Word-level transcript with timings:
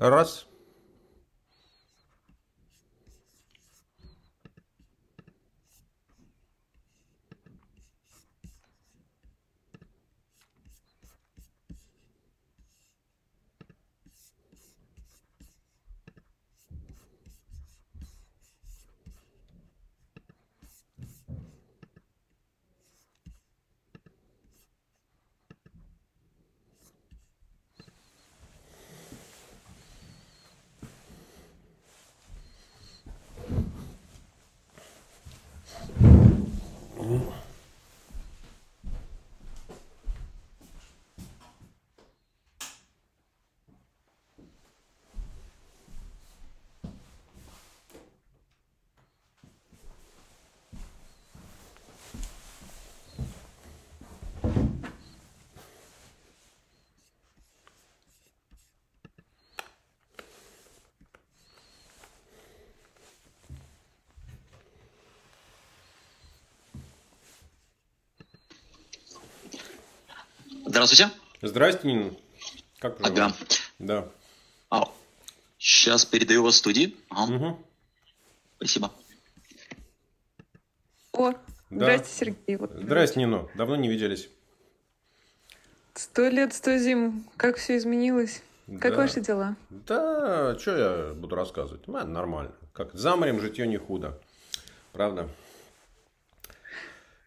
Раз. 0.00 0.49
Здравствуйте. 70.82 71.12
Здрасте, 71.42 71.88
Нина. 71.88 72.10
Как 72.78 72.96
поживаете? 72.96 73.36
Ага. 73.36 73.36
Да. 73.78 74.08
А, 74.70 74.84
сейчас 75.58 76.06
передаю 76.06 76.42
вас 76.42 76.56
студии. 76.56 76.96
Ага, 77.10 77.32
Мгм. 77.34 77.64
Спасибо. 78.56 78.90
О, 81.12 81.32
Да. 81.32 81.38
здрасте, 81.70 82.08
Сергей. 82.16 82.56
Вот. 82.56 82.70
Здрасте, 82.72 83.20
Нино. 83.20 83.50
Давно 83.56 83.76
не 83.76 83.90
виделись. 83.90 84.30
Сто 85.92 86.28
лет, 86.28 86.54
сто 86.54 86.78
зим. 86.78 87.26
Как 87.36 87.58
все 87.58 87.76
изменилось? 87.76 88.42
Как 88.80 88.92
Да. 88.92 89.02
ваши 89.02 89.20
дела? 89.20 89.56
Да, 89.68 90.58
что 90.58 90.76
я 90.78 91.12
буду 91.12 91.36
рассказывать? 91.36 91.86
Ну, 91.88 92.06
нормально. 92.06 92.54
Как 92.72 92.94
за 92.94 93.16
морем 93.16 93.38
житье 93.38 93.66
не 93.66 93.76
худо. 93.76 94.18
Правда? 94.92 95.28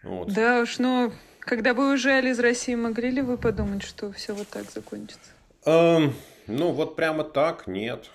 Вот. 0.02 0.34
Да 0.34 0.62
уж, 0.62 0.80
ну, 0.80 1.14
когда 1.46 1.74
вы 1.74 1.92
уезжали 1.92 2.30
из 2.30 2.40
России, 2.40 2.76
могли 2.76 3.12
ли 3.12 3.22
вы 3.22 3.38
подумать, 3.38 3.84
что 3.84 4.12
все 4.12 4.34
вот 4.34 4.48
так 4.48 4.70
закончится? 4.70 5.32
Эм, 5.66 6.14
ну, 6.48 6.72
вот 6.72 6.96
прямо 6.96 7.24
так 7.24 7.68
нет. 7.68 8.10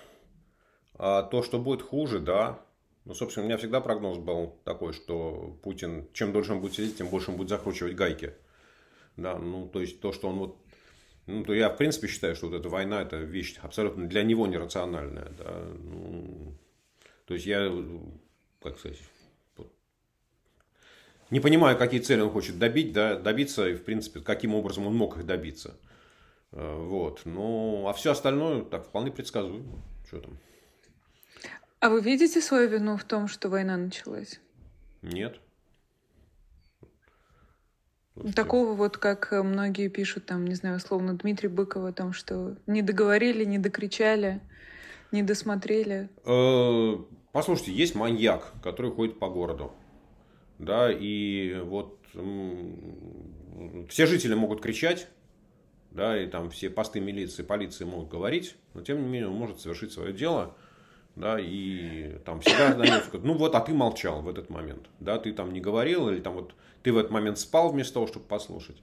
А 0.95 1.23
то, 1.23 1.43
что 1.43 1.59
будет 1.59 1.83
хуже, 1.83 2.19
да. 2.19 2.59
Ну, 3.05 3.15
собственно, 3.15 3.45
у 3.45 3.49
меня 3.49 3.57
всегда 3.57 3.81
прогноз 3.81 4.19
был 4.19 4.59
такой, 4.65 4.93
что 4.93 5.59
Путин, 5.63 6.09
чем 6.13 6.33
дольше 6.33 6.53
он 6.53 6.61
будет 6.61 6.75
сидеть, 6.75 6.99
тем 6.99 7.09
больше 7.09 7.31
он 7.31 7.37
будет 7.37 7.49
закручивать 7.49 7.95
гайки. 7.95 8.35
Да, 9.17 9.39
ну, 9.39 9.69
то 9.69 9.81
есть 9.81 10.01
то, 10.01 10.13
что 10.13 10.29
он 10.29 10.39
вот... 10.39 10.57
Ну, 11.27 11.45
то 11.45 11.53
я, 11.53 11.69
в 11.71 11.77
принципе, 11.77 12.09
считаю, 12.09 12.35
что 12.37 12.49
вот 12.49 12.59
эта 12.59 12.69
война, 12.69 13.03
это 13.03 13.17
вещь 13.17 13.57
абсолютно 13.63 14.09
для 14.09 14.23
него 14.23 14.47
нерациональная, 14.47 15.31
да. 15.39 15.65
Ну, 15.79 16.55
то 17.27 17.35
есть 17.35 17.47
я, 17.47 17.71
как 18.63 18.79
сказать, 18.79 18.99
не 21.31 21.41
понимаю, 21.41 21.77
какие 21.77 22.01
цели 22.01 22.21
он 22.21 22.31
хочет 22.31 22.59
добить, 22.59 22.93
да, 22.93 23.17
добиться, 23.19 23.69
и, 23.69 23.75
в 23.75 23.85
принципе, 23.85 24.21
каким 24.21 24.55
образом 24.55 24.87
он 24.87 24.95
мог 24.97 25.17
их 25.19 25.27
добиться. 25.27 25.75
Э, 26.53 26.77
Вот. 26.79 27.23
Ну, 27.25 27.87
а 27.89 27.93
все 27.93 28.13
остальное 28.13 28.63
так 28.63 28.87
вполне 28.87 29.11
предсказуемо. 29.11 29.83
Что 30.07 30.21
там? 30.21 30.39
А 31.81 31.91
вы 31.91 32.01
видите 32.01 32.41
свою 32.41 32.69
вину 32.69 32.97
в 32.97 33.05
том, 33.05 33.29
что 33.29 33.49
война 33.49 33.77
началась? 33.77 34.41
Нет. 35.03 35.39
Слушайте, 38.15 38.35
Такого 38.35 38.73
вот, 38.73 38.97
как 38.99 39.31
многие 39.31 39.89
пишут, 39.89 40.27
там, 40.27 40.45
не 40.45 40.55
знаю, 40.57 40.77
условно, 40.77 41.15
Дмитрий 41.17 41.49
Быков 41.49 41.85
о 41.85 41.93
том, 41.93 42.13
что 42.13 42.57
не 42.67 42.83
договорили, 42.83 43.45
не 43.45 43.59
докричали, 43.59 44.41
не 45.13 45.23
досмотрели. 45.23 46.09
э, 46.25 46.97
Послушайте, 47.31 47.73
есть 47.73 47.95
маньяк, 47.95 48.53
который 48.63 48.91
ходит 48.91 49.21
по 49.21 49.29
городу. 49.29 49.73
Да, 50.59 50.91
и 50.91 51.61
вот 51.65 51.99
все 53.89 54.07
жители 54.07 54.35
могут 54.35 54.61
кричать, 54.61 55.09
да, 55.91 56.21
и 56.21 56.27
там 56.27 56.51
все 56.51 56.71
посты 56.71 57.01
милиции, 57.01 57.43
полиции 57.43 57.85
могут 57.85 58.09
говорить, 58.09 58.57
но 58.75 58.83
тем 58.83 59.01
не 59.03 59.09
менее 59.09 59.29
он 59.29 59.35
может 59.35 59.61
совершить 59.61 59.93
свое 59.93 60.13
дело, 60.13 60.57
да, 61.17 61.39
и 61.41 62.19
там 62.25 62.41
всегда 62.41 62.77
найдется, 62.77 63.11
ну 63.19 63.35
вот, 63.35 63.55
а 63.55 63.61
ты 63.61 63.73
молчал 63.73 64.23
в 64.23 64.29
этот 64.29 64.51
момент, 64.51 64.89
да, 65.01 65.19
ты 65.19 65.33
там 65.33 65.53
не 65.53 65.61
говорил, 65.61 66.09
или 66.09 66.21
там 66.21 66.35
вот 66.35 66.55
ты 66.83 66.93
в 66.93 66.99
этот 66.99 67.11
момент 67.11 67.39
спал 67.39 67.71
вместо 67.71 67.95
того, 67.95 68.07
чтобы 68.07 68.27
послушать. 68.27 68.83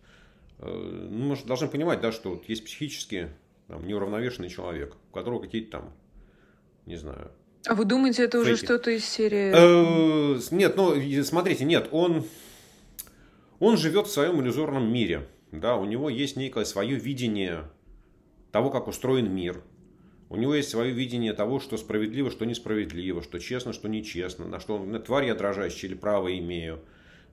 Э, 0.59 1.08
Ну, 1.12 1.25
мы 1.25 1.35
же 1.35 1.46
должны 1.46 1.68
понимать, 1.68 2.02
да, 2.02 2.12
что 2.12 2.31
вот 2.31 2.50
есть 2.50 2.66
психически 2.66 3.30
там, 3.68 3.85
неуравновешенный 3.88 4.50
человек, 4.50 4.96
у 5.12 5.14
которого 5.14 5.41
какие-то 5.41 5.80
там, 5.80 5.94
не 6.85 6.97
знаю, 6.97 7.31
А 7.68 7.76
вы 7.76 7.86
думаете, 7.86 8.24
это 8.24 8.40
уже 8.40 8.58
что-то 8.58 8.92
из 8.92 9.06
серии... 9.06 9.52
Э, 9.53 10.40
Нет, 10.52 10.76
ну, 10.78 10.94
смотрите, 11.24 11.66
нет, 11.66 11.90
он, 11.92 12.26
он 13.59 13.78
живет 13.78 14.08
в 14.08 14.12
своем 14.12 14.42
иллюзорном 14.42 14.92
мире. 14.92 15.28
Да, 15.52 15.76
у 15.76 15.86
него 15.86 16.09
есть 16.09 16.36
некое 16.36 16.66
свое 16.66 16.96
видение 16.96 17.64
того, 18.52 18.70
как 18.70 18.88
устроен 18.88 19.34
мир. 19.34 19.62
У 20.30 20.38
него 20.38 20.56
есть 20.56 20.70
свое 20.70 20.92
видение 20.92 21.34
того, 21.34 21.59
что 21.59 21.78
справедливо, 21.78 22.30
что 22.31 22.46
несправедливо, 22.46 23.24
что 23.24 23.40
честно, 23.40 23.74
что 23.74 23.88
нечестно, 23.88 24.47
на 24.47 24.59
что 24.59 24.76
он, 24.78 25.02
тварь 25.02 25.26
я 25.26 25.36
дрожащая 25.36 25.90
или 25.90 25.96
право 25.96 26.36
имею. 26.38 26.80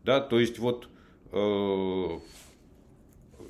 Да, 0.05 0.21
то 0.21 0.39
есть 0.39 0.59
вот, 0.59 0.89
э, 1.33 2.09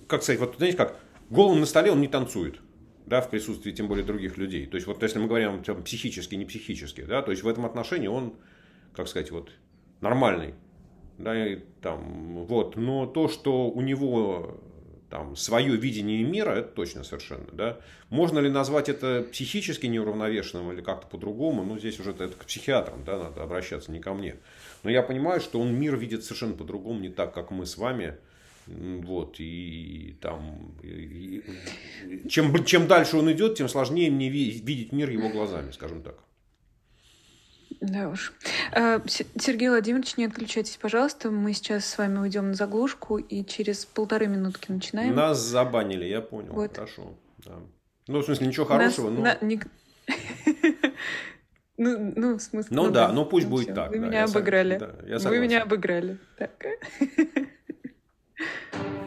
как 0.06 0.22
сказать, 0.22 0.40
вот 0.40 0.54
знаете 0.56 0.76
как, 0.76 0.96
голым 1.28 1.60
на 1.60 1.66
столе 1.66 1.90
он 1.90 2.00
не 2.00 2.08
танцует. 2.08 2.60
Да, 3.06 3.20
в 3.20 3.30
присутствии 3.30 3.72
тем 3.72 3.88
более 3.88 4.04
других 4.04 4.36
людей. 4.38 4.66
То 4.66 4.76
есть, 4.76 4.86
вот 4.86 5.02
если 5.02 5.18
мы 5.18 5.26
говорим 5.26 5.62
там, 5.64 5.82
психически, 5.82 6.34
не 6.36 6.44
психически, 6.44 7.02
да, 7.02 7.22
то 7.22 7.30
есть 7.30 7.42
в 7.42 7.48
этом 7.48 7.66
отношении 7.66 8.06
он, 8.06 8.34
как 8.94 9.08
сказать, 9.08 9.30
вот 9.30 9.50
нормальный. 10.00 10.54
Да, 11.18 11.46
и 11.46 11.56
там, 11.80 12.44
вот. 12.46 12.76
Но 12.76 13.06
то, 13.06 13.28
что 13.28 13.68
у 13.70 13.80
него 13.80 14.60
там 15.12 15.36
свое 15.36 15.76
видение 15.76 16.24
мира, 16.24 16.52
это 16.52 16.68
точно 16.68 17.04
совершенно. 17.04 17.46
Да. 17.52 17.78
Можно 18.08 18.38
ли 18.38 18.48
назвать 18.48 18.88
это 18.88 19.26
психически 19.30 19.84
неуравновешенным 19.84 20.72
или 20.72 20.80
как-то 20.80 21.06
по-другому? 21.06 21.62
Ну, 21.64 21.78
здесь 21.78 22.00
уже 22.00 22.12
это 22.12 22.28
к 22.28 22.46
психиатрам 22.46 23.04
да, 23.04 23.18
надо 23.18 23.42
обращаться, 23.42 23.92
не 23.92 24.00
ко 24.00 24.14
мне. 24.14 24.36
Но 24.82 24.90
я 24.90 25.02
понимаю, 25.02 25.40
что 25.42 25.60
он 25.60 25.74
мир 25.74 25.96
видит 25.96 26.24
совершенно 26.24 26.54
по-другому, 26.54 26.98
не 26.98 27.10
так, 27.10 27.34
как 27.34 27.50
мы 27.50 27.66
с 27.66 27.76
вами. 27.76 28.16
Вот, 28.66 29.36
и 29.38 30.16
там, 30.20 30.74
и- 30.82 31.42
и- 32.06 32.28
чем, 32.28 32.64
чем 32.64 32.86
дальше 32.86 33.16
он 33.16 33.30
идет, 33.32 33.56
тем 33.56 33.68
сложнее 33.68 34.10
мне 34.10 34.28
ви- 34.30 34.60
видеть 34.64 34.92
мир 34.92 35.10
его 35.10 35.28
глазами, 35.30 35.70
скажем 35.72 36.02
так. 36.02 36.14
Да 37.80 38.08
уж. 38.10 38.32
Э, 38.72 39.00
Сергей 39.06 39.68
Владимирович, 39.68 40.16
не 40.16 40.26
отключайтесь, 40.26 40.76
пожалуйста. 40.76 41.30
Мы 41.32 41.52
сейчас 41.52 41.84
с 41.86 41.98
вами 41.98 42.18
уйдем 42.18 42.48
на 42.48 42.54
заглушку 42.54 43.16
и 43.18 43.44
через 43.44 43.84
полторы 43.84 44.28
минутки 44.28 44.70
начинаем. 44.70 45.14
Нас 45.16 45.40
забанили, 45.40 46.04
я 46.04 46.20
понял, 46.20 46.52
Вот. 46.52 46.74
хорошо. 46.76 47.14
да. 47.38 47.54
Ну, 48.06 48.20
в 48.20 48.24
смысле, 48.24 48.46
ничего 48.46 48.66
Нас 48.68 48.72
хорошего, 48.96 49.10
но... 49.10 49.20
на- 49.22 49.38
ник- 49.40 49.66
Ну, 51.78 52.12
ну, 52.14 52.34
в 52.38 52.42
смысле... 52.42 52.76
Ну 52.76 52.90
да, 52.90 53.10
ну 53.12 53.24
пусть 53.24 53.46
будет 53.48 53.66
всё, 53.66 53.74
так, 53.74 53.90
Вы 53.90 53.98
да, 53.98 54.06
меня 54.06 54.24
обыграли. 54.24 54.78
да, 54.78 54.94
я 55.06 55.18
Вы 55.18 55.38
меня 55.40 55.62
обыграли. 55.62 56.18
Так. 56.38 56.50
Thank 58.42 58.74
you. 58.96 59.01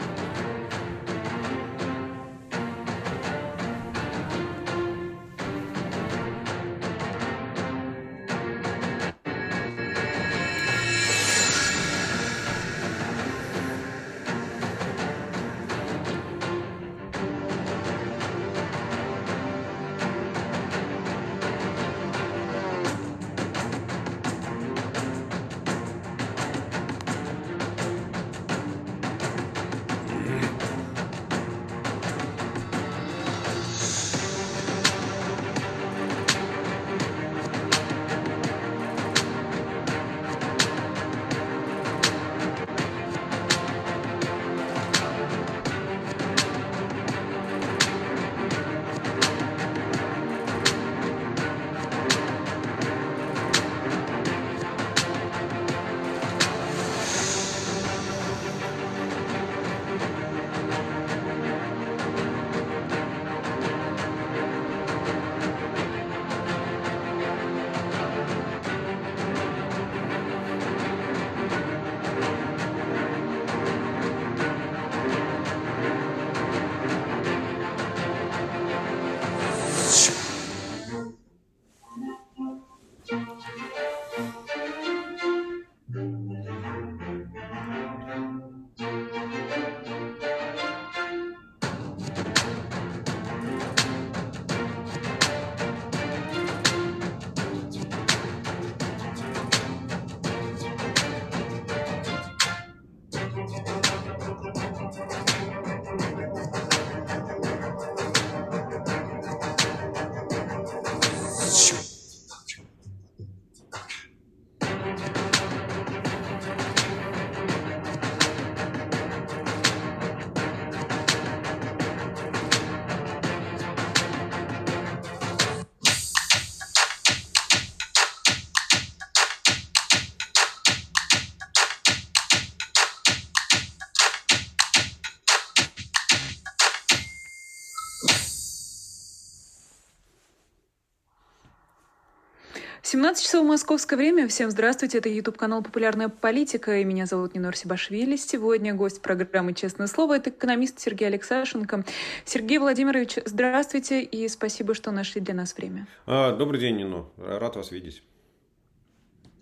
17 142.86 143.26
часов 143.26 143.44
московское 143.44 143.98
время. 143.98 144.28
Всем 144.28 144.52
здравствуйте. 144.52 145.00
Это 145.00 145.10
YouTube 145.10 145.38
канал 145.38 145.64
«Популярная 145.64 146.08
политика». 146.08 146.78
И 146.78 146.84
меня 146.84 147.08
зовут 147.08 147.34
Нинор 147.34 147.56
Сибашвили. 147.56 148.16
Сегодня 148.16 148.76
гость 148.76 149.02
программы 149.02 149.56
«Честное 149.56 149.88
слово»— 149.88 150.18
это 150.18 150.30
экономист 150.30 150.80
Сергей 150.80 151.08
Алексашенко. 151.08 151.84
Сергей 152.26 152.60
Владимирович, 152.60 153.18
здравствуйте 153.26 154.04
и 154.04 154.28
спасибо, 154.28 154.76
что 154.76 154.92
нашли 154.92 155.20
для 155.20 155.34
нас 155.34 155.58
время. 155.58 155.88
А, 156.06 156.36
добрый 156.36 156.60
день, 156.60 156.76
Нино. 156.76 157.08
Рад 157.18 157.56
вас 157.56 157.72
видеть. 157.72 158.04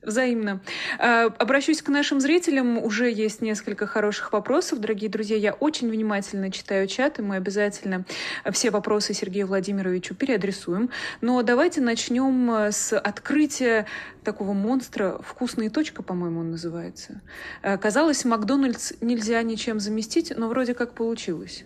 Взаимно. 0.06 0.60
А, 1.00 1.28
обращусь 1.38 1.82
к 1.82 1.88
нашим 1.88 2.20
зрителям. 2.20 2.78
Уже 2.78 3.10
есть 3.10 3.42
несколько 3.42 3.88
хороших 3.88 4.34
вопросов. 4.34 4.80
Дорогие 4.80 5.10
друзья, 5.10 5.38
я 5.38 5.54
очень 5.54 5.90
внимательно 5.90 6.52
читаю 6.52 6.88
чат, 6.88 7.20
и 7.20 7.22
мы 7.22 7.38
обязательно 7.38 8.04
все 8.52 8.70
вопросы 8.70 9.14
Сергею 9.14 9.48
Владимировичу 9.48 10.14
переадресуем. 10.14 10.90
Но 11.22 11.42
давайте 11.42 11.80
начнем 11.80 12.50
с 12.72 12.98
открытия 12.98 13.86
такого 14.26 14.52
монстра 14.52 15.20
«Вкусная 15.24 15.70
точка», 15.70 16.04
по-моему, 16.04 16.42
он 16.42 16.52
называется. 16.52 17.22
А, 17.62 17.78
казалось, 17.78 18.26
Макдональдс 18.26 18.94
нельзя 19.00 19.42
ничем 19.42 19.80
заместить, 19.80 20.34
но 20.36 20.50
вроде 20.50 20.74
как 20.74 20.96
получилось. 20.96 21.64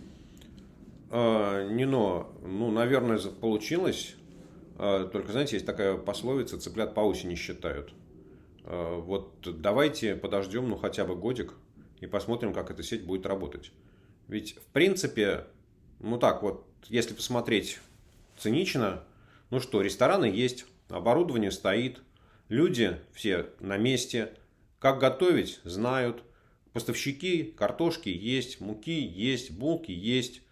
А, 1.10 1.66
Нино, 1.68 2.28
ну, 2.42 2.70
наверное, 2.70 3.18
получилось. 3.18 4.14
Только, 4.76 5.32
знаете, 5.32 5.56
есть 5.56 5.66
такая 5.66 5.96
пословица 5.96 6.56
«цыплят 6.60 6.94
по 6.94 7.00
осени 7.00 7.34
считают». 7.34 7.92
Э, 8.68 9.00
вот 9.00 9.38
давайте 9.42 10.14
подождем, 10.14 10.68
ну, 10.68 10.76
хотя 10.76 11.06
бы 11.06 11.16
годик 11.16 11.54
и 12.00 12.06
посмотрим, 12.06 12.52
как 12.52 12.70
эта 12.70 12.82
сеть 12.82 13.04
будет 13.04 13.24
работать. 13.24 13.72
Ведь, 14.28 14.56
в 14.56 14.66
принципе, 14.66 15.46
ну 16.00 16.18
так 16.18 16.42
вот, 16.42 16.66
если 16.88 17.14
посмотреть 17.14 17.80
цинично, 18.36 19.04
ну 19.48 19.58
что, 19.58 19.80
рестораны 19.80 20.26
есть, 20.26 20.66
оборудование 20.90 21.50
стоит, 21.50 22.02
люди 22.50 22.98
все 23.14 23.46
на 23.58 23.78
месте, 23.78 24.34
как 24.78 24.98
готовить 24.98 25.60
знают, 25.64 26.22
поставщики 26.74 27.44
картошки 27.44 28.10
есть, 28.10 28.60
муки 28.60 29.00
есть, 29.00 29.50
булки 29.50 29.92
есть, 29.92 30.42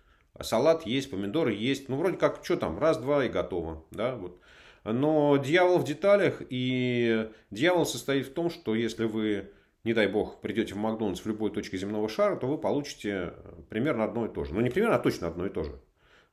салат 0.41 0.87
есть, 0.87 1.11
помидоры 1.11 1.53
есть, 1.53 1.91
ну 1.91 1.99
вроде 1.99 2.17
как, 2.17 2.43
что 2.43 2.57
там, 2.57 2.79
раз-два 2.79 3.27
и 3.27 3.29
готово, 3.29 3.85
да, 3.91 4.17
вот. 4.17 4.41
Но 4.93 5.37
дьявол 5.37 5.79
в 5.79 5.85
деталях, 5.85 6.43
и 6.49 7.29
дьявол 7.51 7.87
состоит 7.87 8.27
в 8.27 8.33
том, 8.33 8.51
что 8.51 8.75
если 8.75 9.05
вы, 9.05 9.51
не 9.85 9.95
дай 9.95 10.07
бог, 10.07 10.41
придете 10.41 10.75
в 10.75 10.77
Макдональдс 10.77 11.21
в 11.21 11.27
любой 11.27 11.51
точке 11.51 11.77
земного 11.77 12.09
шара, 12.09 12.37
то 12.37 12.47
вы 12.47 12.57
получите 12.57 13.33
примерно 13.69 14.05
одно 14.05 14.27
и 14.27 14.33
то 14.33 14.45
же. 14.45 14.55
Ну, 14.55 14.61
не 14.61 14.71
примерно, 14.71 14.97
а 14.97 15.01
точно 15.01 15.29
одно 15.29 15.47
и 15.47 15.51
то 15.51 15.65
же. 15.65 15.73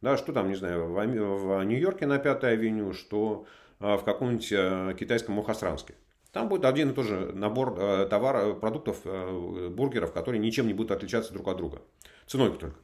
Да, 0.01 0.17
что 0.17 0.33
там, 0.33 0.50
не 0.50 0.55
знаю, 0.55 0.91
в 0.91 1.63
Нью-Йорке 1.63 2.05
на 2.05 2.19
Пятой 2.19 2.53
авеню, 2.53 2.94
что 2.94 3.45
а, 3.79 3.97
в 3.97 4.03
каком-нибудь 4.05 4.50
э, 4.51 4.95
китайском 4.97 5.35
Мухасранске. 5.35 5.95
Там 6.31 6.47
будет 6.47 6.63
один 6.65 6.91
и 6.91 6.94
тот 6.94 7.05
же 7.05 7.31
набор 7.33 7.75
э, 7.77 8.07
товаров, 8.10 8.60
продуктов, 8.60 9.01
э, 9.03 9.69
бургеров, 9.69 10.13
которые 10.13 10.39
ничем 10.39 10.67
не 10.67 10.74
будут 10.74 10.91
отличаться 10.91 11.33
друг 11.33 11.50
от 11.50 11.57
друга. 11.57 11.81
Ценой 12.25 12.51
только. 12.51 12.75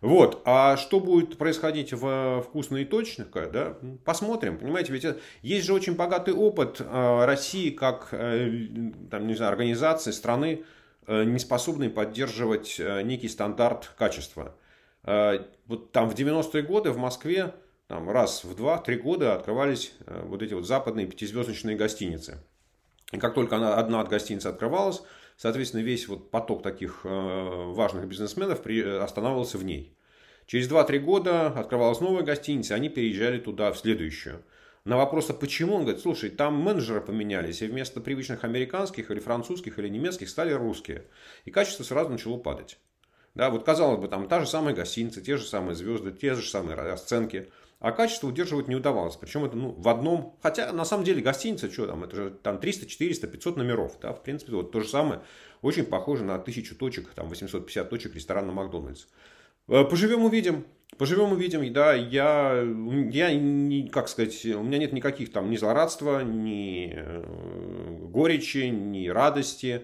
Вот. 0.00 0.42
А 0.44 0.76
что 0.76 1.00
будет 1.00 1.38
происходить 1.38 1.92
в 1.92 2.42
вкусно 2.42 2.76
и 2.76 2.84
точно, 2.84 3.26
да, 3.52 3.76
посмотрим. 4.04 4.58
Понимаете, 4.58 4.92
ведь 4.92 5.06
есть 5.42 5.66
же 5.66 5.74
очень 5.74 5.96
богатый 5.96 6.34
опыт 6.34 6.80
э, 6.80 7.24
России 7.24 7.70
как 7.70 8.08
э, 8.12 8.68
там, 9.10 9.26
не 9.26 9.34
знаю, 9.34 9.50
организации, 9.50 10.12
страны, 10.12 10.64
э, 11.06 11.24
не 11.24 11.38
способной 11.38 11.90
поддерживать 11.90 12.80
некий 13.04 13.28
стандарт 13.28 13.92
качества. 13.98 14.54
Вот 15.04 15.92
там 15.92 16.10
в 16.10 16.14
90-е 16.14 16.62
годы 16.62 16.90
в 16.90 16.98
Москве 16.98 17.54
там, 17.86 18.10
раз 18.10 18.44
в 18.44 18.54
2-3 18.54 18.96
года 18.96 19.34
открывались 19.34 19.94
вот 20.06 20.42
эти 20.42 20.52
вот 20.52 20.66
западные 20.66 21.06
пятизвездочные 21.06 21.76
гостиницы. 21.76 22.42
И 23.12 23.16
как 23.16 23.32
только 23.32 23.56
одна 23.78 24.00
от 24.00 24.08
гостиниц 24.08 24.44
открывалась, 24.44 25.02
Соответственно, 25.38 25.82
весь 25.82 26.08
вот 26.08 26.32
поток 26.32 26.64
таких 26.64 27.02
э, 27.04 27.08
важных 27.08 28.08
бизнесменов 28.08 28.60
останавливался 29.00 29.56
в 29.56 29.64
ней. 29.64 29.96
Через 30.46 30.68
2-3 30.68 30.98
года 30.98 31.46
открывалась 31.46 32.00
новая 32.00 32.24
гостиница, 32.24 32.74
они 32.74 32.88
переезжали 32.88 33.38
туда, 33.38 33.70
в 33.70 33.78
следующую. 33.78 34.42
На 34.84 34.96
вопрос, 34.96 35.30
а 35.30 35.34
почему? 35.34 35.76
Он 35.76 35.82
говорит, 35.82 36.02
слушай, 36.02 36.30
там 36.30 36.54
менеджеры 36.54 37.00
поменялись, 37.00 37.62
и 37.62 37.68
вместо 37.68 38.00
привычных 38.00 38.42
американских 38.42 39.12
или 39.12 39.20
французских 39.20 39.78
или 39.78 39.88
немецких 39.88 40.28
стали 40.28 40.52
русские. 40.52 41.04
И 41.44 41.52
качество 41.52 41.84
сразу 41.84 42.10
начало 42.10 42.38
падать. 42.38 42.78
Да, 43.36 43.50
вот 43.50 43.64
казалось 43.64 44.00
бы, 44.00 44.08
там 44.08 44.26
та 44.26 44.40
же 44.40 44.46
самая 44.46 44.74
гостиница, 44.74 45.20
те 45.20 45.36
же 45.36 45.44
самые 45.44 45.76
звезды, 45.76 46.10
те 46.10 46.34
же 46.34 46.42
самые 46.42 46.74
расценки. 46.74 47.48
А 47.80 47.92
качество 47.92 48.26
удерживать 48.26 48.66
не 48.66 48.74
удавалось. 48.74 49.16
Причем 49.16 49.44
это 49.44 49.56
ну, 49.56 49.70
в 49.70 49.88
одном... 49.88 50.36
Хотя 50.42 50.72
на 50.72 50.84
самом 50.84 51.04
деле 51.04 51.22
гостиница, 51.22 51.70
что 51.70 51.86
там, 51.86 52.02
это 52.02 52.16
же 52.16 52.30
там 52.30 52.58
300, 52.58 52.86
400, 52.86 53.28
500 53.28 53.56
номеров. 53.56 53.98
Да? 54.02 54.12
В 54.12 54.22
принципе, 54.22 54.52
вот 54.52 54.72
то 54.72 54.80
же 54.80 54.88
самое. 54.88 55.20
Очень 55.62 55.84
похоже 55.84 56.24
на 56.24 56.38
тысячу 56.38 56.74
точек, 56.74 57.08
там 57.14 57.28
850 57.28 57.88
точек 57.88 58.14
ресторана 58.16 58.52
Макдональдс. 58.52 59.06
Э, 59.68 59.84
поживем 59.84 60.24
увидим. 60.24 60.64
Поживем 60.96 61.32
увидим, 61.32 61.72
да, 61.72 61.94
я, 61.94 62.64
я 63.10 63.90
как 63.92 64.08
сказать, 64.08 64.44
у 64.46 64.62
меня 64.62 64.78
нет 64.78 64.92
никаких 64.92 65.30
там 65.30 65.50
ни 65.50 65.56
злорадства, 65.56 66.24
ни 66.24 66.92
э, 66.96 68.06
горечи, 68.08 68.70
ни 68.70 69.06
радости. 69.06 69.82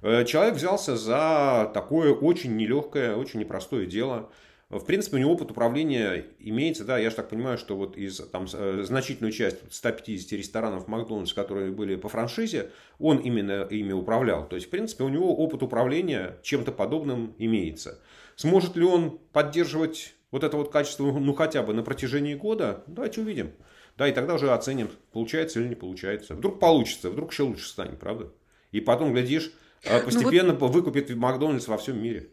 Э, 0.00 0.24
человек 0.24 0.54
взялся 0.54 0.96
за 0.96 1.70
такое 1.74 2.14
очень 2.14 2.56
нелегкое, 2.56 3.16
очень 3.16 3.40
непростое 3.40 3.86
дело– 3.86 4.30
в 4.70 4.84
принципе, 4.84 5.16
у 5.16 5.20
него 5.20 5.32
опыт 5.32 5.50
управления 5.50 6.24
имеется, 6.38 6.84
да, 6.84 6.98
я 6.98 7.10
же 7.10 7.16
так 7.16 7.28
понимаю, 7.28 7.58
что 7.58 7.76
вот 7.76 7.96
из 7.96 8.16
там, 8.16 8.46
э, 8.52 8.82
значительную 8.84 9.32
часть 9.32 9.58
150 9.70 10.32
ресторанов 10.32 10.88
Макдональдс, 10.88 11.34
которые 11.34 11.70
были 11.70 11.96
по 11.96 12.08
франшизе, 12.08 12.70
он 12.98 13.18
именно 13.18 13.66
ими 13.70 13.92
управлял. 13.92 14.48
То 14.48 14.56
есть, 14.56 14.68
в 14.68 14.70
принципе, 14.70 15.04
у 15.04 15.08
него 15.08 15.36
опыт 15.36 15.62
управления 15.62 16.38
чем-то 16.42 16.72
подобным 16.72 17.34
имеется. 17.38 18.00
Сможет 18.36 18.76
ли 18.76 18.84
он 18.84 19.18
поддерживать 19.32 20.14
вот 20.30 20.42
это 20.42 20.56
вот 20.56 20.72
качество, 20.72 21.04
ну, 21.04 21.34
хотя 21.34 21.62
бы 21.62 21.74
на 21.74 21.82
протяжении 21.82 22.34
года? 22.34 22.82
Давайте 22.86 23.20
увидим. 23.20 23.52
Да, 23.96 24.08
и 24.08 24.12
тогда 24.12 24.34
уже 24.34 24.50
оценим, 24.50 24.90
получается 25.12 25.60
или 25.60 25.68
не 25.68 25.76
получается. 25.76 26.34
Вдруг 26.34 26.58
получится, 26.58 27.10
вдруг 27.10 27.30
еще 27.30 27.44
лучше 27.44 27.68
станет, 27.68 28.00
правда? 28.00 28.32
И 28.72 28.80
потом, 28.80 29.12
глядишь, 29.12 29.52
э, 29.84 30.00
постепенно 30.00 30.52
ну, 30.52 30.58
вот... 30.58 30.72
выкупит 30.72 31.14
Макдональдс 31.14 31.68
во 31.68 31.78
всем 31.78 32.02
мире. 32.02 32.30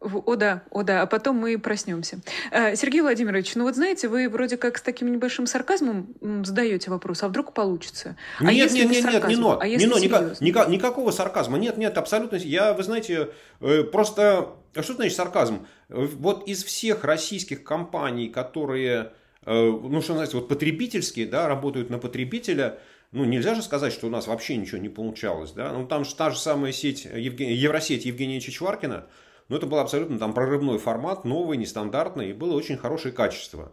О 0.00 0.36
да, 0.36 0.62
о 0.70 0.84
да, 0.84 1.02
а 1.02 1.06
потом 1.06 1.36
мы 1.36 1.58
проснемся. 1.58 2.20
Э, 2.52 2.76
Сергей 2.76 3.00
Владимирович, 3.00 3.56
ну 3.56 3.64
вот 3.64 3.74
знаете, 3.74 4.06
вы 4.06 4.28
вроде 4.28 4.56
как 4.56 4.78
с 4.78 4.82
таким 4.82 5.10
небольшим 5.10 5.46
сарказмом 5.46 6.14
задаете 6.44 6.90
вопрос, 6.90 7.24
а 7.24 7.28
вдруг 7.28 7.52
получится? 7.52 8.16
А 8.38 8.44
нет, 8.44 8.70
если 8.70 8.84
нет, 8.84 8.90
не 8.90 9.02
нет, 9.02 9.12
нет, 9.12 9.28
не 9.28 9.36
но, 9.36 9.58
а 9.58 9.66
не 9.66 9.86
но, 9.86 9.98
никак, 9.98 10.40
никак, 10.40 10.68
никакого 10.68 11.10
сарказма. 11.10 11.58
Нет, 11.58 11.78
нет, 11.78 11.98
абсолютно. 11.98 12.36
Я, 12.36 12.74
вы 12.74 12.84
знаете, 12.84 13.30
э, 13.60 13.82
просто, 13.82 14.50
а 14.74 14.82
что 14.84 14.94
значит 14.94 15.16
сарказм? 15.16 15.66
Вот 15.88 16.46
из 16.46 16.62
всех 16.62 17.02
российских 17.02 17.64
компаний, 17.64 18.28
которые, 18.28 19.12
э, 19.46 19.52
ну 19.52 20.00
что 20.00 20.14
знаете, 20.14 20.36
вот 20.36 20.46
потребительские, 20.48 21.26
да, 21.26 21.48
работают 21.48 21.90
на 21.90 21.98
потребителя, 21.98 22.78
ну, 23.10 23.24
нельзя 23.24 23.54
же 23.54 23.62
сказать, 23.62 23.92
что 23.92 24.06
у 24.06 24.10
нас 24.10 24.26
вообще 24.26 24.56
ничего 24.56 24.78
не 24.78 24.90
получалось, 24.90 25.52
да. 25.52 25.72
Ну, 25.72 25.86
там 25.86 26.04
же 26.04 26.14
та 26.14 26.30
же 26.30 26.38
самая 26.38 26.72
сеть, 26.72 27.04
Евген... 27.04 27.48
Евросеть 27.48 28.04
Евгения 28.04 28.40
Чичваркина, 28.40 29.06
но 29.48 29.56
это 29.56 29.66
был 29.66 29.78
абсолютно 29.78 30.18
там 30.18 30.34
прорывной 30.34 30.78
формат, 30.78 31.24
новый, 31.24 31.56
нестандартный, 31.56 32.30
и 32.30 32.34
было 32.34 32.54
очень 32.54 32.76
хорошее 32.76 33.14
качество. 33.14 33.72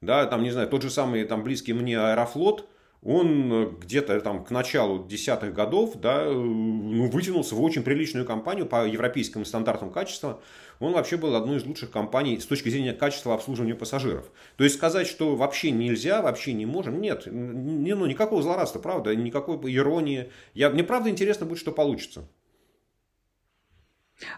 Да, 0.00 0.26
там, 0.26 0.42
не 0.42 0.50
знаю, 0.50 0.68
тот 0.68 0.82
же 0.82 0.90
самый 0.90 1.24
там 1.24 1.42
близкий 1.42 1.72
мне 1.72 1.98
Аэрофлот, 1.98 2.68
он 3.04 3.52
э, 3.52 3.70
где-то 3.80 4.18
там 4.20 4.44
к 4.44 4.50
началу 4.50 5.06
десятых 5.06 5.52
годов 5.52 5.94
да, 5.96 6.24
э, 6.24 6.32
ну, 6.32 7.08
вытянулся 7.10 7.54
в 7.54 7.62
очень 7.62 7.82
приличную 7.82 8.26
компанию 8.26 8.64
по 8.64 8.86
европейским 8.86 9.44
стандартам 9.44 9.90
качества. 9.90 10.40
Он 10.80 10.92
вообще 10.92 11.18
был 11.18 11.36
одной 11.36 11.58
из 11.58 11.66
лучших 11.66 11.90
компаний 11.90 12.40
с 12.40 12.46
точки 12.46 12.70
зрения 12.70 12.94
качества 12.94 13.34
обслуживания 13.34 13.74
пассажиров. 13.74 14.30
То 14.56 14.64
есть 14.64 14.76
сказать, 14.76 15.06
что 15.06 15.36
вообще 15.36 15.70
нельзя, 15.70 16.22
вообще 16.22 16.54
не 16.54 16.64
можем, 16.64 17.00
нет. 17.00 17.26
Не, 17.26 17.94
ну, 17.94 18.06
никакого 18.06 18.42
злорадства, 18.42 18.78
правда, 18.78 19.14
никакой 19.14 19.58
иронии. 19.74 20.30
Я, 20.54 20.70
мне 20.70 20.82
правда 20.82 21.10
интересно 21.10 21.44
будет, 21.44 21.58
что 21.58 21.72
получится. 21.72 22.26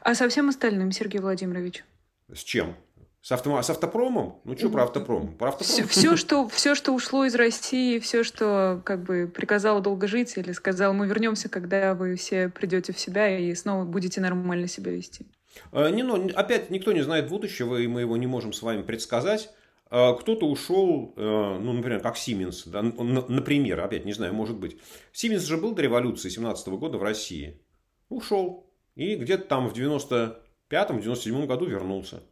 А 0.02 0.14
со 0.14 0.28
всем 0.28 0.48
остальным, 0.48 0.92
Сергей 0.92 1.20
Владимирович? 1.20 1.84
С 2.32 2.42
чем? 2.42 2.76
С, 3.26 3.32
авто, 3.32 3.60
с 3.60 3.68
автопромом? 3.70 4.40
Ну, 4.44 4.56
что 4.56 4.70
про 4.70 4.84
автопром? 4.84 5.36
Про 5.36 5.48
автопром. 5.48 5.66
Все, 5.66 5.86
все, 5.86 6.16
что, 6.16 6.48
все, 6.48 6.76
что 6.76 6.92
ушло 6.92 7.24
из 7.24 7.34
России, 7.34 7.98
все, 7.98 8.22
что 8.22 8.80
как 8.84 9.02
бы 9.02 9.26
приказало 9.26 9.80
долго 9.80 10.06
жить 10.06 10.36
или 10.36 10.52
сказал, 10.52 10.94
мы 10.94 11.08
вернемся, 11.08 11.48
когда 11.48 11.94
вы 11.94 12.14
все 12.14 12.48
придете 12.48 12.92
в 12.92 13.00
себя 13.00 13.36
и 13.36 13.52
снова 13.56 13.84
будете 13.84 14.20
нормально 14.20 14.68
себя 14.68 14.92
вести. 14.92 15.26
А, 15.72 15.90
не, 15.90 16.04
ну, 16.04 16.30
опять 16.36 16.70
никто 16.70 16.92
не 16.92 17.02
знает 17.02 17.28
будущего, 17.28 17.76
и 17.76 17.88
мы 17.88 18.02
его 18.02 18.16
не 18.16 18.28
можем 18.28 18.52
с 18.52 18.62
вами 18.62 18.82
предсказать. 18.82 19.50
А, 19.90 20.14
кто-то 20.14 20.46
ушел, 20.46 21.12
э, 21.16 21.58
ну, 21.60 21.72
например, 21.72 22.00
как 22.00 22.16
Сименс, 22.16 22.64
да, 22.66 22.82
например, 22.82 23.80
опять 23.80 24.04
не 24.04 24.12
знаю, 24.12 24.34
может 24.34 24.56
быть. 24.56 24.76
Сименс 25.12 25.42
же 25.42 25.56
был 25.56 25.74
до 25.74 25.82
революции 25.82 26.28
17 26.28 26.68
года 26.68 26.98
в 26.98 27.02
России. 27.02 27.60
Ушел. 28.08 28.65
И 28.96 29.14
где-то 29.14 29.44
там 29.44 29.68
в 29.68 29.74
95-97 29.74 31.46
году 31.46 31.66
вернулся. 31.66 32.22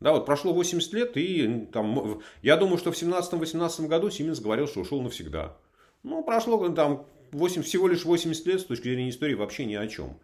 Да, 0.00 0.12
вот 0.12 0.26
прошло 0.26 0.52
80 0.52 0.92
лет, 0.94 1.16
и 1.16 1.68
там, 1.72 2.20
я 2.42 2.56
думаю, 2.56 2.78
что 2.78 2.90
в 2.90 3.00
17-18 3.00 3.86
году 3.86 4.10
Сименс 4.10 4.40
говорил, 4.40 4.66
что 4.66 4.80
ушел 4.80 5.00
навсегда. 5.00 5.56
Ну, 6.02 6.24
прошло 6.24 6.68
там 6.70 7.06
8, 7.32 7.62
всего 7.62 7.86
лишь 7.86 8.04
80 8.04 8.46
лет 8.46 8.60
с 8.60 8.64
точки 8.64 8.84
зрения 8.84 9.10
истории 9.10 9.34
вообще 9.34 9.64
ни 9.64 9.74
о 9.74 9.86
чем. 9.86 10.18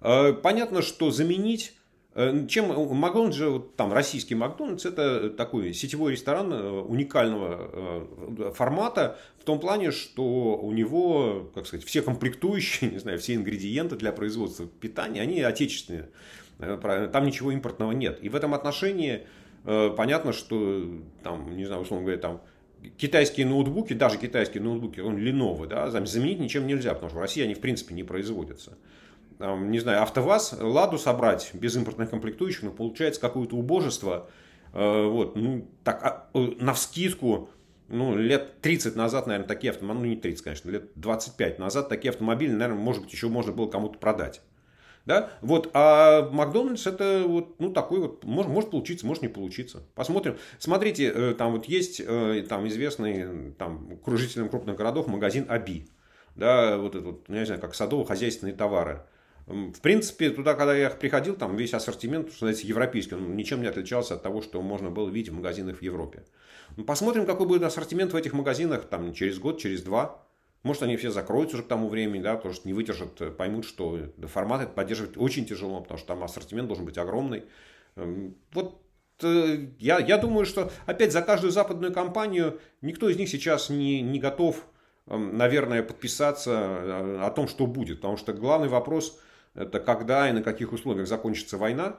Э, 0.00 0.32
понятно, 0.32 0.80
что 0.80 1.10
заменить 1.10 1.74
э, 1.74 1.77
чем 2.48 2.68
Макдональдс 2.96 3.36
же, 3.36 3.62
там 3.76 3.92
российский 3.92 4.34
Макдональдс, 4.34 4.84
это 4.86 5.30
такой 5.30 5.72
сетевой 5.72 6.12
ресторан 6.12 6.52
э, 6.52 6.70
уникального 6.80 8.52
формата 8.54 9.18
в 9.38 9.44
том 9.44 9.60
плане, 9.60 9.92
что 9.92 10.56
у 10.56 10.72
него, 10.72 11.50
как 11.54 11.66
сказать, 11.66 11.86
все 11.86 12.02
комплектующие, 12.02 12.90
не 12.92 12.98
знаю, 12.98 13.18
все 13.18 13.34
ингредиенты 13.34 13.96
для 13.96 14.12
производства 14.12 14.66
питания, 14.66 15.22
они 15.22 15.40
отечественные. 15.40 16.08
Там 16.58 17.24
ничего 17.24 17.52
импортного 17.52 17.92
нет. 17.92 18.18
И 18.20 18.28
в 18.28 18.34
этом 18.34 18.52
отношении 18.52 19.26
понятно, 19.62 20.32
что 20.32 20.84
там, 21.22 21.56
не 21.56 21.66
знаю, 21.66 21.82
условно 21.82 22.04
говоря, 22.04 22.20
там 22.20 22.42
китайские 22.96 23.46
ноутбуки, 23.46 23.92
даже 23.92 24.18
китайские 24.18 24.62
ноутбуки, 24.62 25.00
он 25.00 25.18
Lenovo, 25.18 25.66
да, 25.66 25.90
заменить 25.90 26.40
ничем 26.40 26.66
нельзя, 26.66 26.94
потому 26.94 27.10
что 27.10 27.18
в 27.18 27.22
России 27.22 27.42
они 27.42 27.54
в 27.54 27.60
принципе 27.60 27.94
не 27.94 28.02
производятся. 28.02 28.76
Там, 29.38 29.70
не 29.70 29.78
знаю, 29.78 30.02
АвтоВАЗ, 30.02 30.56
Ладу 30.60 30.98
собрать 30.98 31.50
без 31.54 31.76
импортных 31.76 32.10
комплектующих, 32.10 32.64
ну, 32.64 32.70
получается 32.72 33.20
какое-то 33.20 33.56
убожество. 33.56 34.28
Э, 34.72 35.06
вот, 35.06 35.36
ну, 35.36 35.68
так, 35.84 36.02
а, 36.02 36.28
э, 36.34 36.52
на 36.58 36.74
вскидку, 36.74 37.48
ну, 37.88 38.16
лет 38.16 38.60
30 38.60 38.96
назад, 38.96 39.28
наверное, 39.28 39.46
такие 39.46 39.70
автомобили, 39.70 40.02
ну, 40.02 40.14
не 40.14 40.16
30, 40.20 40.42
конечно, 40.42 40.70
лет 40.70 40.90
25 40.96 41.58
назад 41.60 41.88
такие 41.88 42.10
автомобили, 42.10 42.50
наверное, 42.50 42.82
может 42.82 43.04
быть, 43.04 43.12
еще 43.12 43.28
можно 43.28 43.52
было 43.52 43.68
кому-то 43.68 43.98
продать. 43.98 44.42
Да? 45.06 45.30
Вот, 45.40 45.70
а 45.72 46.28
Макдональдс 46.30 46.86
это 46.86 47.24
вот, 47.26 47.58
ну, 47.60 47.72
такой 47.72 48.00
вот, 48.00 48.24
может, 48.24 48.50
может 48.50 48.70
получиться, 48.70 49.06
может 49.06 49.22
не 49.22 49.28
получиться. 49.28 49.84
Посмотрим. 49.94 50.36
Смотрите, 50.58 51.10
э, 51.14 51.34
там 51.34 51.52
вот 51.52 51.64
есть 51.64 52.02
э, 52.04 52.44
там 52.46 52.68
известный 52.68 53.52
там, 53.52 53.98
жителям 54.06 54.50
крупных 54.50 54.76
городов 54.76 55.06
магазин 55.06 55.46
Аби. 55.48 55.88
Да, 56.34 56.76
вот 56.76 56.94
этот, 56.94 57.06
вот, 57.06 57.28
ну, 57.28 57.34
я 57.36 57.40
не 57.40 57.46
знаю, 57.46 57.60
как 57.60 57.74
садово-хозяйственные 57.74 58.54
товары. 58.54 59.04
В 59.48 59.80
принципе, 59.80 60.28
туда, 60.28 60.52
когда 60.52 60.76
я 60.76 60.90
приходил, 60.90 61.34
там 61.34 61.56
весь 61.56 61.72
ассортимент, 61.72 62.26
что 62.26 62.44
называется, 62.44 62.66
европейский, 62.66 63.14
он 63.14 63.34
ничем 63.34 63.62
не 63.62 63.66
отличался 63.66 64.14
от 64.14 64.22
того, 64.22 64.42
что 64.42 64.60
можно 64.60 64.90
было 64.90 65.08
видеть 65.08 65.32
в 65.32 65.36
магазинах 65.36 65.78
в 65.78 65.82
Европе. 65.82 66.24
Ну, 66.76 66.84
посмотрим, 66.84 67.24
какой 67.24 67.46
будет 67.46 67.62
ассортимент 67.62 68.12
в 68.12 68.16
этих 68.16 68.34
магазинах 68.34 68.84
там, 68.84 69.14
через 69.14 69.38
год, 69.38 69.58
через 69.58 69.82
два. 69.82 70.22
Может, 70.64 70.82
они 70.82 70.98
все 70.98 71.10
закроются 71.10 71.56
уже 71.56 71.64
к 71.64 71.68
тому 71.68 71.88
времени, 71.88 72.20
да, 72.22 72.36
потому 72.36 72.52
что 72.52 72.68
не 72.68 72.74
выдержат, 72.74 73.18
э, 73.22 73.30
поймут, 73.30 73.64
что 73.64 73.98
формат 74.24 74.60
это 74.60 74.72
поддерживать 74.72 75.16
очень 75.16 75.46
тяжело, 75.46 75.80
потому 75.80 75.96
что 75.96 76.08
там 76.08 76.22
ассортимент 76.22 76.68
должен 76.68 76.84
быть 76.84 76.98
огромный. 76.98 77.44
Эм, 77.96 78.34
вот 78.52 78.82
э, 79.22 79.66
я, 79.78 79.98
я 79.98 80.18
думаю, 80.18 80.44
что 80.44 80.70
опять 80.84 81.12
за 81.12 81.22
каждую 81.22 81.52
западную 81.52 81.94
компанию 81.94 82.60
никто 82.82 83.08
из 83.08 83.16
них 83.16 83.30
сейчас 83.30 83.70
не, 83.70 84.02
не 84.02 84.18
готов, 84.18 84.66
эм, 85.06 85.38
наверное, 85.38 85.82
подписаться 85.82 86.50
э, 86.50 87.18
о 87.22 87.30
том, 87.30 87.48
что 87.48 87.66
будет. 87.66 88.02
Потому 88.02 88.18
что 88.18 88.34
главный 88.34 88.68
вопрос 88.68 89.18
это 89.58 89.80
когда 89.80 90.28
и 90.28 90.32
на 90.32 90.42
каких 90.42 90.72
условиях 90.72 91.08
закончится 91.08 91.58
война, 91.58 91.96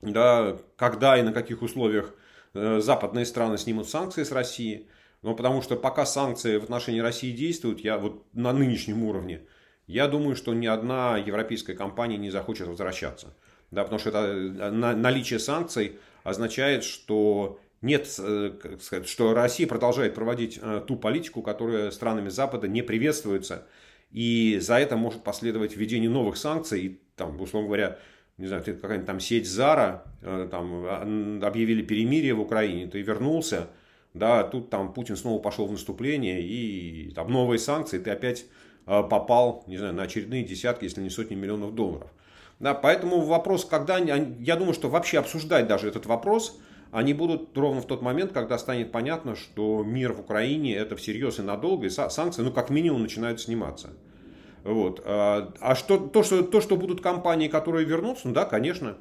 да, 0.00 0.58
когда 0.76 1.18
и 1.18 1.22
на 1.22 1.32
каких 1.32 1.62
условиях 1.62 2.14
западные 2.52 3.26
страны 3.26 3.58
снимут 3.58 3.88
санкции 3.88 4.22
с 4.22 4.32
России– 4.32 4.88
ну, 5.24 5.34
потому 5.34 5.62
что 5.62 5.76
пока 5.76 6.04
санкции 6.04 6.58
в 6.58 6.64
отношении 6.64 7.00
России 7.00 7.32
действуют, 7.32 7.80
я 7.80 7.96
вот 7.96 8.26
на 8.34 8.52
нынешнем 8.52 9.04
уровне, 9.04 9.40
я 9.86 10.06
думаю, 10.06 10.36
что 10.36 10.52
ни 10.52 10.66
одна 10.66 11.16
европейская 11.16 11.72
компания 11.72 12.18
не 12.18 12.28
захочет 12.28 12.68
возвращаться. 12.68 13.34
Да, 13.70 13.84
потому 13.84 13.98
что 13.98 14.10
это 14.10 14.18
э, 14.18 14.70
наличие 14.70 15.38
санкций 15.38 15.98
означает, 16.24 16.84
что 16.84 17.58
нет, 17.80 18.06
э, 18.18 18.52
как 18.62 18.82
сказать, 18.82 19.08
что 19.08 19.32
Россия 19.32 19.66
продолжает 19.66 20.14
проводить 20.14 20.58
э, 20.60 20.82
ту 20.86 20.96
политику, 20.96 21.40
которая 21.40 21.90
странами 21.90 22.28
Запада 22.28 22.68
не 22.68 22.82
приветствуется. 22.82 23.66
И 24.14 24.58
за 24.60 24.78
это 24.78 24.96
может 24.96 25.22
последовать 25.22 25.76
введение 25.76 26.08
новых 26.08 26.38
санкций. 26.38 26.80
И, 26.80 27.00
там, 27.16 27.38
условно 27.38 27.68
говоря, 27.68 27.98
не 28.38 28.46
знаю, 28.46 28.64
ты 28.64 28.72
какая-нибудь 28.72 29.06
там 29.06 29.20
сеть 29.20 29.46
Зара, 29.46 30.04
там, 30.22 30.84
а, 30.86 31.46
объявили 31.46 31.82
перемирие 31.82 32.32
в 32.32 32.40
Украине, 32.40 32.86
ты 32.86 33.02
вернулся– 33.02 33.68
да, 34.14 34.44
тут 34.44 34.70
там 34.70 34.92
Путин 34.92 35.16
снова 35.16 35.42
пошел 35.42 35.66
в 35.66 35.72
наступление, 35.72 36.40
и 36.40 37.10
там 37.14 37.30
новые 37.30 37.58
санкции, 37.58 37.98
ты 37.98 38.10
опять 38.10 38.46
а, 38.86 39.02
попал, 39.02 39.64
не 39.66 39.76
знаю, 39.76 39.92
на 39.92 40.04
очередные 40.04 40.44
десятки, 40.44 40.84
если 40.84 41.02
не 41.02 41.10
сотни 41.10 41.34
миллионов 41.34 41.74
долларов. 41.74 42.08
Да, 42.60 42.72
поэтому 42.74 43.20
вопрос, 43.20 43.64
когда, 43.64 43.98
я 43.98 44.56
думаю, 44.56 44.72
что 44.72 44.88
вообще 44.88 45.18
обсуждать 45.18 45.66
даже 45.66 45.88
этот 45.88 46.06
вопрос, 46.06 46.60
они 46.94 47.12
будут 47.12 47.56
ровно 47.56 47.80
в 47.80 47.86
тот 47.86 48.02
момент, 48.02 48.32
когда 48.32 48.56
станет 48.56 48.92
понятно, 48.92 49.36
что 49.36 49.82
мир 49.84 50.12
в 50.12 50.20
Украине 50.20 50.74
это 50.74 50.96
всерьез 50.96 51.38
и 51.38 51.42
надолго, 51.42 51.86
и 51.86 51.90
санкции, 51.90 52.42
ну, 52.42 52.52
как 52.52 52.70
минимум, 52.70 53.02
начинают 53.02 53.40
сниматься. 53.40 53.90
Вот. 54.62 55.02
А, 55.04 55.52
а 55.60 55.74
что, 55.74 55.98
то, 55.98 56.22
что, 56.22 56.42
то, 56.42 56.60
что 56.60 56.76
будут 56.76 57.00
компании, 57.00 57.48
которые 57.48 57.84
вернутся, 57.84 58.28
ну 58.28 58.34
да, 58.34 58.44
конечно. 58.44 58.96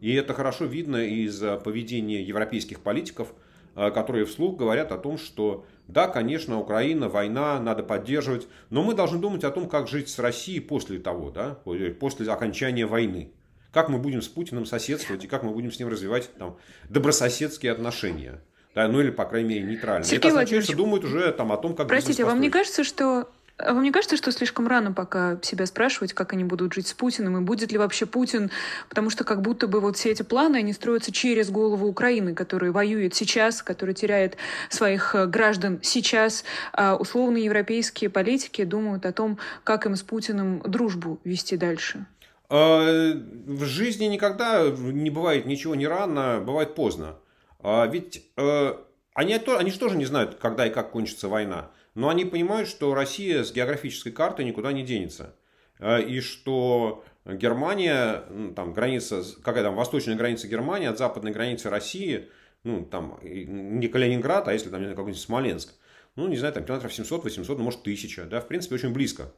И 0.00 0.14
это 0.14 0.32
хорошо 0.32 0.66
видно 0.66 0.98
из 0.98 1.42
поведения 1.64 2.22
европейских 2.22 2.80
политиков– 2.80 3.32
Э, 3.78 3.92
которые 3.92 4.24
вслух 4.24 4.56
говорят 4.56 4.90
о 4.90 4.98
том, 4.98 5.18
что 5.18 5.64
да, 5.86 6.08
конечно, 6.08 6.58
Украина, 6.58 7.08
война, 7.08 7.60
надо 7.60 7.84
поддерживать, 7.84 8.48
но 8.70 8.82
мы 8.82 8.92
должны 8.92 9.20
думать 9.20 9.44
о 9.44 9.52
том, 9.52 9.68
как 9.68 9.86
жить 9.86 10.08
с 10.08 10.18
Россией 10.18 10.58
после 10.58 10.98
того, 10.98 11.30
да, 11.30 11.60
после 12.00 12.28
окончания 12.28 12.86
войны. 12.86 13.30
Как 13.72 13.88
мы 13.88 13.98
будем 13.98 14.22
с 14.22 14.28
Путиным 14.28 14.66
соседствовать 14.66 15.24
и 15.24 15.26
как 15.26 15.42
мы 15.42 15.52
будем 15.52 15.70
с 15.70 15.78
ним 15.78 15.88
развивать 15.88 16.30
там, 16.38 16.56
добрососедские 16.88 17.72
отношения. 17.72 18.40
Да, 18.74 18.86
ну 18.88 19.00
или, 19.00 19.10
по 19.10 19.24
крайней 19.24 19.48
мере, 19.48 19.62
нейтрально. 19.62 20.04
Сергей 20.04 20.18
Это 20.18 20.28
означает, 20.28 20.64
что 20.64 20.76
думают 20.76 21.04
уже 21.04 21.32
там, 21.32 21.52
о 21.52 21.56
том, 21.56 21.74
как 21.74 21.88
Простите, 21.88 22.24
вам 22.24 22.40
не 22.40 22.50
кажется, 22.50 22.84
что 22.84 23.28
а 23.58 23.74
вам 23.74 23.82
не 23.82 23.90
кажется, 23.90 24.16
что 24.16 24.30
слишком 24.30 24.68
рано 24.68 24.92
пока 24.92 25.38
себя 25.42 25.66
спрашивать, 25.66 26.12
как 26.12 26.32
они 26.32 26.44
будут 26.44 26.74
жить 26.74 26.86
с 26.86 26.94
Путиным, 26.94 27.38
и 27.38 27.40
будет 27.40 27.72
ли 27.72 27.78
вообще 27.78 28.06
Путин? 28.06 28.52
Потому 28.88 29.10
что 29.10 29.24
как 29.24 29.42
будто 29.42 29.66
бы 29.66 29.80
вот 29.80 29.96
все 29.96 30.10
эти 30.10 30.22
планы, 30.22 30.58
они 30.58 30.72
строятся 30.72 31.10
через 31.10 31.50
голову 31.50 31.88
Украины, 31.88 32.36
которая 32.36 32.70
воюет 32.70 33.16
сейчас, 33.16 33.60
которая 33.60 33.94
теряет 33.94 34.36
своих 34.68 35.16
э, 35.16 35.26
граждан 35.26 35.80
сейчас. 35.82 36.44
А 36.72 36.94
условно 36.94 37.36
европейские 37.36 38.10
политики 38.10 38.62
думают 38.62 39.04
о 39.06 39.12
том, 39.12 39.38
как 39.64 39.86
им 39.86 39.96
с 39.96 40.02
Путиным 40.02 40.62
дружбу 40.64 41.18
вести 41.24 41.56
дальше. 41.56 42.06
А, 42.50 43.12
в 43.14 43.64
жизни 43.64 44.06
никогда 44.06 44.68
не 44.68 45.10
бывает 45.10 45.46
ничего 45.46 45.74
не 45.74 45.86
рано, 45.86 46.40
бывает 46.40 46.74
поздно. 46.74 47.18
А 47.60 47.86
ведь 47.86 48.24
э, 48.36 48.74
они, 49.14 49.34
они 49.34 49.70
же 49.70 49.78
тоже 49.78 49.96
не 49.96 50.04
знают, 50.04 50.36
когда 50.36 50.66
и 50.66 50.70
как 50.70 50.92
кончится 50.92 51.28
война. 51.28 51.70
Но 51.94 52.08
они 52.08 52.24
понимают, 52.24 52.68
что 52.68 52.94
Россия 52.94 53.42
с 53.42 53.52
географической 53.52 54.12
карты 54.12 54.44
никуда 54.44 54.72
не 54.72 54.84
денется. 54.84 55.34
Э, 55.78 56.00
и 56.00 56.20
что 56.20 57.04
Германия, 57.24 58.24
ну, 58.30 58.54
там 58.54 58.72
граница, 58.72 59.22
какая 59.42 59.64
там 59.64 59.74
восточная 59.74 60.16
граница 60.16 60.48
Германии 60.48 60.88
от 60.88 60.98
западной 60.98 61.32
границы 61.32 61.68
России, 61.68 62.28
ну 62.64 62.84
там 62.84 63.18
не 63.22 63.88
Калининград, 63.88 64.48
а 64.48 64.52
если 64.52 64.70
там 64.70 64.82
какой-нибудь 64.88 65.20
Смоленск, 65.20 65.74
ну 66.16 66.28
не 66.28 66.36
знаю, 66.36 66.54
там 66.54 66.64
километров 66.64 66.94
700, 66.94 67.24
800, 67.24 67.58
ну 67.58 67.64
может 67.64 67.80
1000, 67.80 68.24
да, 68.24 68.40
в 68.40 68.48
принципе 68.48 68.76
очень 68.76 68.92
близко. 68.92 69.32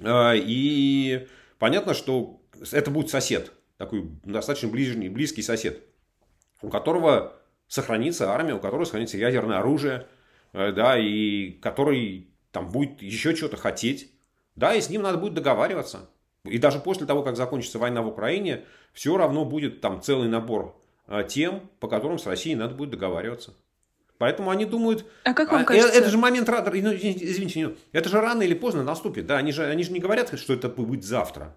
Э, 0.00 0.32
и 0.36 1.26
понятно, 1.58 1.94
что 1.94 2.40
это 2.72 2.90
будет 2.90 3.10
сосед, 3.10 3.52
такой 3.76 4.10
достаточно 4.24 4.68
ближний, 4.68 5.08
близкий 5.08 5.42
сосед, 5.42 5.82
у 6.62 6.68
которого 6.68 7.34
сохранится 7.66 8.32
армия, 8.32 8.54
у 8.54 8.60
которого 8.60 8.84
сохранится 8.84 9.18
ядерное 9.18 9.58
оружие, 9.58 10.06
Э, 10.52 10.72
да, 10.72 10.98
и 10.98 11.52
который 11.52 12.30
там 12.52 12.70
будет 12.70 13.02
еще 13.02 13.34
что-то 13.34 13.56
хотеть, 13.56 14.12
да, 14.56 14.74
и 14.74 14.80
с 14.80 14.90
ним 14.90 15.02
надо 15.02 15.18
будет 15.18 15.34
договариваться. 15.34 16.10
И 16.44 16.58
даже 16.58 16.78
после 16.80 17.06
того, 17.06 17.22
как 17.22 17.36
закончится 17.36 17.78
война 17.78 18.02
в 18.02 18.08
Украине, 18.08 18.64
все 18.92 19.16
равно 19.16 19.44
будет 19.44 19.80
там 19.80 20.00
целый 20.00 20.28
набор 20.28 20.80
э, 21.06 21.24
тем, 21.28 21.68
по 21.80 21.88
которым 21.88 22.18
с 22.18 22.26
Россией 22.26 22.56
надо 22.56 22.74
будет 22.74 22.90
договариваться. 22.90 23.54
Поэтому 24.18 24.50
они 24.50 24.64
думают... 24.64 25.06
А 25.24 25.32
как 25.32 25.52
вам 25.52 25.62
а, 25.62 25.64
кажется... 25.64 25.96
Это 25.96 26.10
же 26.10 26.18
момент... 26.18 26.48
Ну, 26.48 26.92
извините, 26.92 27.76
это 27.92 28.08
же 28.08 28.20
рано 28.20 28.42
или 28.42 28.54
поздно 28.54 28.82
наступит. 28.82 29.26
Да, 29.26 29.38
они 29.38 29.52
же, 29.52 29.64
они 29.64 29.84
же 29.84 29.92
не 29.92 30.00
говорят, 30.00 30.36
что 30.38 30.52
это 30.52 30.68
будет 30.68 31.04
завтра. 31.04 31.56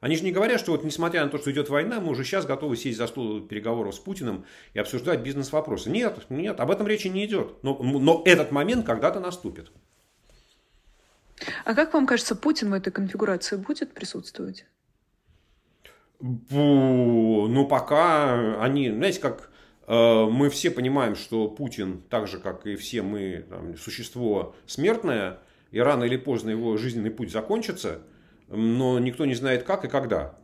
Они 0.00 0.16
же 0.16 0.22
не 0.22 0.30
говорят, 0.30 0.60
что 0.60 0.72
вот 0.72 0.84
несмотря 0.84 1.24
на 1.24 1.30
то, 1.30 1.38
что 1.38 1.50
идет 1.50 1.68
война, 1.68 2.00
мы 2.00 2.10
уже 2.10 2.22
сейчас 2.22 2.46
готовы 2.46 2.76
сесть 2.76 2.98
за 2.98 3.08
стол 3.08 3.40
переговоров 3.40 3.96
с 3.96 3.98
Путиным 3.98 4.44
и 4.74 4.78
обсуждать 4.78 5.20
бизнес-вопросы. 5.20 5.90
Нет, 5.90 6.26
нет, 6.28 6.60
об 6.60 6.70
этом 6.70 6.86
речи 6.86 7.08
не 7.08 7.26
идет. 7.26 7.62
Но, 7.64 7.76
но 7.82 8.22
этот 8.24 8.52
момент 8.52 8.86
когда-то 8.86 9.18
наступит. 9.18 9.72
А 11.64 11.74
как 11.74 11.94
вам 11.94 12.06
кажется, 12.06 12.36
Путин 12.36 12.70
в 12.70 12.74
этой 12.74 12.92
конфигурации 12.92 13.56
будет 13.56 13.92
присутствовать? 13.92 14.66
Ну, 16.20 17.66
пока 17.68 18.60
они, 18.60 18.90
знаете, 18.90 19.20
как 19.20 19.42
э, 19.42 19.44
мы 19.88 20.50
все 20.50 20.70
понимаем, 20.70 21.16
что 21.16 21.48
Путин, 21.48 22.02
так 22.10 22.28
же, 22.28 22.38
как 22.38 22.66
и 22.66 22.76
все 22.76 23.02
мы, 23.02 23.44
там, 23.48 23.76
существо 23.76 24.54
смертное, 24.66 25.38
и 25.70 25.80
рано 25.80 26.04
или 26.04 26.16
поздно 26.16 26.50
его 26.50 26.76
жизненный 26.76 27.10
путь 27.10 27.32
закончится– 27.32 28.02
но 28.48 28.98
никто 28.98 29.26
не 29.26 29.34
знает 29.34 29.64
как 29.64 29.84
и 29.84 29.88
когда. 29.88 30.34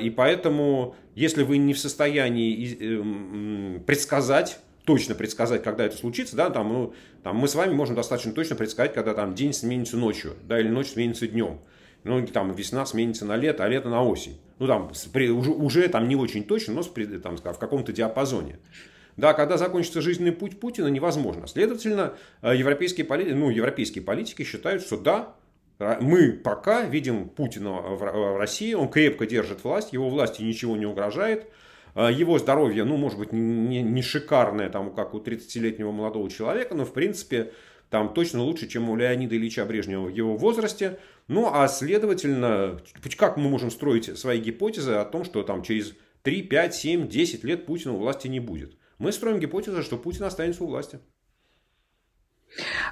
И 0.00 0.12
поэтому, 0.14 0.94
если 1.14 1.42
вы 1.42 1.58
не 1.58 1.74
в 1.74 1.78
состоянии 1.78 3.78
предсказать, 3.80 4.58
точно 4.84 5.14
предсказать, 5.14 5.62
когда 5.62 5.84
это 5.84 5.96
случится, 5.96 6.36
да, 6.36 6.50
там, 6.50 6.72
ну, 6.72 6.94
там 7.22 7.36
мы 7.36 7.48
с 7.48 7.54
вами 7.54 7.74
можем 7.74 7.94
достаточно 7.94 8.32
точно 8.32 8.56
предсказать, 8.56 8.94
когда 8.94 9.12
там 9.12 9.34
день 9.34 9.52
сменится 9.52 9.98
ночью, 9.98 10.36
да, 10.44 10.58
или 10.58 10.68
ночь 10.68 10.88
сменится 10.88 11.28
днем. 11.28 11.60
Ну, 12.04 12.26
там 12.26 12.54
весна 12.54 12.86
сменится 12.86 13.26
на 13.26 13.36
лето, 13.36 13.64
а 13.64 13.68
лето 13.68 13.90
на 13.90 14.02
осень. 14.02 14.40
Ну, 14.58 14.66
там 14.66 14.90
уже, 14.90 15.50
уже 15.50 15.88
там 15.88 16.08
не 16.08 16.16
очень 16.16 16.44
точно, 16.44 16.74
но 16.74 16.82
там, 16.82 17.36
в 17.36 17.58
каком-то 17.58 17.92
диапазоне. 17.92 18.58
Да, 19.16 19.32
когда 19.34 19.56
закончится 19.56 20.00
жизненный 20.00 20.32
путь 20.32 20.60
Путина, 20.60 20.86
невозможно. 20.86 21.48
Следовательно, 21.48 22.14
э, 22.40 22.54
европейские, 22.56 23.04
политики, 23.04 23.32
ну, 23.32 23.50
европейские 23.50 24.04
политики 24.04 24.44
считают, 24.44 24.82
что 24.82 24.96
да, 24.96 25.34
мы 26.00 26.32
пока 26.32 26.82
видим 26.82 27.28
Путина 27.28 27.70
в 27.70 28.38
России, 28.38 28.74
он 28.74 28.88
крепко 28.88 29.26
держит 29.26 29.64
власть, 29.64 29.92
его 29.92 30.08
власти 30.08 30.42
ничего 30.42 30.76
не 30.76 30.86
угрожает, 30.86 31.46
его 31.94 32.38
здоровье, 32.38 32.84
ну, 32.84 32.96
может 32.96 33.18
быть, 33.18 33.32
не, 33.32 33.82
не 33.82 34.02
шикарное, 34.02 34.68
там, 34.70 34.94
как 34.94 35.14
у 35.14 35.18
30-летнего 35.18 35.90
молодого 35.90 36.30
человека, 36.30 36.74
но, 36.74 36.84
в 36.84 36.92
принципе, 36.92 37.52
там 37.90 38.12
точно 38.12 38.42
лучше, 38.42 38.68
чем 38.68 38.90
у 38.90 38.96
Леонида 38.96 39.36
Ильича 39.36 39.64
Брежнева 39.64 40.06
в 40.06 40.14
его 40.14 40.36
возрасте. 40.36 40.98
Ну, 41.26 41.50
а 41.52 41.66
следовательно, 41.68 42.80
как 43.16 43.36
мы 43.36 43.48
можем 43.48 43.70
строить 43.70 44.18
свои 44.18 44.40
гипотезы 44.40 44.92
о 44.92 45.04
том, 45.04 45.24
что 45.24 45.42
там 45.42 45.62
через 45.62 45.94
3, 46.22 46.42
5, 46.42 46.74
7, 46.74 47.08
10 47.08 47.44
лет 47.44 47.66
Путина 47.66 47.94
у 47.94 47.98
власти 47.98 48.28
не 48.28 48.40
будет? 48.40 48.76
Мы 48.98 49.12
строим 49.12 49.38
гипотезу, 49.38 49.82
что 49.82 49.96
Путин 49.96 50.24
останется 50.24 50.64
у 50.64 50.66
власти. 50.66 51.00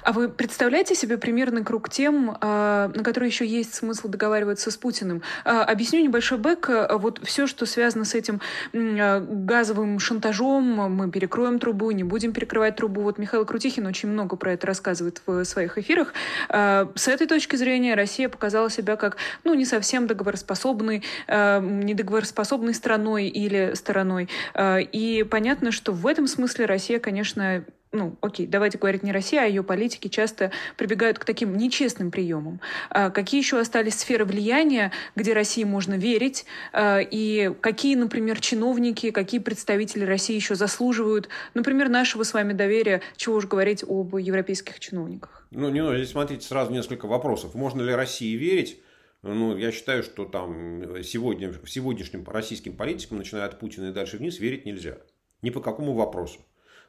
А 0.03 0.13
вы 0.13 0.29
представляете 0.29 0.95
себе 0.95 1.17
примерный 1.17 1.63
круг 1.63 1.89
тем, 1.89 2.37
а, 2.39 2.89
на 2.93 3.03
которые 3.03 3.29
еще 3.29 3.45
есть 3.45 3.73
смысл 3.75 4.07
договариваться 4.07 4.71
с 4.71 4.77
Путиным? 4.77 5.21
А, 5.43 5.63
объясню 5.63 6.01
небольшой 6.01 6.37
бэк. 6.37 6.97
Вот 6.99 7.19
все, 7.23 7.47
что 7.47 7.65
связано 7.65 8.05
с 8.05 8.15
этим 8.15 8.41
а, 8.73 9.19
газовым 9.19 9.99
шантажом, 9.99 10.63
мы 10.63 11.11
перекроем 11.11 11.59
трубу, 11.59 11.91
не 11.91 12.03
будем 12.03 12.33
перекрывать 12.33 12.75
трубу. 12.75 13.01
Вот 13.01 13.17
Михаил 13.17 13.45
Крутихин 13.45 13.85
очень 13.85 14.09
много 14.09 14.35
про 14.35 14.53
это 14.53 14.67
рассказывает 14.67 15.21
в 15.25 15.43
своих 15.45 15.77
эфирах. 15.77 16.13
С 16.49 17.07
этой 17.07 17.27
точки 17.27 17.55
зрения 17.55 17.95
Россия 17.95 18.29
показала 18.29 18.69
себя 18.69 18.95
как 18.95 19.17
ну, 19.43 19.53
не 19.53 19.65
совсем 19.65 20.07
договороспособной, 20.07 21.03
недоговороспособной 21.27 22.73
страной 22.73 23.27
или 23.27 23.73
стороной. 23.75 24.29
И 24.57 25.25
понятно, 25.29 25.71
что 25.71 25.91
в 25.91 26.05
этом 26.07 26.27
смысле 26.27 26.65
Россия, 26.65 26.99
конечно, 26.99 27.63
ну, 27.91 28.17
окей, 28.21 28.47
давайте 28.47 28.77
говорить 28.77 29.03
не 29.03 29.11
Россия, 29.11 29.43
а 29.43 29.45
ее 29.45 29.63
политики 29.63 30.09
часто 30.09 30.51
прибегают 30.75 31.19
к 31.19 31.25
таким 31.25 31.55
нечестным 31.55 32.11
приемам. 32.11 32.59
А 32.89 33.09
какие 33.09 33.39
еще 33.39 33.59
остались 33.59 33.95
сферы 33.95 34.25
влияния, 34.25 34.91
где 35.15 35.33
России 35.33 35.63
можно 35.63 35.93
верить, 35.95 36.45
а, 36.73 36.99
и 36.99 37.53
какие, 37.61 37.95
например, 37.95 38.39
чиновники, 38.41 39.11
какие 39.11 39.39
представители 39.39 40.03
России 40.03 40.35
еще 40.35 40.55
заслуживают, 40.55 41.29
например, 41.53 41.87
нашего 41.87 42.23
с 42.23 42.33
вами 42.33 42.53
доверия, 42.53 43.01
чего 43.15 43.37
уж 43.37 43.45
говорить 43.45 43.83
об 43.87 44.17
европейских 44.17 44.79
чиновниках? 44.79 45.47
Ну, 45.51 45.69
не, 45.69 45.81
ну, 45.81 45.95
здесь 45.95 46.11
смотрите 46.11 46.45
сразу 46.45 46.71
несколько 46.71 47.07
вопросов. 47.07 47.55
Можно 47.55 47.81
ли 47.83 47.93
России 47.93 48.35
верить? 48.35 48.81
Ну, 49.23 49.57
я 49.57 49.71
считаю, 49.71 50.03
что 50.03 50.25
там 50.25 51.03
сегодня, 51.03 51.53
сегодняшним 51.65 52.25
российским 52.27 52.75
политикам, 52.75 53.17
начиная 53.17 53.45
от 53.45 53.59
Путина 53.59 53.89
и 53.89 53.93
дальше 53.93 54.17
вниз, 54.17 54.39
верить 54.39 54.65
нельзя. 54.65 54.97
Ни 55.41 55.51
по 55.51 55.61
какому 55.61 55.93
вопросу 55.93 56.41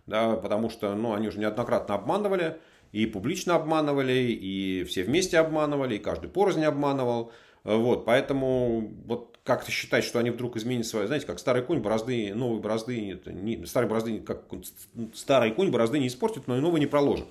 да, 0.09 0.37
потому 0.37 0.71
что 0.71 0.95
ну, 0.95 1.15
они 1.15 1.29
уже 1.29 1.39
неоднократно 1.39 1.95
обманывали, 1.95 2.59
и 2.93 3.05
публично 3.07 3.55
обманывали, 3.55 4.13
и 4.13 4.85
все 4.85 5.05
вместе 5.05 5.39
обманывали, 5.39 5.97
и 5.97 5.99
каждый 5.99 6.31
порознь 6.31 6.65
обманывал. 6.65 7.33
Вот, 7.65 8.07
поэтому 8.07 8.91
вот 9.05 9.39
как-то 9.45 9.71
считать, 9.71 10.05
что 10.05 10.19
они 10.19 10.31
вдруг 10.31 10.57
изменят 10.57 10.87
свое, 10.87 11.07
знаете, 11.07 11.27
как 11.27 11.39
старый 11.39 11.63
конь, 11.63 11.81
борозды, 11.81 12.33
новые 12.35 12.61
борозды, 12.61 13.13
это 13.13 13.33
не, 13.33 13.67
старый 13.67 13.89
борозды, 13.89 14.21
как 14.21 14.45
старый 15.15 15.53
конь 15.53 15.71
борозды 15.71 15.99
не 15.99 16.07
испортит, 16.07 16.47
но 16.47 16.57
и 16.57 16.61
новый 16.61 16.81
не 16.81 16.87
проложит. 16.87 17.27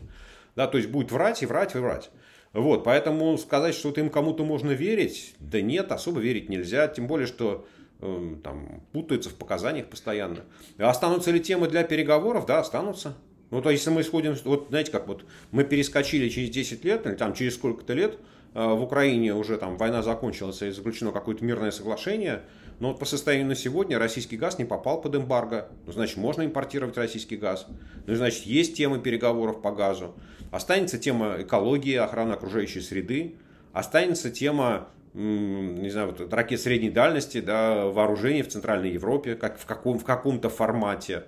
Да, 0.55 0.67
то 0.67 0.77
есть 0.77 0.89
будет 0.89 1.11
врать 1.11 1.41
и 1.41 1.47
врать 1.47 1.75
и 1.75 1.79
врать. 1.79 2.11
Вот, 2.53 2.83
поэтому 2.83 3.37
сказать, 3.37 3.73
что 3.73 3.89
вот 3.89 3.97
им 3.97 4.09
кому-то 4.09 4.45
можно 4.45 4.71
верить, 4.71 5.35
да 5.39 5.61
нет, 5.61 5.91
особо 5.91 6.19
верить 6.19 6.49
нельзя, 6.49 6.87
тем 6.87 7.07
более, 7.07 7.27
что 7.27 7.67
там, 7.99 8.81
путаются 8.91 9.29
в 9.29 9.35
показаниях 9.35 9.87
постоянно. 9.87 10.41
Останутся 10.77 11.31
ли 11.31 11.39
темы 11.39 11.67
для 11.67 11.83
переговоров? 11.83 12.45
Да, 12.45 12.59
останутся. 12.59 13.15
Ну, 13.49 13.61
то 13.61 13.69
если 13.69 13.89
мы 13.89 14.01
исходим, 14.01 14.35
вот 14.43 14.67
знаете, 14.69 14.91
как 14.91 15.07
вот 15.07 15.23
мы 15.51 15.63
перескочили 15.63 16.27
через 16.29 16.49
10 16.49 16.83
лет, 16.83 17.05
или 17.05 17.15
там 17.15 17.33
через 17.33 17.55
сколько-то 17.55 17.93
лет, 17.93 18.17
э, 18.53 18.63
в 18.63 18.83
Украине 18.83 19.33
уже 19.33 19.57
там 19.57 19.77
война 19.77 20.03
закончилась 20.03 20.61
и 20.61 20.71
заключено 20.71 21.11
какое-то 21.11 21.45
мирное 21.45 21.71
соглашение, 21.71 22.41
но 22.79 22.89
вот 22.89 22.99
по 22.99 23.05
состоянию 23.05 23.47
на 23.47 23.55
сегодня 23.55 23.97
российский 23.97 24.35
газ 24.35 24.59
не 24.59 24.65
попал 24.65 25.01
под 25.01 25.15
эмбарго, 25.15 25.69
ну, 25.85 25.93
значит, 25.93 26.17
можно 26.17 26.45
импортировать 26.45 26.97
российский 26.97 27.37
газ, 27.37 27.67
ну, 28.05 28.15
значит, 28.15 28.45
есть 28.45 28.75
темы 28.75 28.99
переговоров 28.99 29.61
по 29.61 29.71
газу, 29.71 30.13
останется 30.51 30.97
тема 30.97 31.37
экологии, 31.39 31.95
охраны 31.95 32.33
окружающей 32.33 32.81
среды, 32.81 33.37
останется 33.71 34.29
тема 34.29 34.89
не 35.17 35.89
знаю, 35.89 36.07
вот, 36.11 36.31
ракет 36.31 36.61
средней 36.61 36.91
дальности, 36.91 37.41
да, 37.41 37.85
вооружений 37.85 38.43
в 38.43 38.49
Центральной 38.49 38.91
Европе, 38.91 39.35
как 39.35 39.57
в, 39.57 39.65
каком, 39.65 39.97
в 39.97 40.05
каком-то 40.05 40.49
формате. 40.49 41.23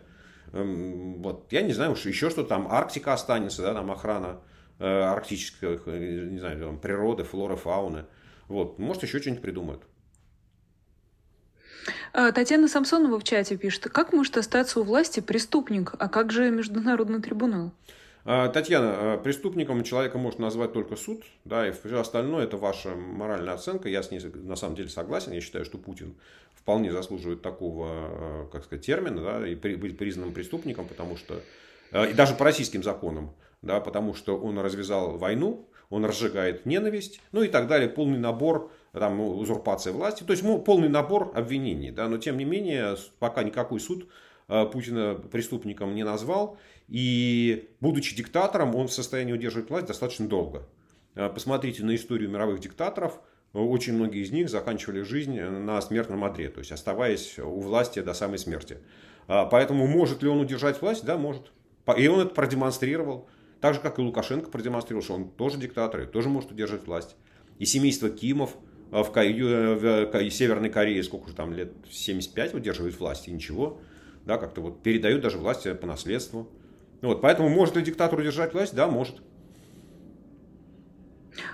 Эм, 0.53 1.21
вот, 1.23 1.51
я 1.51 1.63
не 1.63 1.73
знаю, 1.73 1.93
уж 1.93 2.05
еще 2.05 2.29
что 2.29 2.43
там, 2.43 2.67
Арктика 2.71 3.13
останется, 3.13 3.63
да, 3.63 3.73
там 3.73 3.89
охрана 3.89 4.41
э, 4.77 4.85
арктических, 4.85 5.83
э, 5.87 6.27
не 6.29 6.37
знаю, 6.37 6.59
там, 6.59 6.79
природы, 6.79 7.23
флоры, 7.23 7.55
фауны. 7.55 8.05
Вот, 8.47 8.77
может, 8.77 9.03
еще 9.03 9.19
что-нибудь 9.19 9.41
придумают. 9.41 9.81
А, 12.13 12.31
Татьяна 12.31 12.67
Самсонова 12.67 13.19
в 13.19 13.23
чате 13.23 13.57
пишет, 13.57 13.85
как 13.85 14.13
может 14.13 14.37
остаться 14.37 14.79
у 14.79 14.83
власти 14.83 15.19
преступник, 15.19 15.93
а 15.97 16.09
как 16.09 16.31
же 16.31 16.51
Международный 16.51 17.21
трибунал? 17.21 17.71
А, 18.25 18.49
Татьяна, 18.49 19.13
а, 19.13 19.17
преступником 19.17 19.83
человека 19.83 20.17
может 20.17 20.39
назвать 20.39 20.73
только 20.73 20.95
суд, 20.95 21.23
да, 21.45 21.67
и 21.67 21.71
все 21.71 21.99
остальное 21.99 22.43
это 22.43 22.57
ваша 22.57 22.89
моральная 22.95 23.53
оценка. 23.53 23.89
Я 23.89 24.03
с 24.03 24.11
ней 24.11 24.19
на 24.19 24.55
самом 24.55 24.75
деле 24.75 24.89
согласен. 24.89 25.31
Я 25.31 25.41
считаю, 25.41 25.65
что 25.65 25.77
Путин 25.77 26.15
вполне 26.53 26.91
заслуживает 26.91 27.41
такого, 27.41 27.87
а, 27.89 28.49
как 28.51 28.65
сказать, 28.65 28.85
термина, 28.85 29.21
да, 29.21 29.47
и 29.47 29.55
быть 29.55 29.97
признанным 29.97 30.33
преступником, 30.33 30.87
потому 30.87 31.17
что 31.17 31.41
и 31.91 32.13
даже 32.13 32.35
по 32.35 32.45
российским 32.45 32.83
законам, 32.83 33.33
да, 33.63 33.79
потому 33.79 34.13
что 34.13 34.37
он 34.37 34.59
развязал 34.59 35.17
войну, 35.17 35.67
он 35.89 36.05
разжигает 36.05 36.67
ненависть, 36.67 37.19
ну 37.31 37.41
и 37.41 37.47
так 37.47 37.67
далее, 37.67 37.89
полный 37.89 38.19
набор 38.19 38.71
там, 38.91 39.19
узурпация 39.19 39.91
власти, 39.91 40.21
то 40.23 40.33
есть 40.33 40.43
полный 40.65 40.87
набор 40.87 41.31
обвинений, 41.33 41.89
да, 41.89 42.07
но 42.07 42.19
тем 42.19 42.37
не 42.37 42.45
менее, 42.45 42.95
пока 43.17 43.41
никакой 43.41 43.79
суд 43.79 44.07
Путина 44.45 45.15
преступником 45.15 45.95
не 45.95 46.03
назвал, 46.03 46.59
и 46.89 47.69
будучи 47.79 48.15
диктатором, 48.15 48.75
он 48.75 48.87
в 48.87 48.93
состоянии 48.93 49.31
удерживать 49.31 49.69
власть 49.69 49.85
достаточно 49.85 50.27
долго. 50.27 50.67
А, 51.15 51.29
посмотрите 51.29 51.83
на 51.83 51.95
историю 51.95 52.29
мировых 52.29 52.59
диктаторов. 52.59 53.19
Очень 53.53 53.93
многие 53.93 54.23
из 54.23 54.31
них 54.31 54.49
заканчивали 54.49 55.01
жизнь 55.01 55.39
на 55.39 55.81
смертном 55.81 56.23
одре, 56.23 56.49
то 56.49 56.59
есть 56.59 56.71
оставаясь 56.71 57.39
у 57.39 57.59
власти 57.59 57.99
до 57.99 58.13
самой 58.13 58.37
смерти. 58.37 58.77
А, 59.27 59.45
поэтому 59.45 59.87
может 59.87 60.23
ли 60.23 60.29
он 60.29 60.39
удержать 60.39 60.81
власть? 60.81 61.05
Да, 61.05 61.17
может. 61.17 61.51
И 61.97 62.07
он 62.07 62.21
это 62.21 62.33
продемонстрировал. 62.33 63.27
Так 63.61 63.75
же, 63.75 63.81
как 63.81 63.99
и 63.99 64.01
Лукашенко 64.01 64.49
продемонстрировал, 64.49 65.03
что 65.03 65.13
он 65.15 65.29
тоже 65.29 65.57
диктатор 65.57 66.01
и 66.01 66.05
тоже 66.05 66.29
может 66.29 66.51
удержать 66.51 66.85
власть. 66.87 67.15
И 67.59 67.65
семейство 67.65 68.09
Кимов 68.09 68.55
в, 68.89 69.03
в 69.03 70.31
Северной 70.31 70.69
Корее, 70.69 71.03
сколько 71.03 71.29
же 71.29 71.35
там 71.35 71.53
лет, 71.53 71.73
75 71.89 72.55
удерживает 72.55 72.99
власть, 72.99 73.27
и 73.27 73.31
ничего. 73.31 73.79
Да, 74.25 74.37
как-то 74.37 74.61
вот 74.61 74.81
передают 74.81 75.21
даже 75.21 75.37
власть 75.37 75.67
по 75.79 75.87
наследству. 75.87 76.49
Вот, 77.01 77.21
поэтому 77.21 77.49
может 77.49 77.75
ли 77.75 77.81
диктатор 77.81 78.19
удержать 78.19 78.53
власть? 78.53 78.75
Да, 78.75 78.87
может. 78.87 79.15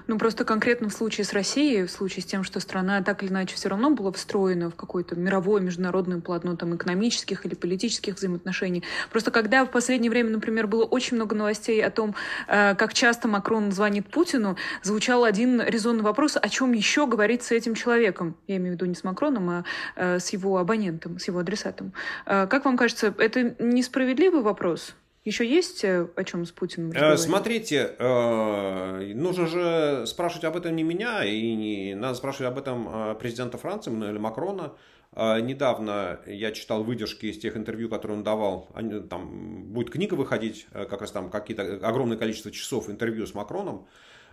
Ну, 0.08 0.18
просто 0.18 0.46
конкретно 0.46 0.90
в 0.90 0.94
случае 0.94 1.26
с 1.26 1.34
Россией, 1.34 1.84
в 1.86 1.92
случае 1.92 2.24
с 2.24 2.26
тем, 2.26 2.44
что 2.44 2.60
страна 2.60 3.02
так 3.02 3.24
или 3.24 3.30
иначе 3.32 3.56
все 3.56 3.70
равно 3.70 3.90
была 3.90 4.12
встроена 4.12 4.70
в 4.70 4.76
какое-то 4.76 5.16
мировое, 5.16 5.62
международное 5.62 6.22
полотно 6.22 6.56
там, 6.56 6.76
экономических 6.76 7.46
или 7.46 7.56
политических 7.56 8.16
взаимоотношений. 8.16 8.84
Просто 9.12 9.32
когда 9.32 9.66
в 9.66 9.72
последнее 9.72 10.10
время, 10.10 10.30
например, 10.30 10.68
было 10.68 10.84
очень 10.84 11.18
много 11.18 11.36
новостей 11.36 11.84
о 11.84 11.92
том, 11.92 12.16
э, 12.48 12.76
как 12.76 12.94
часто 12.94 13.28
Макрон 13.28 13.72
звонит 13.72 14.08
Путину, 14.08 14.58
звучал 14.84 15.24
один 15.24 15.62
резонный 15.62 16.04
вопрос, 16.04 16.38
о 16.42 16.50
чем 16.50 16.74
еще 16.74 17.08
говорить 17.08 17.44
с 17.44 17.52
этим 17.52 17.76
человеком. 17.76 18.36
Я 18.48 18.58
имею 18.58 18.72
в 18.72 18.76
виду 18.76 18.86
не 18.86 18.96
с 18.96 19.04
Макроном, 19.04 19.50
а 19.50 19.66
э, 19.96 20.20
с 20.20 20.30
его 20.30 20.58
абонентом, 20.58 21.20
с 21.20 21.28
его 21.28 21.40
адресатом. 21.40 21.94
Э, 22.26 22.48
как 22.48 22.66
вам 22.66 22.78
кажется, 22.78 23.14
это 23.18 23.56
несправедливый 23.60 24.42
вопрос? 24.42 24.96
Еще 25.26 25.44
есть 25.44 25.84
э, 25.84 26.08
о 26.16 26.24
чем 26.24 26.46
с 26.46 26.52
Путиным 26.52 26.92
э, 26.92 26.94
разговаривать? 26.94 27.22
Смотрите, 27.22 27.96
э, 27.98 29.14
нужно 29.16 29.48
же 29.48 30.04
спрашивать 30.06 30.46
об 30.46 30.56
этом 30.56 30.76
не 30.76 30.84
меня, 30.84 31.26
и 31.26 31.56
не, 31.56 31.96
надо 31.96 32.16
спрашивать 32.16 32.52
об 32.52 32.60
этом 32.60 33.18
президента 33.18 33.58
Франции 33.58 33.92
или 33.92 34.20
Макрона. 34.20 34.74
Недавно 35.16 36.20
я 36.26 36.52
читал 36.52 36.84
выдержки 36.84 37.28
из 37.28 37.40
тех 37.40 37.56
интервью, 37.56 37.88
которые 37.88 38.18
он 38.18 38.24
давал. 38.24 38.70
Там 39.10 39.64
будет 39.72 39.90
книга 39.90 40.14
выходить, 40.16 40.68
как 40.74 41.00
раз 41.00 41.12
там 41.12 41.30
какие-то 41.30 41.80
огромное 41.88 42.18
количество 42.18 42.52
часов 42.52 42.90
интервью 42.90 43.26
с 43.26 43.34
Макроном. 43.34 43.88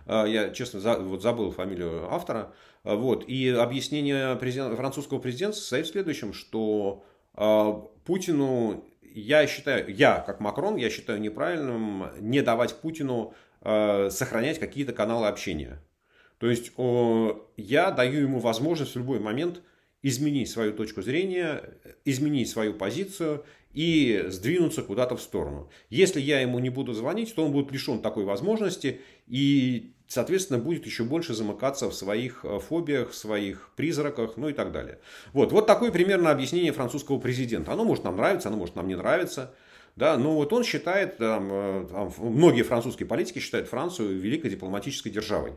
я, 0.05 0.49
честно, 0.49 0.81
за, 0.81 0.99
вот 0.99 1.21
забыл 1.21 1.51
фамилию 1.51 2.13
автора. 2.13 2.53
Вот. 2.83 3.23
И 3.29 3.47
объяснение 3.47 4.35
президент, 4.35 4.75
французского 4.75 5.19
президента 5.19 5.55
состоит 5.55 5.87
в 5.87 5.91
следующем, 5.91 6.33
что 6.33 7.05
Путину, 8.03 8.83
я 9.13 9.45
считаю, 9.47 9.93
я 9.93 10.19
как 10.19 10.39
Макрон, 10.39 10.75
я 10.75 10.89
считаю 10.89 11.19
неправильным 11.19 12.07
не 12.19 12.41
давать 12.41 12.75
Путину 12.75 13.33
сохранять 13.61 14.59
какие-то 14.59 14.93
каналы 14.93 15.27
общения. 15.27 15.81
То 16.37 16.49
есть 16.49 16.73
я 17.55 17.91
даю 17.91 18.21
ему 18.21 18.39
возможность 18.39 18.95
в 18.95 18.97
любой 18.97 19.19
момент 19.19 19.61
изменить 20.01 20.49
свою 20.49 20.73
точку 20.73 21.01
зрения, 21.01 21.63
изменить 22.03 22.49
свою 22.49 22.73
позицию 22.73 23.45
и 23.71 24.25
сдвинуться 24.27 24.83
куда-то 24.83 25.15
в 25.15 25.21
сторону. 25.21 25.69
Если 25.89 26.19
я 26.19 26.41
ему 26.41 26.59
не 26.59 26.69
буду 26.69 26.93
звонить, 26.93 27.33
то 27.33 27.45
он 27.45 27.53
будет 27.53 27.71
лишен 27.71 28.01
такой 28.01 28.25
возможности 28.25 28.99
и, 29.27 29.93
соответственно, 30.13 30.59
будет 30.59 30.85
еще 30.85 31.03
больше 31.03 31.33
замыкаться 31.33 31.89
в 31.89 31.93
своих 31.93 32.43
э, 32.43 32.59
фобиях, 32.59 33.11
в 33.11 33.15
своих 33.15 33.69
призраках, 33.75 34.37
ну 34.37 34.49
и 34.49 34.53
так 34.53 34.71
далее. 34.71 34.99
Вот, 35.33 35.51
вот 35.51 35.67
такое 35.67 35.91
примерно 35.91 36.31
объяснение 36.31 36.71
французского 36.71 37.19
президента. 37.19 37.73
Оно 37.73 37.83
может 37.83 38.03
нам 38.03 38.15
нравиться, 38.15 38.49
оно 38.49 38.57
может 38.57 38.75
нам 38.75 38.87
не 38.87 38.95
нравиться. 38.95 39.53
Да, 39.95 40.17
но 40.17 40.33
вот 40.33 40.51
он 40.53 40.63
считает, 40.63 41.17
там, 41.17 41.49
э, 41.51 41.87
там, 41.91 42.13
многие 42.19 42.63
французские 42.63 43.07
политики 43.07 43.39
считают 43.39 43.67
Францию 43.67 44.19
великой 44.19 44.49
дипломатической 44.49 45.09
державой. 45.09 45.53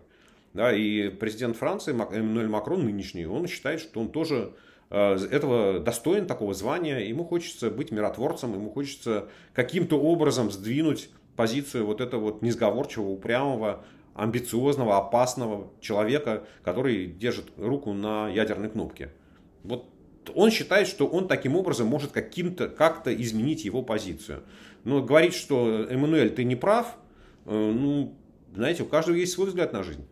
Да, 0.52 0.74
и 0.74 1.08
президент 1.10 1.56
Франции 1.56 1.92
Эммануэль 1.92 2.48
Макрон 2.48 2.84
нынешний, 2.84 3.26
он 3.26 3.46
считает, 3.46 3.80
что 3.80 4.00
он 4.00 4.10
тоже 4.10 4.52
Э, 4.90 5.16
этого 5.30 5.80
достоин 5.80 6.26
такого 6.26 6.54
звания, 6.54 7.00
ему 7.00 7.24
хочется 7.24 7.70
быть 7.70 7.90
миротворцем, 7.90 8.54
ему 8.54 8.70
хочется 8.70 9.28
каким-то 9.52 9.98
образом 9.98 10.50
сдвинуть 10.50 11.10
позицию 11.34 11.86
вот 11.86 12.00
этого 12.00 12.20
вот 12.20 12.42
несговорчивого, 12.42 13.10
упрямого, 13.10 13.84
амбициозного, 14.16 14.96
опасного 14.96 15.70
человека, 15.80 16.44
который 16.64 17.06
держит 17.06 17.46
руку 17.56 17.92
на 17.92 18.28
ядерной 18.28 18.70
кнопке. 18.70 19.10
Вот 19.62 19.86
он 20.34 20.50
считает, 20.50 20.88
что 20.88 21.06
он 21.06 21.28
таким 21.28 21.56
образом 21.56 21.86
может 21.86 22.12
каким-то, 22.12 22.68
как-то 22.68 23.14
изменить 23.14 23.64
его 23.64 23.82
позицию. 23.82 24.42
Но 24.84 25.02
говорить, 25.02 25.34
что 25.34 25.86
Эммануэль, 25.88 26.30
ты 26.30 26.44
не 26.44 26.56
прав, 26.56 26.96
э, 27.44 27.50
ну, 27.50 28.14
знаете, 28.54 28.82
у 28.82 28.86
каждого 28.86 29.16
есть 29.16 29.32
свой 29.32 29.48
взгляд 29.48 29.72
на 29.72 29.82
жизнь. 29.82 30.06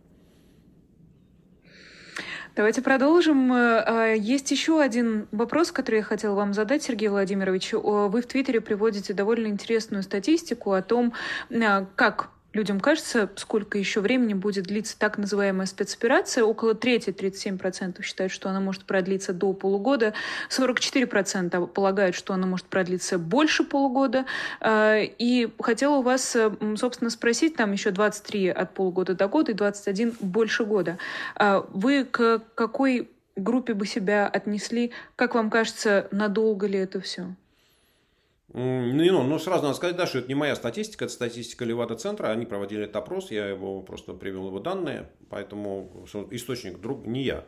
Давайте 2.55 2.81
продолжим. 2.81 3.51
Э, 3.51 3.83
а, 3.85 4.13
есть 4.13 4.49
еще 4.51 4.81
один 4.81 5.27
вопрос, 5.31 5.71
который 5.71 5.97
я 5.97 6.03
хотела 6.03 6.35
вам 6.35 6.53
задать, 6.53 6.83
Сергей 6.83 7.09
Владимирович. 7.09 7.73
Вы 7.73 8.21
в 8.21 8.25
Твиттере 8.27 8.61
приводите 8.61 9.13
довольно 9.13 9.47
интересную 9.47 10.03
статистику 10.03 10.71
о 10.71 10.81
том, 10.81 11.13
как 11.95 12.29
людям 12.55 12.79
кажется, 12.79 13.29
сколько 13.35 13.77
еще 13.77 13.99
времени 13.99 14.33
будет 14.33 14.63
длиться 14.63 14.97
так 14.97 15.17
называемая 15.17 15.67
спецоперация. 15.67 16.43
Около 16.43 16.73
трети, 16.73 17.09
37% 17.09 18.01
считают, 18.01 18.31
что 18.31 18.49
она 18.49 18.61
может 18.61 18.85
продлиться 18.85 19.33
до 19.33 19.53
полугода. 19.53 20.13
44% 20.49 21.67
полагают, 21.67 22.15
что 22.15 22.33
она 22.33 22.47
может 22.47 22.67
продлиться 22.67 23.19
больше 23.19 23.65
полугода. 23.65 24.25
А, 24.61 24.99
и 25.01 25.49
хотела 25.59 25.97
у 25.97 26.01
вас, 26.01 26.35
собственно, 26.77 27.09
спросить, 27.09 27.55
там 27.57 27.73
еще 27.73 27.91
23 27.91 28.49
от 28.49 28.73
полугода 28.73 29.13
до 29.15 29.27
года 29.27 29.51
и 29.51 29.55
21 29.55 30.15
больше 30.21 30.63
года. 30.63 30.97
А 31.35 31.65
вы 31.71 32.05
к 32.05 32.41
какой 32.55 33.09
группе 33.35 33.73
бы 33.73 33.85
себя 33.85 34.27
отнесли? 34.27 34.91
Как 35.17 35.35
вам 35.35 35.49
кажется, 35.49 36.07
надолго 36.11 36.67
ли 36.67 36.79
это 36.79 37.01
все? 37.01 37.35
Ну, 38.53 38.93
ну, 38.93 39.23
ну, 39.23 39.39
сразу 39.39 39.63
надо 39.63 39.75
сказать, 39.75 39.95
да, 39.95 40.05
что 40.05 40.19
это 40.19 40.27
не 40.27 40.35
моя 40.35 40.55
статистика, 40.55 41.05
это 41.05 41.13
статистика 41.13 41.65
Левада-центра, 41.65 42.27
они 42.27 42.45
проводили 42.45 42.83
этот 42.83 42.95
опрос, 42.97 43.31
я 43.31 43.47
его 43.47 43.81
просто 43.81 44.13
привел 44.13 44.47
его 44.47 44.59
данные, 44.59 45.09
поэтому 45.29 46.05
источник 46.31 46.79
друг 46.79 47.05
не 47.05 47.23
я. 47.23 47.45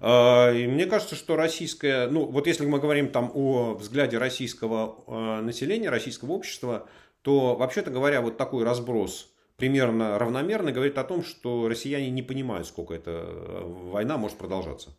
А, 0.00 0.52
и 0.52 0.66
мне 0.66 0.86
кажется, 0.86 1.14
что 1.14 1.36
российская, 1.36 2.08
ну 2.08 2.26
вот 2.26 2.46
если 2.46 2.66
мы 2.66 2.78
говорим 2.78 3.08
там 3.08 3.30
о 3.34 3.74
взгляде 3.74 4.18
российского 4.18 5.02
а, 5.06 5.40
населения, 5.40 5.88
российского 5.88 6.32
общества, 6.32 6.88
то 7.22 7.56
вообще-то 7.56 7.90
говоря, 7.90 8.20
вот 8.20 8.36
такой 8.36 8.64
разброс 8.64 9.34
примерно 9.56 10.18
равномерно 10.18 10.72
говорит 10.72 10.98
о 10.98 11.04
том, 11.04 11.22
что 11.22 11.68
россияне 11.68 12.10
не 12.10 12.22
понимают, 12.22 12.66
сколько 12.66 12.94
эта 12.94 13.10
э, 13.10 13.62
война 13.64 14.18
может 14.18 14.36
продолжаться. 14.36 14.96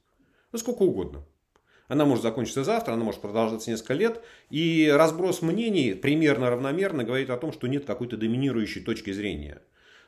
Ну, 0.51 0.59
сколько 0.59 0.83
угодно. 0.83 1.25
Она 1.87 2.05
может 2.05 2.23
закончиться 2.23 2.63
завтра, 2.63 2.93
она 2.93 3.03
может 3.03 3.21
продолжаться 3.21 3.69
несколько 3.69 3.93
лет. 3.93 4.23
И 4.49 4.91
разброс 4.93 5.41
мнений 5.41 5.93
примерно 5.93 6.49
равномерно 6.49 7.03
говорит 7.03 7.29
о 7.29 7.37
том, 7.37 7.53
что 7.53 7.67
нет 7.67 7.85
какой-то 7.85 8.17
доминирующей 8.17 8.81
точки 8.81 9.11
зрения. 9.11 9.61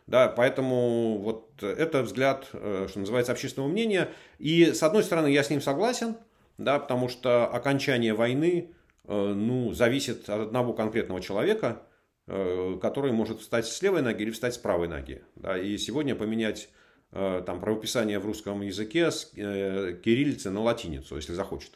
Да, 0.08 0.30
поэтому 0.30 1.18
вот 1.18 1.62
это 1.62 2.02
взгляд, 2.02 2.48
э, 2.54 2.88
что 2.90 3.00
называется, 3.00 3.34
общественного 3.34 3.70
мнения. 3.70 4.10
И 4.40 4.72
с 4.72 4.82
одной 4.82 5.04
стороны, 5.04 5.28
я 5.28 5.44
с 5.44 5.50
ним 5.50 5.62
согласен, 5.62 6.16
да, 6.58 6.80
потому 6.80 7.10
что 7.10 7.46
окончание 7.46 8.14
войны 8.14 8.72
э, 9.04 9.34
ну, 9.34 9.74
зависит 9.74 10.30
от 10.30 10.48
одного 10.48 10.72
конкретного 10.74 11.20
человека, 11.20 11.84
э, 12.26 12.80
который 12.82 13.12
может 13.12 13.42
встать 13.42 13.66
с 13.68 13.82
левой 13.82 14.02
ноги 14.02 14.24
или 14.24 14.32
встать 14.32 14.54
с 14.54 14.58
правой 14.58 14.88
ноги. 14.88 15.24
Да, 15.36 15.58
и 15.58 15.78
сегодня 15.78 16.16
поменять 16.16 16.70
там, 17.12 17.60
правописание 17.60 18.20
в 18.20 18.26
русском 18.26 18.62
языке 18.62 19.12
с 19.12 19.32
э, 19.36 19.98
кириллицы 20.04 20.50
на 20.50 20.62
латиницу, 20.62 21.16
если 21.16 21.34
захочет. 21.34 21.72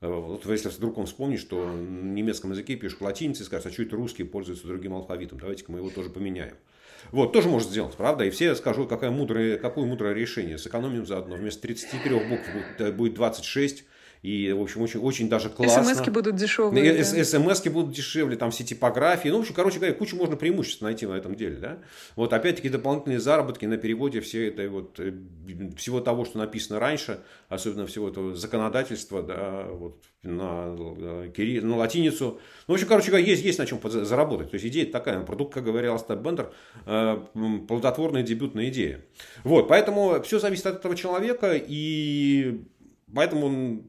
Э, 0.00 0.08
вот 0.08 0.44
если 0.46 0.68
вдруг 0.68 0.98
он 0.98 1.06
вспомнит, 1.06 1.40
что 1.40 1.62
в 1.62 1.76
немецком 1.76 2.52
языке 2.52 2.76
пишут 2.76 3.00
латиницы, 3.00 3.42
и 3.42 3.54
а 3.54 3.60
что 3.60 3.82
это 3.82 3.96
русские 3.96 4.26
пользуются 4.26 4.66
другим 4.66 4.94
алфавитом, 4.94 5.38
давайте-ка 5.38 5.72
мы 5.72 5.78
его 5.78 5.90
тоже 5.90 6.10
поменяем. 6.10 6.56
Вот, 7.12 7.32
тоже 7.32 7.48
может 7.48 7.70
сделать, 7.70 7.94
правда? 7.94 8.24
И 8.24 8.30
все 8.30 8.54
скажут, 8.54 8.88
какое 8.88 9.10
мудрое, 9.10 9.58
какое 9.58 9.86
мудрое 9.86 10.14
решение. 10.14 10.58
Сэкономим 10.58 11.06
заодно. 11.06 11.36
Вместо 11.36 11.62
33 11.62 12.28
букв 12.28 12.94
будет 12.96 13.14
26, 13.14 13.84
и, 14.26 14.52
в 14.52 14.60
общем, 14.60 14.82
очень, 14.82 14.98
очень 14.98 15.28
даже 15.28 15.50
классно. 15.50 15.84
СМСки 15.84 16.10
будут 16.10 16.34
дешевле. 16.34 16.94
Да. 16.98 17.24
СМСки 17.24 17.68
будут 17.68 17.94
дешевле, 17.94 18.36
там 18.36 18.50
все 18.50 18.64
типографии. 18.64 19.28
Ну, 19.28 19.36
в 19.36 19.40
общем, 19.42 19.54
короче 19.54 19.78
говоря, 19.78 19.94
кучу 19.94 20.16
можно 20.16 20.34
преимуществ 20.34 20.82
найти 20.82 21.06
на 21.06 21.12
этом 21.12 21.36
деле. 21.36 21.54
Да? 21.58 21.78
Вот 22.16 22.32
опять-таки 22.32 22.68
дополнительные 22.68 23.20
заработки 23.20 23.66
на 23.66 23.76
переводе 23.76 24.20
все 24.20 24.48
это, 24.48 24.68
вот, 24.68 24.98
э, 24.98 25.12
всего 25.76 26.00
того, 26.00 26.24
что 26.24 26.38
написано 26.38 26.80
раньше, 26.80 27.20
особенно 27.48 27.86
всего 27.86 28.08
этого 28.08 28.34
законодательства 28.34 29.22
да, 29.22 29.68
вот, 29.70 30.02
на, 30.24 30.74
э, 30.76 31.60
на 31.60 31.76
латиницу. 31.76 32.40
Ну, 32.66 32.72
в 32.72 32.74
общем, 32.74 32.88
короче 32.88 33.10
говоря, 33.10 33.24
есть, 33.24 33.44
есть 33.44 33.60
на 33.60 33.66
чем 33.66 33.78
заработать. 33.84 34.50
То 34.50 34.56
есть 34.56 34.66
идея 34.66 34.90
такая, 34.90 35.20
продукт, 35.20 35.54
как 35.54 35.62
говорил 35.62 35.94
Остап 35.94 36.18
Бендер, 36.18 36.52
э, 36.84 37.16
плодотворная 37.68 38.24
дебютная 38.24 38.70
идея. 38.70 39.04
Вот, 39.44 39.68
поэтому 39.68 40.20
все 40.24 40.40
зависит 40.40 40.66
от 40.66 40.80
этого 40.80 40.96
человека, 40.96 41.52
и 41.54 42.64
поэтому 43.14 43.84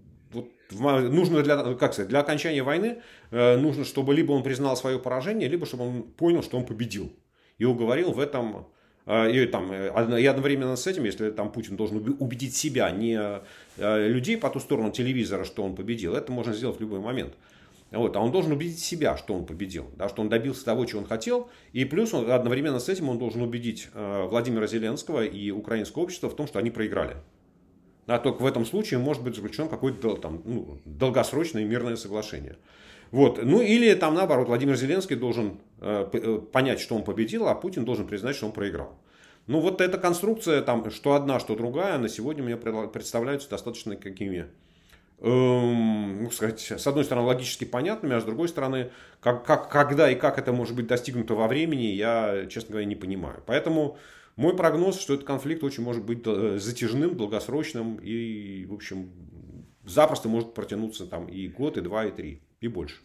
нужно 0.71 1.43
для, 1.43 1.75
как 1.75 1.93
сказать, 1.93 2.09
для 2.09 2.19
окончания 2.19 2.63
войны 2.63 3.01
э, 3.31 3.57
нужно, 3.57 3.85
чтобы 3.85 4.13
либо 4.13 4.31
он 4.33 4.43
признал 4.43 4.75
свое 4.75 4.99
поражение, 4.99 5.47
либо 5.47 5.65
чтобы 5.65 5.87
он 5.87 6.03
понял, 6.03 6.43
что 6.43 6.57
он 6.57 6.65
победил. 6.65 7.11
И 7.57 7.65
уговорил 7.65 8.11
в 8.11 8.19
этом 8.19 8.67
э, 9.05 9.31
и, 9.31 9.45
там, 9.45 9.71
э, 9.71 10.21
и 10.21 10.25
одновременно 10.25 10.75
с 10.75 10.85
этим, 10.87 11.05
если 11.05 11.31
там 11.31 11.51
Путин 11.51 11.75
должен 11.75 11.97
убедить 12.19 12.55
себя, 12.55 12.89
не 12.91 13.41
людей 13.77 14.37
по 14.37 14.49
ту 14.49 14.59
сторону 14.59 14.91
телевизора, 14.91 15.43
что 15.43 15.63
он 15.63 15.75
победил, 15.75 16.15
это 16.15 16.31
можно 16.31 16.53
сделать 16.53 16.77
в 16.77 16.81
любой 16.81 16.99
момент. 16.99 17.33
Вот, 17.89 18.17
а 18.17 18.19
он 18.19 18.33
должен 18.33 18.51
убедить 18.51 18.79
себя, 18.79 19.15
что 19.15 19.33
он 19.33 19.45
победил, 19.45 19.89
да, 19.95 20.09
что 20.09 20.21
он 20.21 20.27
добился 20.27 20.65
того, 20.65 20.83
чего 20.83 20.99
он 20.99 21.07
хотел. 21.07 21.49
И 21.71 21.85
плюс 21.85 22.13
он, 22.13 22.29
одновременно 22.29 22.79
с 22.79 22.89
этим 22.89 23.07
он 23.07 23.17
должен 23.17 23.41
убедить 23.41 23.87
Владимира 23.93 24.67
Зеленского 24.67 25.23
и 25.23 25.51
украинское 25.51 26.03
общество 26.03 26.29
в 26.29 26.35
том, 26.35 26.47
что 26.47 26.59
они 26.59 26.69
проиграли. 26.69 27.15
А 28.07 28.19
только 28.19 28.41
в 28.41 28.45
этом 28.45 28.65
случае 28.65 28.99
может 28.99 29.21
быть 29.21 29.35
заключено 29.35 29.67
какое-то 29.67 30.15
там, 30.15 30.41
ну, 30.45 30.79
долгосрочное 30.85 31.65
мирное 31.65 31.97
соглашение. 31.97 32.55
Вот. 33.11 33.43
Ну 33.43 33.61
или 33.61 33.93
там 33.95 34.15
наоборот, 34.15 34.47
Владимир 34.47 34.75
Зеленский 34.75 35.15
должен 35.15 35.59
э, 35.81 36.07
э, 36.11 36.39
понять, 36.51 36.79
что 36.79 36.95
он 36.95 37.03
победил, 37.03 37.47
а 37.47 37.55
Путин 37.55 37.85
должен 37.85 38.07
признать, 38.07 38.35
что 38.35 38.45
он 38.45 38.53
проиграл. 38.53 38.97
Ну 39.45 39.59
вот 39.59 39.79
эта 39.79 39.97
конструкция, 39.97 40.61
там, 40.61 40.89
что 40.91 41.13
одна, 41.13 41.39
что 41.39 41.55
другая, 41.55 41.97
на 41.97 42.09
сегодня 42.09 42.43
мне 42.43 42.57
представляются 42.57 43.49
достаточно 43.49 43.95
какими, 43.95 44.47
эм, 45.19 46.23
ну, 46.23 46.31
сказать, 46.31 46.59
с 46.59 46.85
одной 46.85 47.05
стороны, 47.05 47.27
логически 47.27 47.63
понятными, 47.63 48.15
а 48.15 48.19
с 48.19 48.25
другой 48.25 48.49
стороны, 48.49 48.91
как, 49.21 49.45
как, 49.45 49.69
когда 49.69 50.11
и 50.11 50.15
как 50.15 50.37
это 50.37 50.51
может 50.51 50.75
быть 50.75 50.87
достигнуто 50.87 51.33
во 51.33 51.47
времени, 51.47 51.85
я, 51.85 52.45
честно 52.49 52.71
говоря, 52.71 52.85
не 52.85 52.97
понимаю. 52.97 53.41
Поэтому 53.45 53.97
мой 54.37 54.55
прогноз, 54.55 54.99
что 54.99 55.15
этот 55.15 55.25
конфликт 55.25 55.63
очень 55.63 55.83
может 55.83 56.03
быть 56.03 56.21
э, 56.25 56.57
затяжным, 56.59 57.17
долгосрочным 57.17 57.97
и, 57.97 58.65
в 58.65 58.73
общем, 58.73 59.11
запросто 59.83 60.29
может 60.29 60.53
протянуться 60.53 61.07
там 61.07 61.27
и 61.27 61.47
год, 61.47 61.77
и 61.77 61.81
два, 61.81 62.05
и 62.05 62.11
три, 62.11 62.41
и 62.61 62.67
больше. 62.67 62.97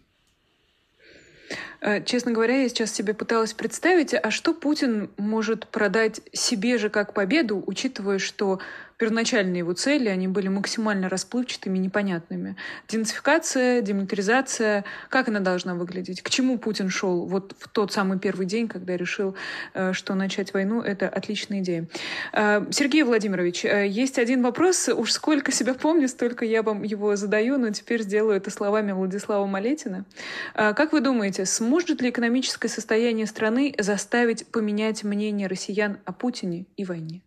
Э, 1.81 2.05
честно 2.05 2.33
говоря, 2.33 2.63
я 2.63 2.69
сейчас 2.69 2.93
себе 2.93 3.15
пыталась 3.15 3.55
представить, 3.55 4.15
а 4.15 4.31
что 4.31 4.53
Путин 4.53 5.11
может 5.17 5.67
продать 5.67 6.21
себе 6.33 6.77
же 6.77 6.91
как 6.91 7.15
победу, 7.15 7.63
учитывая, 7.67 8.19
что 8.19 8.61
первоначальные 9.03 9.59
его 9.59 9.73
цели, 9.73 10.09
они 10.09 10.29
были 10.29 10.47
максимально 10.47 11.09
расплывчатыми, 11.09 11.77
непонятными. 11.77 12.55
Денацификация, 12.87 13.81
демилитаризация, 13.81 14.85
как 15.09 15.27
она 15.27 15.41
должна 15.41 15.75
выглядеть? 15.75 16.23
К 16.23 16.31
чему 16.31 16.57
Путин 16.57 16.89
шел 16.89 17.27
вот 17.27 17.53
в 17.59 17.67
тот 17.67 17.93
самый 17.93 18.21
первый 18.21 18.47
день, 18.47 18.69
когда 18.69 18.97
решил, 18.97 19.35
э, 19.75 19.93
что 19.93 20.15
начать 20.15 20.55
войну— 20.55 20.83
это 20.83 21.09
отличная 21.09 21.59
идея. 21.63 21.89
Э, 22.33 22.65
Сергей 22.71 23.03
Владимирович, 23.03 23.65
э, 23.65 23.89
есть 23.89 24.21
один 24.21 24.41
вопрос. 24.41 24.89
Уж 24.89 25.11
сколько 25.11 25.51
себя 25.51 25.75
помню, 25.75 26.07
столько 26.07 26.45
я 26.45 26.63
вам 26.63 26.85
его 26.85 27.17
задаю, 27.17 27.59
но 27.59 27.71
теперь 27.71 28.03
сделаю 28.03 28.37
это 28.37 28.53
словами 28.53 28.93
Владислава 28.93 29.47
Малетина. 29.47 30.05
Как 30.55 30.93
вы 30.93 31.01
думаете, 31.01 31.45
сможет 31.45 32.03
ли 32.03 32.11
экономическое 32.11 32.69
состояние 32.69 33.27
страны 33.27 33.75
заставить 33.81 34.47
поменять 34.47 35.03
мнение 35.03 35.49
россиян 35.49 35.99
о 36.05 36.13
Путине 36.13 36.67
и 36.77 36.85
войне? 36.85 37.23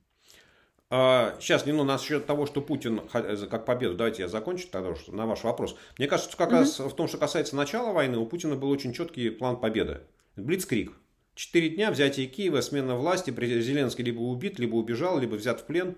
Сейчас, 0.89 1.65
ну, 1.65 1.83
насчет 1.83 2.27
того, 2.27 2.45
что 2.45 2.61
Путин 2.61 3.01
как 3.09 3.65
победу, 3.65 3.95
давайте 3.95 4.21
я 4.21 4.27
закончу 4.27 4.67
тогда 4.71 4.95
что, 4.95 5.11
на 5.11 5.25
ваш 5.25 5.43
вопрос. 5.43 5.75
Мне 5.97 6.07
кажется, 6.07 6.37
как 6.37 6.49
угу. 6.49 6.57
раз 6.57 6.79
в 6.79 6.93
том, 6.93 7.07
что 7.07 7.17
касается 7.17 7.55
начала 7.55 7.91
войны, 7.91 8.17
у 8.17 8.25
Путина 8.25 8.55
был 8.55 8.69
очень 8.69 8.93
четкий 8.93 9.31
план 9.31 9.59
победы. 9.59 10.01
Блицкрик. 10.35 10.93
Четыре 11.33 11.69
дня 11.69 11.91
взятие 11.91 12.27
Киева, 12.27 12.61
смена 12.61 12.95
власти, 12.95 13.31
Зеленский 13.31 14.03
либо 14.03 14.19
убит, 14.19 14.59
либо 14.59 14.75
убежал, 14.75 15.19
либо 15.19 15.35
взят 15.35 15.61
в 15.61 15.65
плен. 15.65 15.95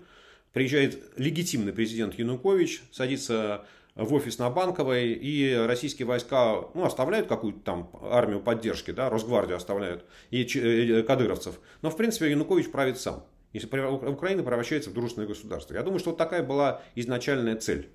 Приезжает 0.52 0.98
легитимный 1.16 1.72
президент 1.72 2.18
Янукович, 2.18 2.82
садится 2.90 3.66
в 3.94 4.14
офис 4.14 4.38
на 4.38 4.48
Банковой, 4.48 5.12
и 5.12 5.54
российские 5.54 6.06
войска 6.06 6.64
ну, 6.74 6.84
оставляют 6.84 7.28
какую-то 7.28 7.60
там 7.60 7.90
армию 8.02 8.40
поддержки, 8.40 8.90
да, 8.90 9.10
Росгвардию 9.10 9.56
оставляют, 9.56 10.04
и 10.30 10.44
э, 10.44 11.02
кадыровцев. 11.02 11.60
Но, 11.82 11.90
в 11.90 11.96
принципе, 11.96 12.30
Янукович 12.30 12.70
правит 12.70 12.98
сам. 12.98 13.24
Если 13.58 14.06
Украина 14.08 14.42
превращается 14.42 14.90
в 14.90 14.94
дружественное 14.94 15.28
государство. 15.28 15.74
Я 15.74 15.82
думаю, 15.82 15.98
что 15.98 16.10
вот 16.10 16.18
такая 16.18 16.42
была 16.42 16.82
изначальная 16.94 17.56
цель. 17.56 17.90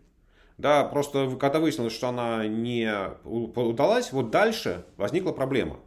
Да, 0.58 0.84
просто 0.84 1.36
когда 1.40 1.60
выяснилось, 1.60 1.94
что 1.94 2.10
она 2.10 2.46
не 2.46 2.92
удалась, 3.24 4.12
вот 4.12 4.30
дальше 4.30 4.86
возникла 4.98 5.32
проблема. 5.32 5.80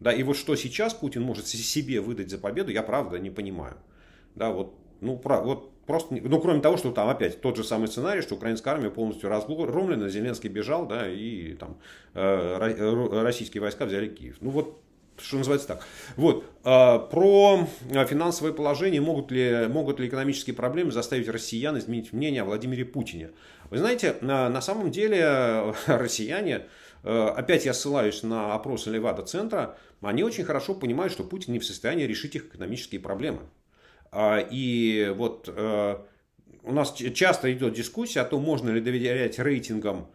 Да, 0.00 0.12
и 0.12 0.22
вот 0.22 0.36
что 0.36 0.56
сейчас 0.56 0.94
Путин 0.94 1.22
может 1.22 1.46
себе 1.46 2.00
выдать 2.00 2.30
за 2.30 2.38
победу, 2.38 2.70
я 2.70 2.82
правда 2.82 3.18
не 3.18 3.30
понимаю. 3.30 3.76
Да, 4.34 4.50
вот, 4.50 4.74
ну, 5.00 5.18
про, 5.18 5.40
вот 5.42 5.72
Просто, 5.86 6.16
ну, 6.20 6.40
кроме 6.40 6.60
того, 6.60 6.76
что 6.76 6.90
там 6.90 7.08
опять 7.08 7.40
тот 7.40 7.56
же 7.56 7.62
самый 7.62 7.86
сценарий, 7.86 8.20
что 8.20 8.34
украинская 8.34 8.74
армия 8.74 8.90
полностью 8.90 9.30
разгромлена, 9.30 10.08
Зеленский 10.08 10.50
бежал, 10.50 10.86
да, 10.86 11.08
и 11.08 11.54
там 11.54 11.78
э, 12.12 13.22
российские 13.22 13.60
войска 13.60 13.86
взяли 13.86 14.08
Киев. 14.08 14.36
Ну 14.40 14.50
вот, 14.50 14.80
что 15.20 15.38
называется 15.38 15.68
так. 15.68 15.86
Вот, 16.16 16.44
э, 16.44 16.98
про 17.10 17.66
финансовое 18.08 18.52
положение, 18.52 19.00
могут 19.00 19.30
ли, 19.30 19.66
могут 19.68 20.00
ли 20.00 20.08
экономические 20.08 20.54
проблемы 20.54 20.92
заставить 20.92 21.28
россиян 21.28 21.78
изменить 21.78 22.12
мнение 22.12 22.42
о 22.42 22.46
Владимире 22.46 22.84
Путине. 22.84 23.30
Вы 23.70 23.78
знаете, 23.78 24.16
на, 24.20 24.60
самом 24.60 24.90
деле 24.90 25.74
россияне, 25.86 26.66
э, 27.02 27.28
опять 27.36 27.64
я 27.64 27.74
ссылаюсь 27.74 28.22
на 28.22 28.54
опросы 28.54 28.90
Левада-центра, 28.90 29.76
они 30.00 30.22
очень 30.22 30.44
хорошо 30.44 30.74
понимают, 30.74 31.12
что 31.12 31.24
Путин 31.24 31.52
не 31.52 31.58
в 31.58 31.64
состоянии 31.64 32.04
решить 32.04 32.36
их 32.36 32.46
экономические 32.46 33.00
проблемы. 33.00 33.40
А, 34.12 34.38
и 34.38 35.12
вот 35.16 35.48
э, 35.48 35.96
у 36.62 36.72
нас 36.72 36.92
часто 36.92 37.52
идет 37.52 37.74
дискуссия 37.74 38.20
о 38.20 38.24
том, 38.24 38.42
можно 38.42 38.70
ли 38.70 38.80
доверять 38.80 39.38
рейтингам 39.38 40.08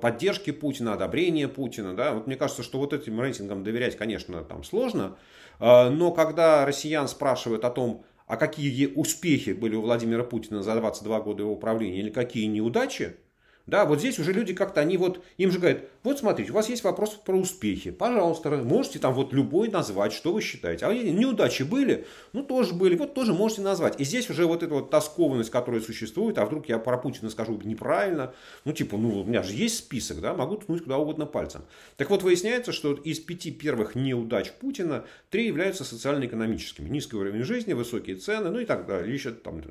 поддержки 0.00 0.50
Путина, 0.50 0.94
одобрения 0.94 1.48
Путина. 1.48 1.94
Да? 1.94 2.12
Вот 2.12 2.26
мне 2.26 2.36
кажется, 2.36 2.62
что 2.62 2.78
вот 2.78 2.92
этим 2.92 3.20
рейтингам 3.20 3.64
доверять, 3.64 3.96
конечно, 3.96 4.42
там 4.44 4.64
сложно. 4.64 5.16
Э, 5.60 5.88
но 5.88 6.12
когда 6.12 6.64
россиян 6.64 7.08
спрашивают 7.08 7.64
о 7.64 7.70
том, 7.70 8.04
а 8.26 8.36
какие 8.36 8.86
успехи 8.86 9.50
были 9.50 9.74
у 9.74 9.82
Владимира 9.82 10.24
Путина 10.24 10.62
за 10.62 10.74
22 10.74 11.20
года 11.20 11.42
его 11.42 11.52
управления 11.52 11.98
или 11.98 12.10
какие 12.10 12.46
неудачи, 12.46 13.16
да, 13.66 13.84
вот 13.84 14.00
здесь 14.00 14.18
уже 14.18 14.32
люди 14.32 14.54
как-то, 14.54 14.80
они 14.80 14.96
вот, 14.96 15.22
им 15.36 15.50
же 15.50 15.58
говорят, 15.58 15.84
вот 16.02 16.18
смотрите, 16.18 16.50
у 16.50 16.54
вас 16.54 16.68
есть 16.68 16.82
вопрос 16.84 17.10
про 17.10 17.36
успехи, 17.36 17.90
пожалуйста, 17.90 18.50
можете 18.50 18.98
там 18.98 19.14
вот 19.14 19.32
любой 19.32 19.68
назвать, 19.68 20.12
что 20.12 20.32
вы 20.32 20.40
считаете. 20.40 20.86
А 20.86 20.92
неудачи 20.92 21.62
были, 21.62 22.06
ну 22.32 22.42
тоже 22.42 22.74
были, 22.74 22.96
вот 22.96 23.14
тоже 23.14 23.32
можете 23.32 23.62
назвать. 23.62 24.00
И 24.00 24.04
здесь 24.04 24.28
уже 24.30 24.46
вот 24.46 24.62
эта 24.62 24.74
вот 24.74 24.90
тоскованность, 24.90 25.50
которая 25.50 25.80
существует, 25.80 26.38
а 26.38 26.44
вдруг 26.44 26.68
я 26.68 26.78
про 26.78 26.98
Путина 26.98 27.30
скажу 27.30 27.60
неправильно, 27.62 28.34
ну 28.64 28.72
типа, 28.72 28.96
ну 28.96 29.20
у 29.20 29.24
меня 29.24 29.42
же 29.42 29.54
есть 29.54 29.78
список, 29.78 30.20
да, 30.20 30.34
могу 30.34 30.56
ткнуть 30.56 30.82
куда 30.82 30.98
угодно 30.98 31.26
пальцем. 31.26 31.62
Так 31.96 32.10
вот 32.10 32.22
выясняется, 32.22 32.72
что 32.72 32.94
из 32.94 33.20
пяти 33.20 33.50
первых 33.50 33.94
неудач 33.94 34.50
Путина 34.52 35.04
три 35.30 35.46
являются 35.46 35.84
социально-экономическими. 35.84 36.88
Низкий 36.88 37.16
уровень 37.16 37.42
жизни, 37.44 37.72
высокие 37.72 38.16
цены, 38.16 38.50
ну 38.50 38.58
и 38.58 38.64
так 38.64 38.86
далее. 38.86 39.12
Еще, 39.14 39.30
там, 39.30 39.62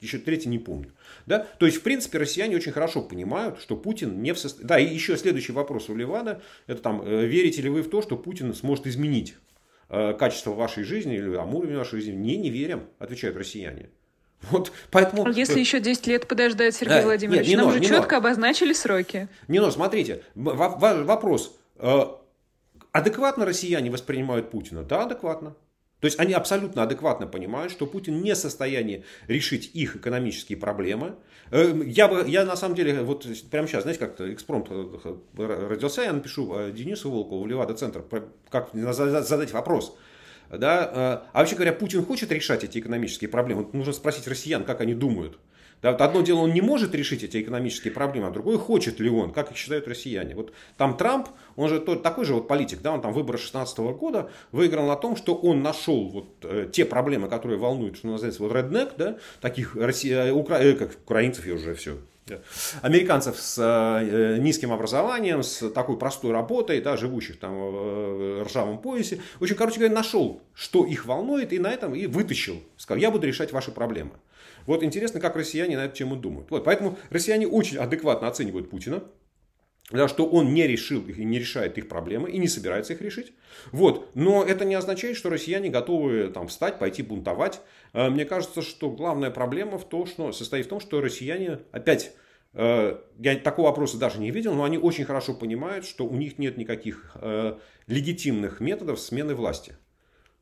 еще 0.00 0.18
третий 0.18 0.48
не 0.48 0.58
помню. 0.58 0.92
Да? 1.26 1.46
То 1.58 1.66
есть, 1.66 1.78
в 1.78 1.82
принципе, 1.82 2.18
россияне 2.18 2.56
очень 2.56 2.72
хорошо 2.72 3.02
понимают, 3.14 3.60
что 3.60 3.76
Путин 3.76 4.22
не 4.22 4.32
в 4.32 4.38
состоянии... 4.38 4.68
Да, 4.68 4.78
и 4.78 4.92
еще 4.92 5.16
следующий 5.16 5.52
вопрос 5.52 5.88
у 5.88 5.94
Ливана, 5.94 6.42
это 6.66 6.82
там, 6.82 7.00
э, 7.02 7.26
верите 7.26 7.62
ли 7.62 7.70
вы 7.70 7.82
в 7.82 7.88
то, 7.88 8.02
что 8.02 8.16
Путин 8.16 8.52
сможет 8.54 8.88
изменить 8.88 9.36
э, 9.88 10.14
качество 10.14 10.50
вашей 10.50 10.82
жизни 10.82 11.14
или 11.14 11.32
там, 11.32 11.54
уровень 11.54 11.76
вашей 11.76 12.00
жизни? 12.00 12.12
Не, 12.12 12.36
не 12.36 12.50
верим, 12.50 12.88
отвечают 12.98 13.36
россияне. 13.36 13.90
Вот, 14.50 14.72
поэтому... 14.90 15.30
Если 15.30 15.58
еще 15.58 15.80
10 15.80 16.06
лет 16.08 16.26
подождать, 16.26 16.74
Сергей 16.74 16.98
да, 16.98 17.02
Владимирович, 17.04 17.46
нет, 17.46 17.48
не 17.48 17.56
нам 17.56 17.66
но, 17.68 17.72
же 17.72 17.80
четко 17.80 18.16
но. 18.16 18.18
обозначили 18.18 18.74
сроки. 18.74 19.28
Не, 19.48 19.60
но 19.60 19.70
смотрите, 19.70 20.22
вопрос. 20.34 21.56
Э, 21.76 22.06
адекватно 22.92 23.46
россияне 23.46 23.90
воспринимают 23.90 24.50
Путина? 24.50 24.82
Да, 24.82 25.04
адекватно. 25.04 25.54
То 26.04 26.06
есть 26.06 26.20
они 26.20 26.34
абсолютно 26.34 26.82
адекватно 26.82 27.26
понимают, 27.26 27.72
что 27.72 27.86
Путин 27.86 28.20
не 28.20 28.34
в 28.34 28.36
состоянии 28.36 29.06
решить 29.26 29.70
их 29.72 29.96
экономические 29.96 30.58
проблемы. 30.58 31.14
Э, 31.50 31.72
я, 31.86 32.08
бы, 32.08 32.28
я 32.28 32.44
на 32.44 32.56
самом 32.56 32.74
деле, 32.74 33.00
вот 33.00 33.26
прямо 33.50 33.66
сейчас, 33.66 33.84
знаете, 33.84 34.00
как-то 34.00 34.30
экспромт 34.30 34.66
э, 34.70 35.66
родился, 35.66 36.02
я 36.02 36.12
напишу 36.12 36.54
э, 36.58 36.72
Денису 36.72 37.10
Волкову 37.10 37.44
в 37.44 37.46
Левада-центр, 37.46 38.04
как 38.50 38.68
задать 38.74 39.52
вопрос. 39.52 39.96
Да? 40.50 41.24
А 41.32 41.38
вообще 41.38 41.54
говоря, 41.54 41.72
Путин 41.72 42.04
хочет 42.04 42.30
решать 42.30 42.64
эти 42.64 42.80
экономические 42.80 43.30
проблемы? 43.30 43.66
Нужно 43.72 43.94
спросить 43.94 44.28
россиян, 44.28 44.62
как 44.64 44.82
они 44.82 44.92
думают. 44.92 45.38
Да, 45.82 45.92
вот 45.92 46.00
одно 46.00 46.22
дело, 46.22 46.40
он 46.40 46.54
не 46.54 46.60
может 46.60 46.94
решить 46.94 47.22
эти 47.22 47.42
экономические 47.42 47.92
проблемы, 47.92 48.28
а 48.28 48.30
другое, 48.30 48.56
хочет 48.58 49.00
ли 49.00 49.10
он, 49.10 49.32
как 49.32 49.50
их 49.50 49.56
считают 49.56 49.86
россияне. 49.86 50.34
Вот 50.34 50.52
там 50.76 50.96
Трамп, 50.96 51.28
он 51.56 51.68
же 51.68 51.78
тот, 51.80 52.02
такой 52.02 52.24
же 52.24 52.34
вот 52.34 52.48
политик, 52.48 52.80
да, 52.80 52.92
он 52.92 53.02
там 53.02 53.12
выборы 53.12 53.38
16 53.38 53.78
года 53.78 54.30
выиграл 54.50 54.86
на 54.86 54.96
том, 54.96 55.16
что 55.16 55.34
он 55.34 55.62
нашел 55.62 56.08
вот 56.08 56.26
э, 56.42 56.68
те 56.72 56.84
проблемы, 56.84 57.28
которые 57.28 57.58
волнуют, 57.58 57.96
что 57.96 58.08
называется, 58.08 58.42
вот 58.42 58.52
redneck, 58.52 58.92
да, 58.96 59.18
таких 59.40 59.76
россия, 59.76 60.24
э, 60.24 60.30
укра, 60.30 60.58
э, 60.58 60.74
как 60.74 60.92
украинцев, 61.04 61.46
я 61.46 61.54
уже 61.54 61.74
все 61.74 61.98
американцев 62.80 63.38
с 63.38 63.58
э, 63.58 64.38
низким 64.38 64.72
образованием, 64.72 65.42
с 65.42 65.68
такой 65.70 65.98
простой 65.98 66.32
работой, 66.32 66.80
да, 66.80 66.96
живущих 66.96 67.38
там 67.38 67.54
в 67.54 68.44
ржавом 68.44 68.78
поясе. 68.78 69.20
Общем, 69.40 69.56
короче 69.56 69.78
говоря, 69.78 69.94
нашел, 69.94 70.40
что 70.54 70.86
их 70.86 71.04
волнует, 71.04 71.52
и 71.52 71.58
на 71.58 71.70
этом 71.70 71.94
и 71.94 72.06
вытащил. 72.06 72.62
Сказал, 72.76 73.00
я 73.00 73.10
буду 73.10 73.26
решать 73.26 73.52
ваши 73.52 73.70
проблемы. 73.70 74.12
Вот 74.66 74.82
интересно, 74.82 75.20
как 75.20 75.36
россияне 75.36 75.76
на 75.76 75.86
эту 75.86 75.96
тему 75.96 76.16
думают. 76.16 76.50
Вот, 76.50 76.64
поэтому 76.64 76.98
россияне 77.10 77.46
очень 77.46 77.78
адекватно 77.78 78.28
оценивают 78.28 78.70
Путина. 78.70 79.02
Да, 79.90 80.08
что 80.08 80.26
он 80.26 80.54
не 80.54 80.66
решил 80.66 81.06
и 81.06 81.24
не 81.24 81.38
решает 81.38 81.76
их 81.76 81.88
проблемы 81.88 82.30
и 82.30 82.38
не 82.38 82.48
собирается 82.48 82.94
их 82.94 83.02
решить. 83.02 83.34
Вот. 83.70 84.08
Но 84.14 84.42
это 84.42 84.64
не 84.64 84.74
означает, 84.74 85.14
что 85.16 85.28
россияне 85.28 85.68
готовы 85.68 86.28
там, 86.28 86.48
встать, 86.48 86.78
пойти 86.78 87.02
бунтовать. 87.02 87.60
Э, 87.92 88.08
мне 88.08 88.24
кажется, 88.24 88.62
что 88.62 88.90
главная 88.90 89.30
проблема 89.30 89.78
в 89.78 89.86
том, 89.86 90.06
что, 90.06 90.32
состоит 90.32 90.66
в 90.66 90.68
том, 90.70 90.80
что 90.80 91.02
россияне 91.02 91.58
опять 91.70 92.12
э, 92.54 92.98
я 93.18 93.36
такого 93.36 93.66
вопроса 93.66 93.98
даже 93.98 94.20
не 94.20 94.30
видел, 94.30 94.54
но 94.54 94.64
они 94.64 94.78
очень 94.78 95.04
хорошо 95.04 95.34
понимают, 95.34 95.84
что 95.84 96.06
у 96.06 96.14
них 96.14 96.38
нет 96.38 96.56
никаких 96.56 97.14
э, 97.20 97.58
легитимных 97.86 98.60
методов 98.60 98.98
смены 98.98 99.34
власти. 99.34 99.76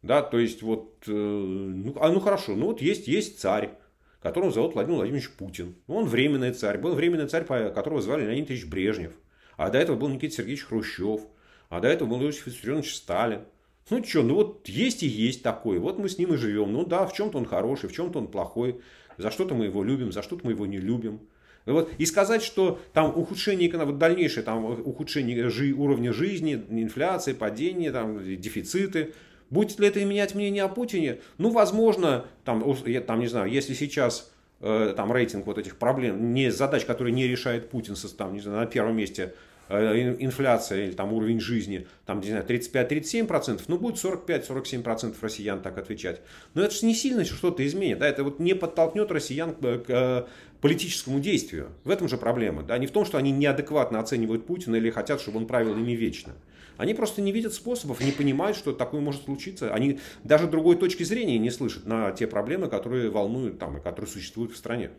Да, 0.03 0.23
то 0.23 0.39
есть 0.39 0.63
вот, 0.63 1.05
ну, 1.07 1.95
а, 2.01 2.11
ну 2.11 2.19
хорошо, 2.19 2.57
ну 2.57 2.67
вот 2.67 2.81
есть, 2.83 3.07
есть 3.07 3.39
царь, 3.39 3.71
которого 4.23 4.53
зовут 4.53 4.75
Владимир 4.75 4.97
Владимирович 4.99 5.31
Путин. 5.31 5.75
Он 5.87 6.07
временный 6.07 6.53
царь. 6.53 6.79
Был 6.79 6.95
временный 6.95 7.27
царь, 7.27 7.45
которого 7.45 8.01
звали 8.01 8.25
Леонид 8.25 8.51
Ильич 8.51 8.67
Брежнев. 8.67 9.13
А 9.57 9.71
до 9.71 9.79
этого 9.79 9.97
был 9.97 10.09
Никита 10.09 10.35
Сергеевич 10.35 10.65
Хрущев. 10.65 11.23
А 11.69 11.81
до 11.81 11.89
этого 11.89 12.09
был 12.09 12.23
Иосиф 12.23 12.47
Виссарионович 12.47 12.95
Сталин. 12.95 13.41
Ну 13.91 14.05
что, 14.05 14.23
ну 14.23 14.35
вот 14.35 14.69
есть 14.69 15.03
и 15.03 15.07
есть 15.07 15.43
такой. 15.43 15.79
Вот 15.79 15.99
мы 15.99 16.09
с 16.09 16.19
ним 16.19 16.35
и 16.35 16.37
живем. 16.37 16.73
Ну 16.73 16.87
да, 16.87 17.07
в 17.07 17.13
чем-то 17.13 17.39
он 17.39 17.47
хороший, 17.47 17.89
в 17.89 17.93
чем-то 17.93 18.19
он 18.21 18.29
плохой. 18.29 18.81
За 19.19 19.31
что-то 19.31 19.55
мы 19.55 19.67
его 19.67 19.83
любим, 19.83 20.13
за 20.13 20.23
что-то 20.23 20.47
мы 20.47 20.53
его 20.53 20.67
не 20.67 20.79
любим. 20.79 21.21
Вот, 21.65 21.93
и 21.97 22.07
сказать, 22.07 22.43
что 22.43 22.81
там 22.93 23.17
ухудшение, 23.17 23.71
вот 23.73 23.99
дальнейшее 23.99 24.43
там, 24.43 24.65
ухудшение 24.65 25.75
уровня 25.75 26.13
жизни, 26.13 26.55
инфляция, 26.71 27.35
падение, 27.35 27.93
там, 27.93 28.19
дефициты, 28.41 29.15
Будет 29.53 29.79
ли 29.79 29.87
это 29.87 30.03
менять 30.03 30.35
мнение 30.35 30.63
о 30.63 30.69
Путине? 30.69 31.19
Ну, 31.37 31.51
возможно, 31.51 32.25
там, 32.43 32.65
я, 32.87 33.03
там 33.03 33.21
не 33.21 33.27
знаю, 33.27 33.51
если 33.51 33.75
сейчас 33.75 34.33
э, 34.63 34.95
там 34.97 35.13
рейтинг 35.13 35.45
вот 35.45 35.59
этих 35.59 35.77
проблем, 35.77 36.33
не 36.33 36.51
задач, 36.51 36.87
которые 36.87 37.13
не 37.13 37.29
решает 37.29 37.69
Путин, 37.69 37.95
там, 38.17 38.33
не 38.33 38.41
знаю, 38.41 38.61
на 38.61 38.67
первом 38.67 38.97
месте 38.97 39.35
э, 39.69 40.17
инфляция 40.21 40.87
или 40.87 40.93
там 40.93 41.13
уровень 41.13 41.39
жизни, 41.39 41.87
там, 42.07 42.21
не 42.21 42.31
знаю, 42.31 42.47
35-37%, 42.47 43.61
ну, 43.69 43.77
будет 43.77 44.03
45-47% 44.03 45.17
россиян 45.21 45.61
так 45.61 45.77
отвечать. 45.77 46.23
Но 46.55 46.63
это 46.63 46.75
же 46.75 46.87
не 46.87 46.95
сильно 46.95 47.23
что-то 47.23 47.67
изменит, 47.67 47.99
да, 47.99 48.09
это 48.09 48.25
вот 48.25 48.39
не 48.39 48.55
подтолкнет 48.55 49.13
россиян 49.13 49.55
к 49.55 50.29
политическому 50.63 51.21
действию. 51.21 51.73
В 51.85 51.91
этом 51.91 52.09
же 52.09 52.17
проблема, 52.17 52.63
да, 52.63 52.79
не 52.79 52.87
в 52.87 52.91
том, 52.91 53.05
что 53.05 53.19
они 53.19 53.31
неадекватно 53.31 54.01
оценивают 54.01 54.47
Путина 54.47 54.77
или 54.77 54.89
хотят, 54.89 55.21
чтобы 55.21 55.37
он 55.37 55.47
правил 55.47 55.77
ими 55.77 55.93
вечно. 55.93 56.33
Они 56.77 56.95
просто 56.95 57.23
не 57.23 57.33
видят 57.33 57.55
способов, 57.55 58.01
не 58.01 58.13
понимают, 58.13 58.57
что 58.57 58.73
такое 58.73 59.01
может 59.01 59.25
случиться. 59.25 59.73
Они 59.73 60.01
даже 60.25 60.47
другой 60.47 60.77
точки 60.77 61.03
зрения 61.03 61.39
не 61.39 61.51
слышат 61.51 61.87
на 61.87 62.13
те 62.13 62.27
проблемы, 62.27 62.69
которые 62.69 63.11
волнуют 63.11 63.59
там 63.59 63.79
и 63.79 63.81
которые 63.81 64.11
существуют 64.11 64.53
в 64.53 64.57
стране. 64.57 64.91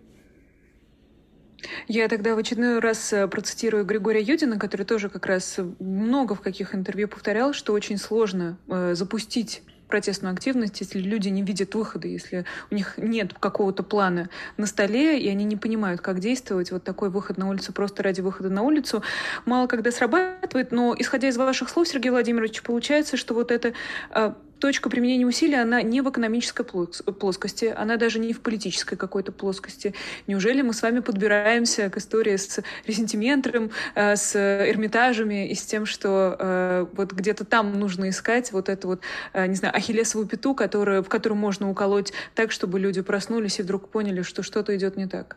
Я 1.88 2.08
тогда 2.08 2.36
в 2.36 2.38
очередной 2.38 2.80
раз 2.80 3.14
э, 3.14 3.28
процитирую 3.28 3.86
Григория 3.86 4.22
Юдина, 4.22 4.60
который 4.60 4.86
тоже 4.86 5.10
как 5.10 5.26
раз 5.26 5.60
много 5.80 6.36
в 6.36 6.42
каких 6.42 6.76
интервью 6.76 7.08
повторял, 7.08 7.54
что 7.54 7.74
очень 7.74 7.98
сложно 7.98 8.58
э, 8.68 8.96
запустить 8.96 9.64
протестную 9.94 10.34
активность, 10.34 10.82
если 10.82 10.98
люди 10.98 11.30
не 11.30 11.44
видят 11.44 11.76
выхода, 11.76 12.08
если 12.08 12.46
у 12.72 12.74
них 12.74 12.96
нет 12.98 13.36
какого-то 13.40 13.84
плана 13.84 14.28
на 14.58 14.66
столе, 14.66 15.20
и 15.20 15.30
они 15.30 15.44
не 15.44 15.56
понимают, 15.56 16.02
как 16.02 16.20
действовать. 16.20 16.72
Вот 16.72 16.84
такой 16.84 17.12
выход 17.12 17.38
на 17.38 17.48
улицу 17.48 17.74
просто 17.74 18.02
ради 18.02 18.22
выхода 18.22 18.50
на 18.50 18.64
улицу 18.64 19.04
мало 19.46 19.68
когда 19.68 19.92
срабатывает. 19.92 20.72
Но, 20.72 20.96
исходя 20.98 21.28
из 21.28 21.38
ваших 21.38 21.70
слов, 21.70 21.88
Сергей 21.88 22.10
Владимирович, 22.10 22.64
получается, 22.64 23.18
что 23.18 23.36
вот 23.36 23.52
это 23.52 23.74
а, 24.10 24.36
точка 24.64 24.90
применения 24.90 25.26
усилий, 25.26 25.56
она 25.56 25.82
не 25.82 26.00
в 26.00 26.10
экономической 26.10 26.64
плоскости, 26.64 27.66
она 27.66 27.98
даже 27.98 28.18
не 28.18 28.32
в 28.32 28.40
политической 28.40 28.96
какой-то 28.96 29.34
плоскости. 29.34 29.94
Неужели 30.26 30.62
мы 30.62 30.72
с 30.72 30.82
вами 30.82 31.02
подбираемся 31.02 31.90
к 31.90 31.98
истории 31.98 32.38
с 32.38 32.64
ресентиментом, 32.88 33.72
э, 33.94 34.16
с 34.16 34.34
Эрмитажами 34.38 35.50
и 35.50 35.54
с 35.54 35.66
тем, 35.66 35.86
что 35.86 36.38
э, 36.40 36.86
вот 36.94 37.12
где-то 37.12 37.44
там 37.44 37.78
нужно 37.78 38.08
искать 38.08 38.54
вот 38.54 38.70
эту 38.70 38.88
вот, 38.88 39.02
э, 39.34 39.48
не 39.48 39.56
знаю, 39.56 39.76
ахиллесовую 39.76 40.30
пяту, 40.30 40.56
которую, 40.56 41.04
в 41.04 41.10
которую 41.10 41.38
можно 41.38 41.70
уколоть 41.70 42.14
так, 42.34 42.54
чтобы 42.54 42.80
люди 42.80 43.02
проснулись 43.02 43.60
и 43.60 43.64
вдруг 43.64 43.90
поняли, 43.90 44.22
что 44.22 44.44
что-то 44.44 44.74
идет 44.78 44.96
не 44.96 45.08
так? 45.08 45.36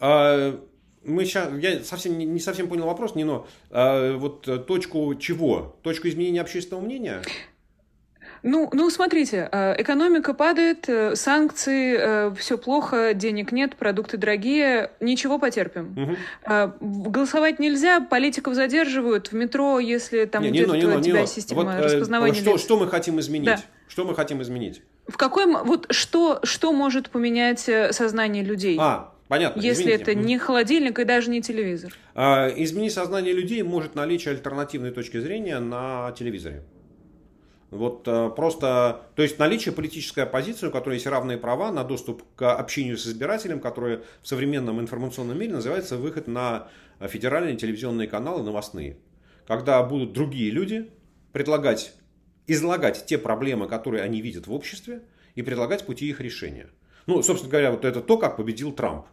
А 0.00 0.60
мы 1.04 1.24
сейчас, 1.26 1.48
я 1.60 1.84
совсем 1.84 2.18
не 2.18 2.40
совсем 2.40 2.66
понял 2.66 2.86
вопрос, 2.86 3.14
Нино. 3.14 3.46
А, 3.70 4.16
вот 4.16 4.66
точку 4.66 5.14
чего? 5.14 5.76
Точку 5.84 6.08
изменения 6.08 6.40
общественного 6.40 6.84
мнения? 6.84 7.22
Ну, 8.44 8.68
ну, 8.74 8.90
смотрите, 8.90 9.48
э, 9.50 9.80
экономика 9.80 10.34
падает, 10.34 10.86
э, 10.86 11.16
санкции, 11.16 11.96
э, 11.98 12.34
все 12.38 12.58
плохо, 12.58 13.14
денег 13.14 13.52
нет, 13.52 13.74
продукты 13.74 14.18
дорогие, 14.18 14.90
ничего 15.00 15.38
потерпим. 15.38 15.96
Угу. 15.96 17.10
Голосовать 17.10 17.58
нельзя, 17.58 18.00
политиков 18.00 18.54
задерживают 18.54 19.28
в 19.28 19.32
метро, 19.32 19.80
если 19.80 20.26
там 20.26 20.42
не, 20.42 20.50
идет 20.50 20.72
не, 20.72 20.82
не, 20.82 20.86
у 20.86 21.00
тебя 21.00 21.22
не, 21.22 21.26
система 21.26 21.64
вот, 21.64 21.84
распознавания 21.84 22.34
что, 22.34 22.58
что 22.58 22.78
мы 22.78 22.86
хотим 22.86 23.18
изменить? 23.18 23.46
Да. 23.46 23.60
Что 23.88 24.04
мы 24.04 24.14
хотим 24.14 24.42
изменить? 24.42 24.82
В 25.08 25.16
какой 25.16 25.46
вот 25.46 25.86
что 25.90 26.40
что 26.42 26.72
может 26.72 27.08
поменять 27.08 27.60
сознание 27.60 28.44
людей? 28.44 28.76
А, 28.78 29.14
Понятно. 29.28 29.58
Если 29.60 29.84
извините. 29.84 30.02
это 30.02 30.14
не 30.14 30.38
холодильник 30.38 30.98
и 30.98 31.04
даже 31.04 31.30
не 31.30 31.40
телевизор. 31.40 31.94
А, 32.14 32.48
изменить 32.48 32.92
сознание 32.92 33.32
людей 33.32 33.62
может 33.62 33.94
наличие 33.94 34.32
альтернативной 34.32 34.90
точки 34.90 35.18
зрения 35.18 35.58
на 35.60 36.12
телевизоре. 36.12 36.62
Вот 37.70 38.06
э, 38.06 38.30
просто, 38.36 39.06
то 39.16 39.22
есть 39.22 39.38
наличие 39.38 39.74
политической 39.74 40.20
оппозиции, 40.20 40.68
у 40.68 40.70
которой 40.70 40.94
есть 40.94 41.06
равные 41.06 41.38
права 41.38 41.72
на 41.72 41.84
доступ 41.84 42.22
к 42.36 42.54
общению 42.54 42.96
с 42.96 43.06
избирателем, 43.06 43.60
которое 43.60 44.02
в 44.22 44.28
современном 44.28 44.80
информационном 44.80 45.38
мире 45.38 45.54
называется 45.54 45.96
выход 45.96 46.28
на 46.28 46.68
федеральные 47.00 47.56
телевизионные 47.56 48.06
каналы 48.08 48.42
новостные. 48.42 48.96
Когда 49.46 49.82
будут 49.82 50.12
другие 50.12 50.50
люди 50.50 50.90
предлагать, 51.32 51.94
излагать 52.46 53.06
те 53.06 53.18
проблемы, 53.18 53.66
которые 53.66 54.02
они 54.02 54.20
видят 54.20 54.46
в 54.46 54.52
обществе, 54.52 55.02
и 55.34 55.42
предлагать 55.42 55.84
пути 55.84 56.08
их 56.08 56.20
решения. 56.20 56.68
Ну, 57.06 57.22
собственно 57.22 57.50
говоря, 57.50 57.70
вот 57.72 57.84
это 57.84 58.00
то, 58.00 58.16
как 58.16 58.36
победил 58.36 58.72
Трамп. 58.72 59.06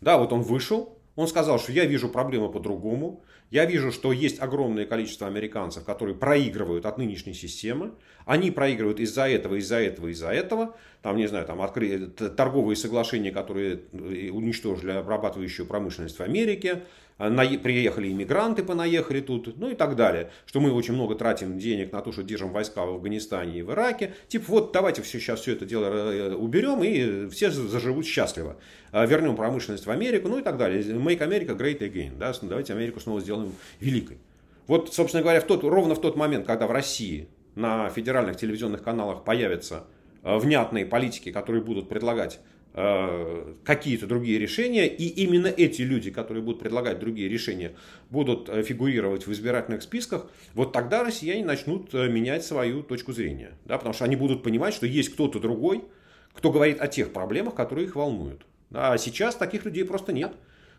Да, 0.00 0.18
вот 0.18 0.32
он 0.32 0.42
вышел, 0.42 0.98
он 1.16 1.28
сказал, 1.28 1.58
что 1.58 1.72
я 1.72 1.84
вижу 1.84 2.08
проблемы 2.08 2.50
по-другому, 2.50 3.22
я 3.50 3.66
вижу, 3.66 3.92
что 3.92 4.12
есть 4.12 4.40
огромное 4.40 4.84
количество 4.84 5.28
американцев, 5.28 5.84
которые 5.84 6.16
проигрывают 6.16 6.86
от 6.86 6.98
нынешней 6.98 7.34
системы. 7.34 7.92
Они 8.26 8.50
проигрывают 8.50 8.98
из-за 8.98 9.28
этого, 9.28 9.56
из-за 9.56 9.76
этого, 9.76 10.08
из-за 10.08 10.30
этого. 10.30 10.76
Там, 11.02 11.16
не 11.16 11.28
знаю, 11.28 11.46
там 11.46 11.62
открыли 11.62 12.06
торговые 12.06 12.74
соглашения, 12.74 13.30
которые 13.30 13.82
э, 13.92 14.30
уничтожили 14.30 14.92
обрабатывающую 14.92 15.66
промышленность 15.66 16.18
в 16.18 16.22
Америке. 16.22 16.82
А, 17.16 17.30
приехали 17.30 18.10
иммигранты, 18.10 18.64
понаехали 18.64 19.20
тут, 19.20 19.56
ну 19.56 19.70
и 19.70 19.74
так 19.74 19.94
далее. 19.94 20.30
Что 20.46 20.60
мы 20.60 20.72
очень 20.72 20.94
много 20.94 21.14
тратим 21.14 21.58
денег 21.58 21.92
на 21.92 22.00
то, 22.00 22.10
что 22.10 22.22
держим 22.22 22.50
войска 22.50 22.84
в 22.84 22.90
Афганистане 22.90 23.60
и 23.60 23.62
в 23.62 23.70
Ираке. 23.70 24.14
Типа 24.26 24.44
вот 24.48 24.72
давайте 24.72 25.02
все, 25.02 25.20
сейчас 25.20 25.40
все 25.40 25.52
это 25.52 25.64
дело 25.64 25.86
э, 25.86 26.34
уберем 26.34 26.82
и 26.82 27.28
все 27.28 27.50
заживут 27.50 28.06
счастливо. 28.06 28.56
А, 28.90 29.06
вернем 29.06 29.36
промышленность 29.36 29.86
в 29.86 29.90
Америку, 29.90 30.28
ну 30.28 30.38
и 30.38 30.42
так 30.42 30.56
далее. 30.56 30.82
Make 30.82 31.20
America 31.20 31.56
great 31.56 31.78
again. 31.78 32.18
Да? 32.18 32.32
Давайте 32.42 32.72
Америку 32.72 32.98
снова 32.98 33.20
сделаем 33.20 33.52
великой. 33.78 34.18
Вот, 34.66 34.92
собственно 34.92 35.22
говоря, 35.22 35.40
в 35.40 35.44
тот, 35.44 35.62
ровно 35.62 35.94
в 35.94 36.00
тот 36.00 36.16
момент, 36.16 36.46
когда 36.46 36.66
в 36.66 36.72
России 36.72 37.28
на 37.54 37.90
федеральных 37.90 38.36
телевизионных 38.36 38.82
каналах 38.82 39.22
появятся 39.22 39.84
э, 40.24 40.36
внятные 40.36 40.84
политики, 40.84 41.30
которые 41.30 41.62
будут 41.62 41.88
предлагать 41.88 42.40
Э, 42.40 42.53
какие-то 42.74 44.08
другие 44.08 44.38
решения, 44.40 44.88
и 44.88 45.06
именно 45.06 45.46
эти 45.46 45.82
люди, 45.82 46.10
которые 46.10 46.42
будут 46.42 46.60
предлагать 46.60 46.98
другие 46.98 47.28
решения, 47.28 47.76
будут 48.10 48.48
э, 48.48 48.64
фигурировать 48.64 49.28
в 49.28 49.32
избирательных 49.32 49.82
списках, 49.82 50.26
вот 50.54 50.72
тогда 50.72 51.04
россияне 51.04 51.44
начнут 51.44 51.94
э, 51.94 52.08
менять 52.08 52.44
свою 52.44 52.82
точку 52.82 53.12
зрения. 53.12 53.52
Да, 53.64 53.78
потому 53.78 53.94
что 53.94 54.04
они 54.04 54.16
будут 54.16 54.42
понимать, 54.42 54.74
что 54.74 54.86
есть 54.86 55.10
кто-то 55.10 55.38
другой, 55.38 55.84
кто 56.32 56.50
говорит 56.50 56.80
о 56.80 56.88
тех 56.88 57.12
проблемах, 57.12 57.54
которые 57.54 57.86
их 57.86 57.94
волнуют. 57.94 58.44
А 58.72 58.98
сейчас 58.98 59.36
таких 59.36 59.64
людей 59.64 59.84
просто 59.84 60.12
нет. 60.12 60.32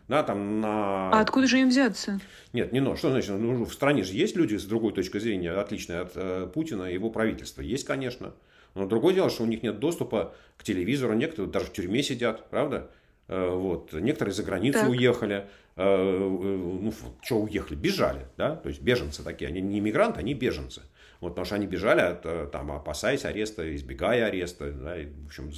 Да, 0.08 0.22
там 0.22 0.60
на... 0.60 1.10
А 1.10 1.20
откуда 1.20 1.46
же 1.46 1.58
им 1.58 1.70
взяться? 1.70 2.20
Нет, 2.52 2.72
не 2.72 2.80
но. 2.80 2.94
Что 2.94 3.10
значит? 3.10 3.30
Ну, 3.30 3.64
в 3.64 3.72
стране 3.72 4.04
же 4.04 4.12
есть 4.12 4.36
люди 4.36 4.56
с 4.56 4.64
другой 4.64 4.92
точкой 4.92 5.20
зрения, 5.20 5.50
отличной 5.50 6.00
от 6.00 6.12
э, 6.14 6.48
Путина 6.52 6.84
и 6.84 6.94
его 6.94 7.08
правительства. 7.08 7.62
Есть, 7.62 7.84
конечно. 7.84 8.34
Но 8.76 8.86
другое 8.86 9.14
дело, 9.14 9.30
что 9.30 9.42
у 9.42 9.46
них 9.46 9.62
нет 9.62 9.78
доступа 9.78 10.34
к 10.58 10.62
телевизору, 10.62 11.14
некоторые 11.14 11.50
даже 11.50 11.66
в 11.66 11.72
тюрьме 11.72 12.02
сидят, 12.02 12.48
правда? 12.50 12.90
Э, 13.26 13.50
вот. 13.50 13.94
Некоторые 13.94 14.34
за 14.34 14.42
границу 14.42 14.80
так. 14.80 14.90
уехали. 14.90 15.46
Э, 15.76 15.82
э, 15.82 16.18
ну, 16.18 16.92
что 17.22 17.38
уехали? 17.38 17.74
Бежали, 17.74 18.26
да? 18.36 18.54
То 18.54 18.68
есть 18.68 18.82
беженцы 18.82 19.22
такие. 19.22 19.48
Они 19.48 19.62
не 19.62 19.80
мигранты, 19.80 20.20
они 20.20 20.34
беженцы. 20.34 20.82
Вот, 21.20 21.30
потому 21.30 21.46
что 21.46 21.54
они 21.54 21.66
бежали, 21.66 22.02
от, 22.02 22.50
там, 22.52 22.70
опасаясь 22.70 23.24
ареста, 23.24 23.74
избегая 23.74 24.26
ареста. 24.26 24.70
Да, 24.70 24.98
и, 24.98 25.06
в 25.06 25.26
общем, 25.28 25.50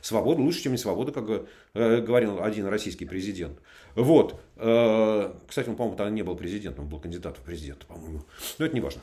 свобода 0.00 0.40
лучше, 0.40 0.62
чем 0.62 0.72
не 0.72 0.78
свобода, 0.78 1.10
как 1.10 1.26
говорил 1.74 2.40
один 2.40 2.66
российский 2.66 3.06
президент. 3.06 3.58
Вот. 3.96 4.40
Кстати, 4.54 5.68
он, 5.68 5.74
по-моему, 5.74 5.96
тогда 5.96 6.10
не 6.12 6.22
был 6.22 6.36
президентом, 6.36 6.84
он 6.84 6.90
был 6.90 7.00
кандидатом 7.00 7.42
в 7.42 7.44
президенты, 7.44 7.86
по-моему. 7.86 8.22
Но 8.60 8.66
это 8.66 8.74
не 8.76 8.80
важно. 8.80 9.02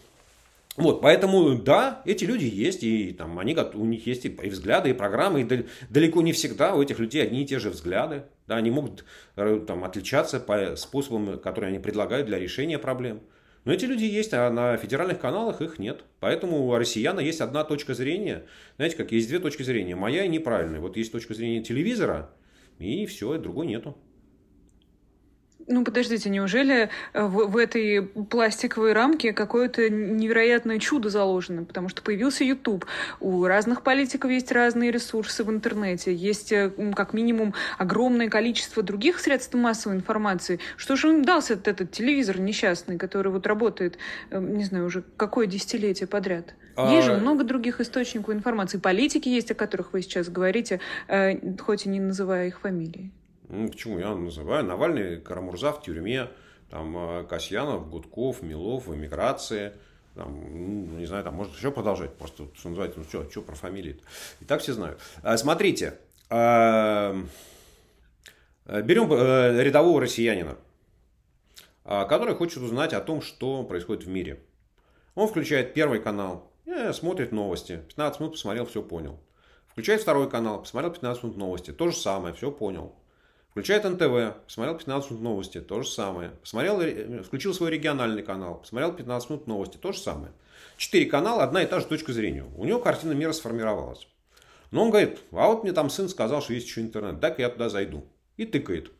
Вот, 0.76 1.02
поэтому, 1.02 1.56
да, 1.56 2.02
эти 2.06 2.26
люди 2.26 2.46
есть, 2.46 2.84
и 2.84 3.14
там, 3.14 3.38
они, 3.38 3.56
у 3.76 3.86
них 3.86 4.08
есть 4.08 4.26
и, 4.26 4.30
и 4.30 4.50
взгляды, 4.50 4.90
и 4.90 4.94
программы, 4.94 5.42
и 5.42 5.66
далеко 5.90 6.22
не 6.24 6.34
всегда 6.34 6.74
у 6.74 6.82
этих 6.82 6.98
людей 6.98 7.22
одни 7.22 7.44
и 7.44 7.46
те 7.46 7.60
же 7.60 7.70
взгляды. 7.70 8.24
Да, 8.48 8.56
они 8.56 8.72
могут 8.72 9.06
э, 9.36 9.64
там, 9.68 9.84
отличаться 9.84 10.40
по 10.40 10.76
способам, 10.76 11.40
которые 11.40 11.70
они 11.70 11.80
предлагают 11.80 12.28
для 12.28 12.40
решения 12.40 12.80
проблем. 12.80 13.22
Но 13.66 13.72
эти 13.72 13.86
люди 13.86 14.04
есть, 14.04 14.34
а 14.34 14.50
на 14.50 14.76
федеральных 14.76 15.20
каналах 15.20 15.62
их 15.62 15.80
нет. 15.80 16.04
Поэтому 16.20 16.68
у 16.68 16.76
россияна 16.76 17.20
есть 17.22 17.40
одна 17.40 17.64
точка 17.64 17.94
зрения. 17.94 18.44
Знаете, 18.76 18.98
как 18.98 19.12
есть 19.12 19.30
две 19.30 19.40
точки 19.40 19.64
зрения. 19.64 19.96
Моя 19.96 20.26
и 20.26 20.28
неправильная. 20.28 20.82
Вот 20.82 20.98
есть 20.98 21.12
точка 21.12 21.34
зрения 21.34 21.64
телевизора, 21.64 22.32
и 22.80 23.06
все, 23.06 23.38
другой 23.38 23.68
нету. 23.68 23.96
Ну, 25.68 25.84
подождите, 25.84 26.30
неужели 26.30 26.90
э, 27.14 27.24
в, 27.24 27.48
в 27.48 27.58
этой 27.58 28.02
пластиковой 28.02 28.94
рамке 28.94 29.32
какое-то 29.32 29.90
невероятное 29.90 30.80
чудо 30.80 31.10
заложено? 31.10 31.64
Потому 31.64 31.90
что 31.90 32.02
появился 32.02 32.44
YouTube, 32.44 32.86
у 33.20 33.46
разных 33.46 33.82
политиков 33.82 34.30
есть 34.30 34.52
разные 34.52 34.92
ресурсы 34.92 35.44
в 35.44 35.50
интернете, 35.50 36.14
есть 36.14 36.52
э, 36.52 36.72
как 36.96 37.14
минимум 37.14 37.54
огромное 37.78 38.30
количество 38.30 38.84
других 38.84 39.20
средств 39.20 39.54
массовой 39.54 39.96
информации. 39.96 40.60
Что 40.76 40.96
же 40.96 41.10
им 41.10 41.24
дался 41.24 41.54
этот 41.54 41.92
телевизор 41.92 42.40
несчастный, 42.40 42.98
который 42.98 43.32
вот 43.32 43.48
работает, 43.48 43.98
э, 44.32 44.40
не 44.40 44.66
знаю, 44.66 44.86
уже 44.86 45.04
какое 45.16 45.48
десятилетие 45.48 46.08
подряд? 46.08 46.56
А... 46.76 46.92
Есть 46.94 47.08
же 47.08 47.14
много 47.16 47.44
других 47.44 47.80
источников 47.80 48.34
информации. 48.34 48.80
Политики 48.80 49.30
есть, 49.30 49.52
о 49.52 49.56
которых 49.56 49.94
вы 49.94 50.02
сейчас 50.02 50.28
говорите, 50.28 50.80
хоть 51.62 51.86
и 51.86 51.90
не 51.90 52.00
называя 52.00 52.48
их 52.48 52.60
фамилии. 52.60 53.12
Ну, 53.54 53.70
почему 53.70 54.00
я 54.00 54.16
называю? 54.16 54.66
Навальный, 54.66 55.22
Карамурза 55.22 55.74
в 55.74 55.84
тюрьме, 55.84 56.28
там, 56.72 56.98
э, 56.98 57.24
Касьянов, 57.26 57.88
Гудков, 57.88 58.42
Милов 58.42 58.88
в 58.88 58.96
эмиграции. 58.96 59.74
Там, 60.16 60.42
ну, 60.90 60.98
не 60.98 61.06
знаю, 61.06 61.24
там 61.24 61.36
можно 61.36 61.54
еще 61.56 61.70
продолжать. 61.70 62.16
Просто, 62.16 62.48
что 62.56 62.70
называется, 62.70 63.00
ну 63.00 63.06
что, 63.06 63.30
что 63.30 63.42
про 63.44 63.54
фамилии 63.54 63.94
-то? 63.94 64.02
И 64.42 64.46
так 64.46 64.62
все 64.62 64.74
знают. 64.74 65.00
А, 65.22 65.38
смотрите, 65.38 66.00
а, 66.32 67.16
берем 68.66 69.14
э, 69.14 69.64
рядового 69.64 70.02
россиянина. 70.02 70.58
а, 71.86 72.06
который 72.06 72.34
хочет 72.34 72.64
узнать 72.64 72.94
о 72.94 73.02
том, 73.02 73.22
что 73.22 73.64
происходит 73.64 74.06
в 74.06 74.10
мире. 74.10 74.42
Он 75.16 75.28
включает 75.28 75.74
первый 75.76 76.00
канал, 76.00 76.52
э, 76.66 76.92
смотрит 76.94 77.32
новости. 77.32 77.82
15 77.88 78.20
минут 78.20 78.34
посмотрел, 78.34 78.66
все 78.66 78.82
понял. 78.82 79.20
Включает 79.68 80.02
второй 80.02 80.30
канал, 80.30 80.62
посмотрел 80.62 80.92
15 80.92 81.24
минут 81.24 81.38
новости. 81.38 81.72
То 81.72 81.90
же 81.90 81.98
самое, 81.98 82.34
все 82.34 82.52
понял. 82.52 82.96
Включает 83.54 83.84
НТВ, 83.84 84.44
посмотрел 84.46 84.76
15 84.76 85.12
минут 85.12 85.24
новости, 85.24 85.62
то 85.62 85.84
же 85.84 85.88
самое. 85.88 86.32
Посмотрел, 86.42 86.82
э, 86.82 87.22
включил 87.22 87.54
свой 87.54 87.70
региональный 87.70 88.24
канал, 88.24 88.56
посмотрел 88.56 88.94
15 88.94 89.30
минут 89.30 89.46
новости, 89.46 89.78
то 89.78 89.92
же 89.92 90.00
самое. 90.00 90.32
Четыре 90.76 91.06
канала, 91.06 91.44
одна 91.44 91.62
и 91.62 91.68
та 91.68 91.80
же 91.80 91.86
точка 91.86 92.14
зрения. 92.14 92.46
У 92.58 92.66
него 92.66 92.80
картина 92.80 93.12
мира 93.12 93.32
сформировалась. 93.32 94.08
Но 94.72 94.82
он 94.82 94.90
говорит, 94.90 95.20
а 95.32 95.50
вот 95.50 95.62
мне 95.62 95.72
там 95.72 95.92
сын 95.92 96.10
сказал, 96.10 96.42
что 96.42 96.54
есть 96.54 96.66
еще 96.66 96.82
интернет, 96.82 97.20
дай-ка 97.20 97.44
я 97.44 97.50
туда 97.50 97.70
зайду. 97.70 98.08
И 98.38 98.46
тыкает. 98.46 98.92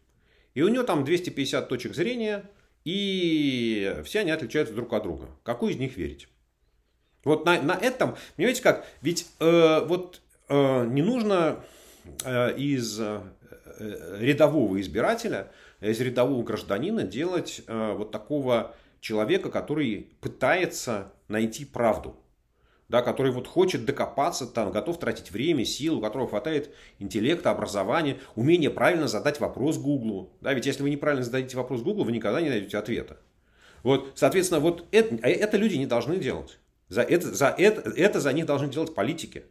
И 0.54 0.62
у 0.62 0.68
него 0.68 0.84
там 0.84 1.04
250 1.04 1.68
точек 1.68 1.96
зрения, 1.96 2.48
и 2.86 4.02
все 4.06 4.20
они 4.20 4.30
отличаются 4.30 4.76
друг 4.76 4.94
от 4.94 5.02
друга. 5.02 5.30
Какую 5.42 5.72
из 5.72 5.78
них 5.78 5.98
верить? 5.98 6.28
Вот 7.24 7.44
на, 7.44 7.60
на 7.60 7.74
этом, 7.74 8.18
понимаете 8.36 8.62
как, 8.62 8.86
ведь 9.02 9.26
э, 9.40 9.84
вот 9.88 10.22
э, 10.48 10.86
не 10.86 11.02
нужно 11.02 11.64
э, 12.24 12.56
из 12.56 13.00
э, 13.00 13.22
рядового 13.80 14.80
избирателя, 14.82 15.52
из 15.82 16.00
рядового 16.00 16.44
гражданина 16.44 17.04
делать 17.04 17.62
э, 17.68 17.94
вот 17.94 18.12
такого 18.12 18.76
человека, 19.02 19.50
который 19.50 20.16
пытается 20.22 21.12
найти 21.28 21.66
правду 21.66 22.18
да, 22.94 23.02
который 23.02 23.32
вот 23.32 23.48
хочет 23.48 23.86
докопаться, 23.86 24.46
там, 24.46 24.72
готов 24.72 25.00
тратить 25.00 25.32
время, 25.32 25.66
силу, 25.66 25.98
у 25.98 26.02
которого 26.02 26.30
хватает 26.30 26.70
интеллекта, 27.00 27.50
образования, 27.50 28.20
умения 28.36 28.70
правильно 28.70 29.08
задать 29.08 29.40
вопрос 29.40 29.80
Гуглу. 29.80 30.32
Да, 30.42 30.54
ведь 30.54 30.68
если 30.68 30.84
вы 30.84 30.92
неправильно 30.92 31.24
зададите 31.26 31.58
вопрос 31.58 31.82
Гуглу, 31.82 32.04
вы 32.04 32.12
никогда 32.12 32.40
не 32.40 32.50
найдете 32.50 32.78
ответа. 32.78 33.18
Вот, 33.82 34.12
соответственно, 34.14 34.60
вот 34.60 34.86
это, 34.92 35.16
это 35.28 35.58
люди 35.58 35.76
не 35.76 35.88
должны 35.88 36.18
делать. 36.18 36.60
За 36.88 37.02
это, 37.02 37.34
за 37.34 37.48
это, 37.48 37.90
это 37.90 38.20
за 38.20 38.32
них 38.32 38.46
должны 38.46 38.68
делать 38.68 38.94
политики. 38.94 39.46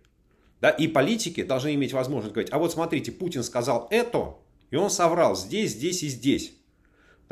Да, 0.62 0.70
и 0.70 0.86
политики 0.86 1.42
должны 1.42 1.74
иметь 1.74 1.92
возможность 1.92 2.32
говорить, 2.32 2.52
а 2.52 2.58
вот 2.58 2.70
смотрите, 2.70 3.10
Путин 3.10 3.42
сказал 3.42 3.88
это, 3.90 4.36
и 4.70 4.76
он 4.76 4.90
соврал 4.90 5.34
здесь, 5.34 5.72
здесь 5.72 6.04
и 6.04 6.08
здесь. 6.08 6.52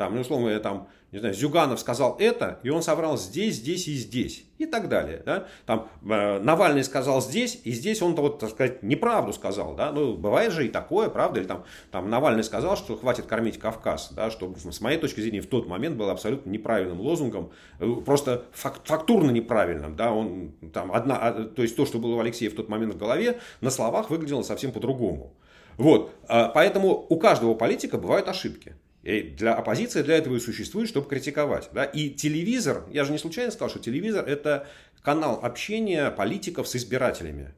Там, 0.01 0.15
ну, 0.15 0.21
условно, 0.21 0.59
там, 0.59 0.87
не 1.11 1.19
знаю, 1.19 1.35
Зюганов 1.35 1.79
сказал 1.79 2.15
это, 2.17 2.59
и 2.63 2.71
он 2.71 2.81
соврал 2.81 3.19
здесь, 3.19 3.57
здесь 3.57 3.87
и 3.87 3.93
здесь. 3.93 4.45
И 4.57 4.65
так 4.65 4.89
далее. 4.89 5.21
Да? 5.23 5.45
Там, 5.67 5.89
э, 6.09 6.39
Навальный 6.39 6.83
сказал 6.83 7.21
здесь, 7.21 7.61
и 7.65 7.71
здесь 7.71 8.01
он, 8.01 8.15
вот, 8.15 8.39
так 8.39 8.49
сказать, 8.49 8.81
неправду 8.81 9.31
сказал. 9.31 9.75
Да? 9.75 9.91
Ну, 9.91 10.17
бывает 10.17 10.53
же 10.53 10.65
и 10.65 10.69
такое, 10.69 11.09
правда? 11.09 11.39
Или 11.39 11.45
там, 11.45 11.65
там 11.91 12.09
Навальный 12.09 12.43
сказал, 12.43 12.75
что 12.77 12.97
хватит 12.97 13.27
кормить 13.27 13.59
Кавказ. 13.59 14.13
Да? 14.15 14.31
Что, 14.31 14.51
с 14.57 14.81
моей 14.81 14.97
точки 14.97 15.19
зрения, 15.19 15.41
в 15.41 15.45
тот 15.45 15.67
момент 15.67 15.97
было 15.97 16.13
абсолютно 16.13 16.49
неправильным 16.49 16.99
лозунгом. 16.99 17.51
Э, 17.77 17.87
просто 18.03 18.45
факт, 18.53 18.87
фактурно 18.87 19.29
неправильным. 19.29 19.95
Да? 19.95 20.11
Он, 20.11 20.53
там, 20.73 20.91
одна, 20.91 21.17
а, 21.17 21.43
то 21.43 21.61
есть 21.61 21.75
то, 21.75 21.85
что 21.85 21.99
было 21.99 22.15
у 22.15 22.19
Алексея 22.19 22.49
в 22.49 22.55
тот 22.55 22.69
момент 22.69 22.95
в 22.95 22.97
голове, 22.97 23.39
на 23.59 23.69
словах 23.69 24.09
выглядело 24.09 24.41
совсем 24.41 24.71
по-другому. 24.71 25.35
Вот. 25.77 26.11
А, 26.27 26.49
поэтому 26.49 27.05
у 27.07 27.19
каждого 27.19 27.53
политика 27.53 27.99
бывают 27.99 28.27
ошибки. 28.27 28.75
И 29.03 29.21
для 29.21 29.55
оппозиции 29.55 30.03
для 30.03 30.17
этого 30.17 30.35
и 30.35 30.39
существует, 30.39 30.87
чтобы 30.87 31.09
критиковать. 31.09 31.69
Да? 31.73 31.85
И 31.85 32.09
телевизор, 32.09 32.85
я 32.91 33.03
же 33.03 33.11
не 33.11 33.17
случайно 33.17 33.51
сказал, 33.51 33.69
что 33.69 33.79
телевизор 33.79 34.25
это 34.27 34.67
канал 35.01 35.39
общения 35.41 36.11
политиков 36.11 36.67
с 36.67 36.75
избирателями. 36.75 37.53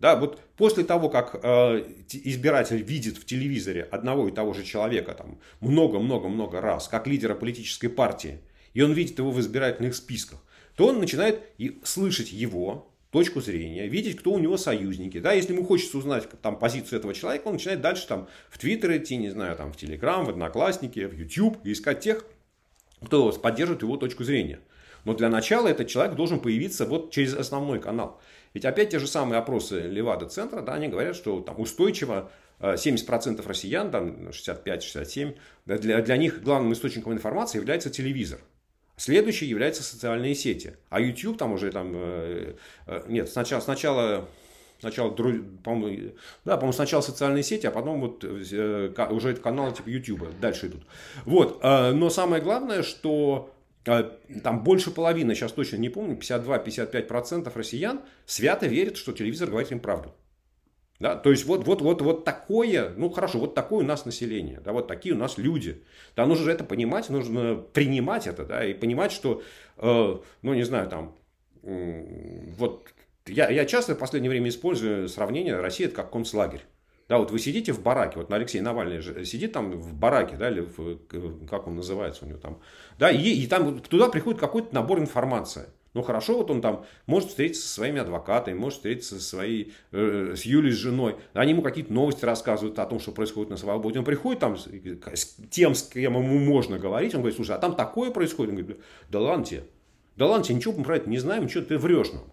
Да, 0.00 0.14
вот 0.14 0.40
после 0.56 0.84
того, 0.84 1.08
как 1.08 1.40
э, 1.42 1.84
избиратель 2.08 2.82
видит 2.82 3.16
в 3.18 3.24
телевизоре 3.24 3.82
одного 3.82 4.28
и 4.28 4.32
того 4.32 4.54
же 4.54 4.62
человека 4.64 5.12
там 5.12 5.40
много-много-много 5.60 6.60
раз, 6.60 6.86
как 6.86 7.08
лидера 7.08 7.34
политической 7.34 7.88
партии, 7.88 8.38
и 8.74 8.82
он 8.82 8.92
видит 8.92 9.18
его 9.18 9.32
в 9.32 9.40
избирательных 9.40 9.96
списках, 9.96 10.40
то 10.76 10.86
он 10.86 11.00
начинает 11.00 11.42
слышать 11.82 12.30
его, 12.30 12.92
точку 13.10 13.40
зрения, 13.40 13.86
видеть, 13.86 14.18
кто 14.18 14.32
у 14.32 14.38
него 14.38 14.56
союзники. 14.56 15.18
Да, 15.18 15.32
если 15.32 15.52
ему 15.52 15.64
хочется 15.64 15.98
узнать 15.98 16.28
там, 16.42 16.58
позицию 16.58 16.98
этого 16.98 17.14
человека, 17.14 17.48
он 17.48 17.54
начинает 17.54 17.80
дальше 17.80 18.06
там, 18.06 18.28
в 18.50 18.58
Твиттер 18.58 18.96
идти, 18.96 19.16
не 19.16 19.30
знаю, 19.30 19.56
там, 19.56 19.72
в 19.72 19.76
Телеграм, 19.76 20.24
в 20.24 20.30
Одноклассники, 20.30 21.06
в 21.06 21.14
YouTube 21.14 21.58
искать 21.64 22.00
тех, 22.00 22.24
кто 23.04 23.30
поддерживает 23.32 23.82
его 23.82 23.96
точку 23.96 24.24
зрения. 24.24 24.60
Но 25.04 25.14
для 25.14 25.30
начала 25.30 25.68
этот 25.68 25.88
человек 25.88 26.16
должен 26.16 26.40
появиться 26.40 26.84
вот 26.84 27.10
через 27.12 27.34
основной 27.34 27.80
канал. 27.80 28.20
Ведь 28.52 28.64
опять 28.64 28.90
те 28.90 28.98
же 28.98 29.06
самые 29.06 29.38
опросы 29.38 29.80
Левада-центра, 29.80 30.60
да, 30.60 30.74
они 30.74 30.88
говорят, 30.88 31.16
что 31.16 31.40
там 31.40 31.60
устойчиво 31.60 32.30
70% 32.60 33.40
э, 33.40 33.48
россиян, 33.48 33.90
там 33.90 34.28
65-67, 34.28 35.36
для, 35.66 36.02
для 36.02 36.16
них 36.16 36.42
главным 36.42 36.72
источником 36.72 37.12
информации 37.12 37.58
является 37.58 37.88
телевизор. 37.88 38.40
Следующий 38.98 39.46
является 39.46 39.84
социальные 39.84 40.34
сети. 40.34 40.74
А 40.90 41.00
YouTube 41.00 41.38
там 41.38 41.52
уже 41.52 41.70
там... 41.70 41.92
Э, 41.94 42.54
э, 42.86 43.04
нет, 43.08 43.30
сначала, 43.30 43.60
сначала 43.60 44.28
Сначала, 44.80 45.10
по-моему, 45.10 46.12
да, 46.44 46.54
по-моему, 46.54 46.72
сначала 46.72 47.00
социальные 47.00 47.42
сети, 47.42 47.66
а 47.66 47.72
потом 47.72 48.00
вот 48.00 48.22
э, 48.22 48.92
уже 49.10 49.30
это 49.30 49.40
каналы 49.40 49.74
типа 49.74 49.88
YouTube 49.88 50.38
дальше 50.40 50.68
идут. 50.68 50.82
Вот, 51.24 51.60
но 51.64 52.10
самое 52.10 52.40
главное, 52.40 52.84
что 52.84 53.52
там 53.82 54.62
больше 54.62 54.92
половины, 54.92 55.34
сейчас 55.34 55.50
точно 55.50 55.78
не 55.78 55.88
помню, 55.88 56.16
52-55% 56.16 57.50
россиян 57.56 58.02
свято 58.24 58.68
верят, 58.68 58.96
что 58.96 59.10
телевизор 59.10 59.50
говорит 59.50 59.72
им 59.72 59.80
правду. 59.80 60.14
Да, 61.00 61.14
то 61.14 61.30
есть 61.30 61.44
вот, 61.46 61.64
вот, 61.64 61.80
вот, 61.80 62.02
вот 62.02 62.24
такое, 62.24 62.92
ну 62.96 63.08
хорошо, 63.10 63.38
вот 63.38 63.54
такое 63.54 63.84
у 63.84 63.86
нас 63.86 64.04
население, 64.04 64.60
да, 64.64 64.72
вот 64.72 64.88
такие 64.88 65.14
у 65.14 65.18
нас 65.18 65.38
люди. 65.38 65.84
Да, 66.16 66.26
нужно 66.26 66.46
же 66.46 66.50
это 66.50 66.64
понимать, 66.64 67.08
нужно 67.08 67.54
принимать 67.54 68.26
это, 68.26 68.44
да, 68.44 68.64
и 68.64 68.74
понимать, 68.74 69.12
что, 69.12 69.42
э, 69.76 70.18
ну 70.42 70.54
не 70.54 70.64
знаю, 70.64 70.88
там, 70.88 71.16
э, 71.62 72.04
вот 72.58 72.88
я, 73.26 73.48
я 73.48 73.64
часто 73.64 73.94
в 73.94 73.98
последнее 73.98 74.30
время 74.30 74.48
использую 74.48 75.08
сравнение 75.08 75.60
России 75.60 75.86
это 75.86 75.94
как 75.94 76.10
концлагерь. 76.10 76.64
Да, 77.08 77.18
вот 77.18 77.30
вы 77.30 77.38
сидите 77.38 77.72
в 77.72 77.80
бараке, 77.82 78.18
вот 78.18 78.30
Алексей 78.32 78.60
Навальный 78.60 78.98
же 78.98 79.24
сидит 79.24 79.52
там 79.52 79.70
в 79.70 79.94
бараке, 79.94 80.36
да, 80.36 80.50
или 80.50 80.60
в, 80.60 81.46
как 81.46 81.66
он 81.68 81.76
называется 81.76 82.24
у 82.24 82.28
него 82.28 82.38
там, 82.38 82.60
да, 82.98 83.10
и, 83.10 83.22
и 83.22 83.46
там 83.46 83.80
туда 83.80 84.08
приходит 84.08 84.40
какой-то 84.40 84.74
набор 84.74 84.98
информации. 84.98 85.66
Ну 85.94 86.02
хорошо, 86.02 86.36
вот 86.38 86.50
он 86.50 86.60
там 86.60 86.84
может 87.06 87.30
встретиться 87.30 87.66
со 87.66 87.74
своими 87.74 88.00
адвокатами, 88.00 88.54
может 88.54 88.78
встретиться 88.78 89.16
со 89.16 89.22
своей, 89.22 89.72
э, 89.92 90.34
с 90.36 90.42
Юлей, 90.42 90.72
с 90.72 90.76
женой. 90.76 91.16
Они 91.32 91.52
ему 91.52 91.62
какие-то 91.62 91.92
новости 91.92 92.24
рассказывают 92.24 92.78
о 92.78 92.86
том, 92.86 93.00
что 93.00 93.12
происходит 93.12 93.50
на 93.50 93.56
свободе. 93.56 93.98
Он 93.98 94.04
приходит 94.04 94.40
там 94.40 94.56
с, 94.58 94.68
тем, 95.50 95.74
с 95.74 95.82
кем 95.82 96.14
ему 96.14 96.38
можно 96.38 96.78
говорить. 96.78 97.14
Он 97.14 97.20
говорит, 97.20 97.36
слушай, 97.36 97.56
а 97.56 97.58
там 97.58 97.74
такое 97.74 98.10
происходит. 98.10 98.50
Он 98.50 98.58
говорит, 98.58 98.80
да 99.08 99.20
ладно 99.20 99.44
тебе, 99.44 99.64
да 100.16 100.26
ладно 100.26 100.44
тебе, 100.44 100.56
ничего 100.56 100.74
мы 100.76 100.84
про 100.84 100.96
это 100.96 101.08
не 101.08 101.18
знаем, 101.18 101.48
что 101.48 101.62
ты 101.62 101.78
врешь 101.78 102.12
нам. 102.12 102.24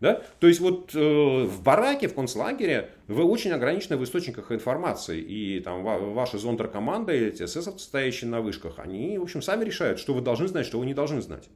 Да? 0.00 0.22
То 0.40 0.46
есть 0.46 0.60
вот 0.60 0.94
э, 0.94 1.44
в 1.44 1.62
бараке, 1.62 2.08
в 2.08 2.14
концлагере 2.14 2.90
вы 3.08 3.24
очень 3.24 3.52
ограничены 3.52 3.96
в 3.96 4.04
источниках 4.04 4.52
информации. 4.52 5.20
И 5.20 5.60
там 5.60 5.82
ваши 5.82 6.38
зондеркоманды, 6.38 7.12
эти 7.12 7.44
эсэсовцы, 7.44 7.84
стоящие 7.84 8.30
на 8.30 8.40
вышках, 8.40 8.78
они, 8.78 9.18
в 9.18 9.22
общем, 9.22 9.42
сами 9.42 9.64
решают, 9.64 9.98
что 9.98 10.12
вы 10.12 10.20
должны 10.20 10.48
знать, 10.48 10.66
что 10.66 10.78
вы 10.78 10.86
не 10.86 10.94
должны 10.94 11.22
знать. 11.22 11.48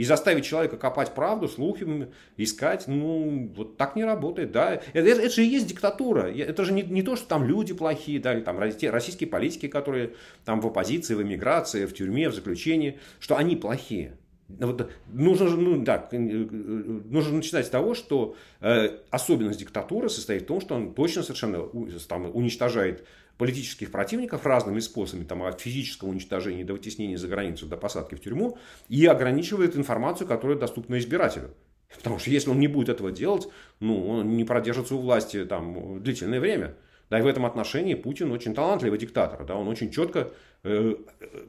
И 0.00 0.04
заставить 0.04 0.46
человека 0.46 0.78
копать 0.78 1.14
правду, 1.14 1.46
слухи 1.46 2.08
искать, 2.38 2.84
ну, 2.86 3.52
вот 3.54 3.76
так 3.76 3.96
не 3.96 4.04
работает, 4.04 4.50
да. 4.50 4.72
Это, 4.72 4.86
это, 4.94 5.20
это 5.20 5.28
же 5.28 5.44
и 5.44 5.48
есть 5.48 5.66
диктатура. 5.66 6.22
Это 6.22 6.64
же 6.64 6.72
не, 6.72 6.80
не 6.84 7.02
то, 7.02 7.16
что 7.16 7.28
там 7.28 7.44
люди 7.44 7.74
плохие, 7.74 8.18
да, 8.18 8.32
или 8.32 8.40
там 8.40 8.58
российские 8.58 9.28
политики, 9.28 9.68
которые 9.68 10.14
там 10.46 10.62
в 10.62 10.66
оппозиции, 10.66 11.14
в 11.14 11.20
эмиграции, 11.20 11.84
в 11.84 11.92
тюрьме, 11.92 12.30
в 12.30 12.34
заключении, 12.34 12.98
что 13.18 13.36
они 13.36 13.56
плохие. 13.56 14.16
Ну, 14.48 14.68
вот, 14.68 14.90
нужно 15.12 15.50
ну, 15.50 15.84
да, 15.84 16.08
э, 16.10 16.16
нужно 16.16 17.36
начинать 17.36 17.66
с 17.66 17.68
того, 17.68 17.94
что 17.94 18.36
э, 18.62 19.00
особенность 19.10 19.58
диктатуры 19.58 20.08
состоит 20.08 20.44
в 20.44 20.46
том, 20.46 20.62
что 20.62 20.76
он 20.76 20.94
точно 20.94 21.24
совершенно 21.24 21.68
там, 22.08 22.34
уничтожает 22.34 23.04
политических 23.40 23.90
противников 23.90 24.44
разными 24.44 24.80
способами, 24.80 25.24
там, 25.24 25.42
от 25.44 25.62
физического 25.62 26.10
уничтожения 26.10 26.62
до 26.62 26.74
вытеснения 26.74 27.16
за 27.16 27.26
границу, 27.26 27.64
до 27.64 27.78
посадки 27.78 28.14
в 28.14 28.20
тюрьму, 28.20 28.58
и 28.90 29.06
ограничивает 29.06 29.76
информацию, 29.76 30.28
которая 30.28 30.58
доступна 30.58 30.98
избирателю. 30.98 31.54
Потому 31.96 32.18
что 32.18 32.28
если 32.28 32.50
он 32.50 32.60
не 32.60 32.68
будет 32.68 32.90
этого 32.90 33.10
делать, 33.10 33.48
ну, 33.80 34.06
он 34.06 34.36
не 34.36 34.44
продержится 34.44 34.94
у 34.94 34.98
власти 34.98 35.46
там, 35.46 36.02
длительное 36.02 36.38
время. 36.38 36.76
Да, 37.08 37.18
и 37.18 37.22
в 37.22 37.26
этом 37.26 37.46
отношении 37.46 37.94
Путин 37.94 38.30
очень 38.30 38.54
талантливый 38.54 38.98
диктатор. 38.98 39.42
Да, 39.46 39.56
он 39.56 39.68
очень 39.68 39.90
четко, 39.90 40.32
э, 40.62 40.96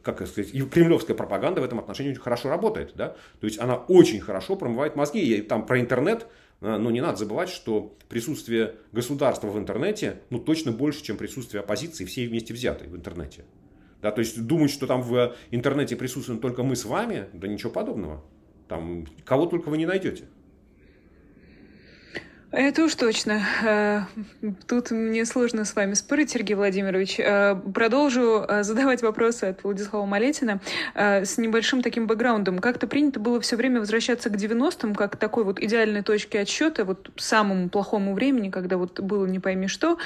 как 0.01 0.25
сказать, 0.25 0.53
и 0.53 0.61
кремлевская 0.61 1.15
пропаганда 1.15 1.59
в 1.59 1.65
этом 1.65 1.77
отношении 1.77 2.11
очень 2.11 2.21
хорошо 2.21 2.47
работает. 2.47 2.93
Да? 2.95 3.17
То 3.41 3.47
есть 3.47 3.59
она 3.59 3.75
очень 3.75 4.21
хорошо 4.21 4.55
промывает 4.55 4.95
мозги. 4.95 5.19
И 5.19 5.41
там 5.41 5.65
про 5.65 5.81
интернет 5.81 6.25
а, 6.61 6.77
но 6.77 6.91
не 6.91 7.01
надо 7.01 7.17
забывать, 7.17 7.49
что 7.49 7.97
присутствие 8.07 8.75
государства 8.91 9.47
в 9.47 9.57
интернете 9.57 10.21
ну, 10.29 10.39
точно 10.39 10.71
больше, 10.71 11.03
чем 11.03 11.17
присутствие 11.17 11.61
оппозиции 11.61 12.05
всей 12.05 12.27
вместе 12.27 12.53
взятой 12.53 12.87
в 12.87 12.95
интернете. 12.95 13.45
Да, 14.01 14.11
то 14.11 14.19
есть 14.19 14.45
думать, 14.45 14.71
что 14.71 14.87
там 14.87 15.01
в 15.01 15.35
интернете 15.51 15.95
присутствуем 15.95 16.39
только 16.39 16.63
мы 16.63 16.75
с 16.75 16.85
вами, 16.85 17.27
да 17.33 17.47
ничего 17.47 17.71
подобного. 17.71 18.23
Там 18.67 19.05
кого 19.25 19.47
только 19.47 19.69
вы 19.69 19.77
не 19.77 19.85
найдете. 19.85 20.25
Это 22.51 22.83
уж 22.83 22.95
точно. 22.95 23.41
Э, 23.63 24.01
тут 24.67 24.91
мне 24.91 25.23
сложно 25.23 25.63
с 25.63 25.73
вами 25.73 25.93
спорить, 25.93 26.31
Сергей 26.31 26.55
Владимирович. 26.55 27.17
Э, 27.17 27.55
продолжу 27.55 28.45
э, 28.45 28.63
задавать 28.63 29.01
вопросы 29.01 29.45
от 29.45 29.63
Владислава 29.63 30.05
Малетина 30.05 30.59
с 30.93 31.37
небольшим 31.37 31.81
таким 31.81 32.07
бэкграундом. 32.07 32.59
Как-то 32.59 32.87
принято 32.87 33.21
было 33.21 33.39
все 33.39 33.55
время 33.55 33.79
возвращаться 33.79 34.29
к 34.29 34.35
90-м, 34.35 34.95
как 34.95 35.15
такой 35.15 35.45
вот 35.45 35.61
идеальной 35.61 36.01
точке 36.01 36.41
отсчета, 36.41 36.83
вот 36.83 37.09
самому 37.15 37.69
плохому 37.69 38.13
времени, 38.13 38.49
когда 38.49 38.75
вот 38.75 38.99
было 38.99 39.25
не 39.25 39.39
пойми 39.39 39.67
что, 39.67 39.97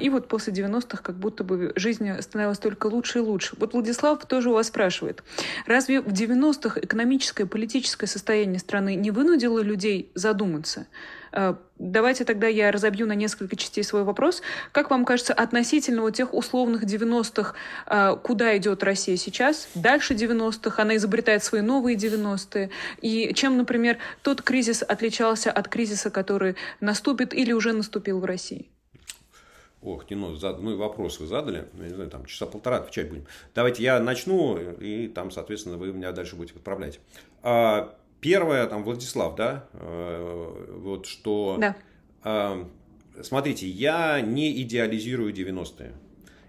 и 0.00 0.08
вот 0.10 0.26
после 0.26 0.52
90-х 0.52 1.02
как 1.02 1.16
будто 1.16 1.44
бы 1.44 1.72
жизнь 1.76 2.10
становилась 2.20 2.58
только 2.58 2.88
лучше 2.88 3.18
и 3.18 3.22
лучше. 3.22 3.54
Вот 3.58 3.72
Владислав 3.72 4.24
тоже 4.26 4.50
у 4.50 4.54
вас 4.54 4.68
спрашивает, 4.68 5.22
разве 5.66 6.00
в 6.00 6.08
90-х 6.08 6.80
экономическое 6.80 7.46
политическое 7.46 8.06
состояние 8.06 8.58
страны 8.58 8.96
не 8.96 9.10
вынудило 9.10 9.60
людей 9.60 10.10
задуматься? 10.14 10.86
Э, 11.34 11.54
давайте 11.78 12.24
тогда 12.24 12.46
я 12.46 12.70
разобью 12.70 13.06
на 13.06 13.14
несколько 13.14 13.56
частей 13.56 13.82
свой 13.82 14.04
вопрос. 14.04 14.40
Как 14.72 14.90
вам 14.90 15.04
кажется, 15.04 15.34
относительно 15.34 16.02
вот 16.02 16.14
тех 16.14 16.32
условных 16.32 16.84
90-х, 16.84 17.54
э, 17.86 18.16
куда 18.22 18.56
идет 18.56 18.84
Россия 18.84 19.16
сейчас? 19.16 19.68
Дальше 19.74 20.14
90-х, 20.14 20.80
она 20.80 20.96
изобретает 20.96 21.42
свои 21.42 21.60
новые 21.60 21.96
90-е. 21.96 22.70
И 23.02 23.34
чем, 23.34 23.56
например, 23.56 23.98
тот 24.22 24.42
кризис 24.42 24.82
отличался 24.82 25.50
от 25.50 25.68
кризиса, 25.68 26.10
который 26.10 26.54
наступит 26.80 27.34
или 27.34 27.52
уже 27.52 27.72
наступил 27.72 28.20
в 28.20 28.24
России? 28.24 28.70
Ох, 29.82 30.08
Нино, 30.08 30.34
зад... 30.36 30.62
ну 30.62 30.76
вопрос 30.78 31.20
вы 31.20 31.26
задали, 31.26 31.68
ну, 31.74 31.82
не 31.82 31.90
знаю, 31.90 32.08
там 32.08 32.24
часа 32.24 32.46
полтора 32.46 32.78
отвечать 32.78 33.10
будем. 33.10 33.26
Давайте 33.54 33.82
я 33.82 34.00
начну, 34.00 34.56
и 34.56 35.08
там, 35.08 35.30
соответственно, 35.30 35.76
вы 35.76 35.92
меня 35.92 36.12
дальше 36.12 36.36
будете 36.36 36.56
отправлять. 36.56 37.00
А, 37.42 37.94
Первое, 38.24 38.66
там, 38.66 38.84
Владислав, 38.84 39.36
да, 39.36 39.66
э, 39.74 40.78
вот 40.78 41.04
что... 41.04 41.58
Да. 41.60 41.76
Э, 42.24 42.64
смотрите, 43.22 43.68
я 43.68 44.22
не 44.22 44.62
идеализирую 44.62 45.34
90-е. 45.34 45.92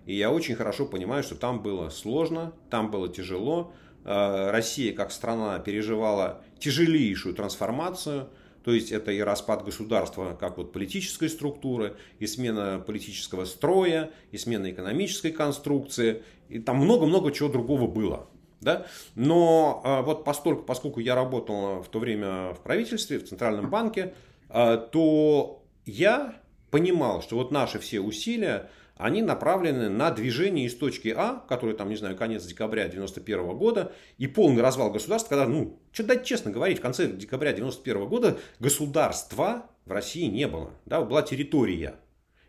И 0.06 0.16
я 0.16 0.32
очень 0.32 0.56
хорошо 0.56 0.86
понимаю, 0.86 1.22
что 1.22 1.36
там 1.36 1.62
было 1.62 1.90
сложно, 1.90 2.54
там 2.70 2.92
было 2.92 3.10
тяжело. 3.10 3.74
Э, 4.06 4.52
Россия 4.52 4.94
как 4.94 5.12
страна 5.12 5.60
переживала 5.60 6.42
тяжелейшую 6.60 7.36
трансформацию. 7.36 8.30
То 8.64 8.72
есть 8.72 8.94
это 8.94 9.12
и 9.12 9.20
распад 9.20 9.66
государства 9.66 10.38
как 10.40 10.58
вот 10.58 10.72
политической 10.72 11.28
структуры, 11.28 11.98
и 12.20 12.26
смена 12.26 12.82
политического 12.88 13.44
строя, 13.44 14.12
и 14.32 14.38
смена 14.38 14.72
экономической 14.72 15.32
конструкции. 15.32 16.24
И 16.48 16.60
там 16.60 16.78
много-много 16.78 17.34
чего 17.34 17.50
другого 17.50 17.86
было. 17.86 18.30
Да? 18.66 18.88
Но 19.14 19.82
а, 19.86 20.02
вот 20.02 20.26
постольку, 20.26 20.64
поскольку 20.64 21.00
я 21.00 21.16
работал 21.16 21.84
в 21.84 21.88
то 21.88 22.00
время 22.00 22.54
в 22.54 22.60
правительстве, 22.62 23.20
в 23.20 23.30
Центральном 23.30 23.70
банке, 23.70 24.14
а, 24.50 24.76
то 24.76 25.64
я 25.86 26.36
понимал, 26.72 27.22
что 27.22 27.38
вот 27.38 27.52
наши 27.52 27.78
все 27.80 28.02
усилия, 28.02 28.70
они 28.98 29.22
направлены 29.22 29.88
на 29.88 30.10
движение 30.10 30.66
из 30.66 30.76
точки 30.76 31.14
А, 31.16 31.46
который 31.48 31.76
там, 31.76 31.90
не 31.90 31.96
знаю, 31.96 32.18
конец 32.18 32.44
декабря 32.44 32.88
91 32.88 33.56
года, 33.56 33.94
и 34.18 34.26
полный 34.26 34.64
развал 34.64 34.90
государства, 34.90 35.30
когда, 35.30 35.48
ну, 35.48 35.80
что 35.92 36.04
дать 36.04 36.26
честно 36.26 36.50
говорить, 36.50 36.80
в 36.80 36.82
конце 36.82 37.08
декабря 37.08 37.54
91 37.54 38.08
года 38.08 38.40
государства 38.60 39.68
в 39.86 39.92
России 39.92 40.26
не 40.26 40.48
было. 40.48 40.72
Да, 40.86 41.02
была 41.02 41.22
территория. 41.22 41.98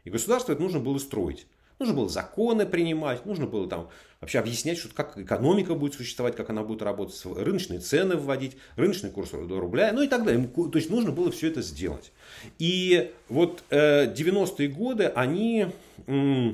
И 0.04 0.10
государство 0.10 0.52
это 0.52 0.62
нужно 0.62 0.80
было 0.80 0.96
строить. 0.98 1.46
Нужно 1.78 1.94
было 1.94 2.08
законы 2.08 2.64
принимать, 2.64 3.26
нужно 3.26 3.46
было 3.46 3.68
там 3.68 3.90
вообще 4.20 4.38
объяснять, 4.38 4.78
что, 4.78 4.88
как 4.94 5.18
экономика 5.18 5.74
будет 5.74 5.94
существовать, 5.94 6.34
как 6.34 6.48
она 6.50 6.62
будет 6.62 6.82
работать, 6.82 7.20
рыночные 7.24 7.80
цены 7.80 8.16
вводить, 8.16 8.56
рыночный 8.76 9.10
курс 9.10 9.32
рубля, 9.32 9.92
ну 9.92 10.02
и 10.02 10.08
так 10.08 10.24
далее. 10.24 10.46
То 10.48 10.70
есть 10.74 10.90
нужно 10.90 11.12
было 11.12 11.30
все 11.30 11.48
это 11.48 11.60
сделать. 11.62 12.12
И 12.58 13.12
вот 13.28 13.62
э, 13.70 14.12
90-е 14.14 14.68
годы, 14.68 15.04
они, 15.04 15.66
э, 16.06 16.50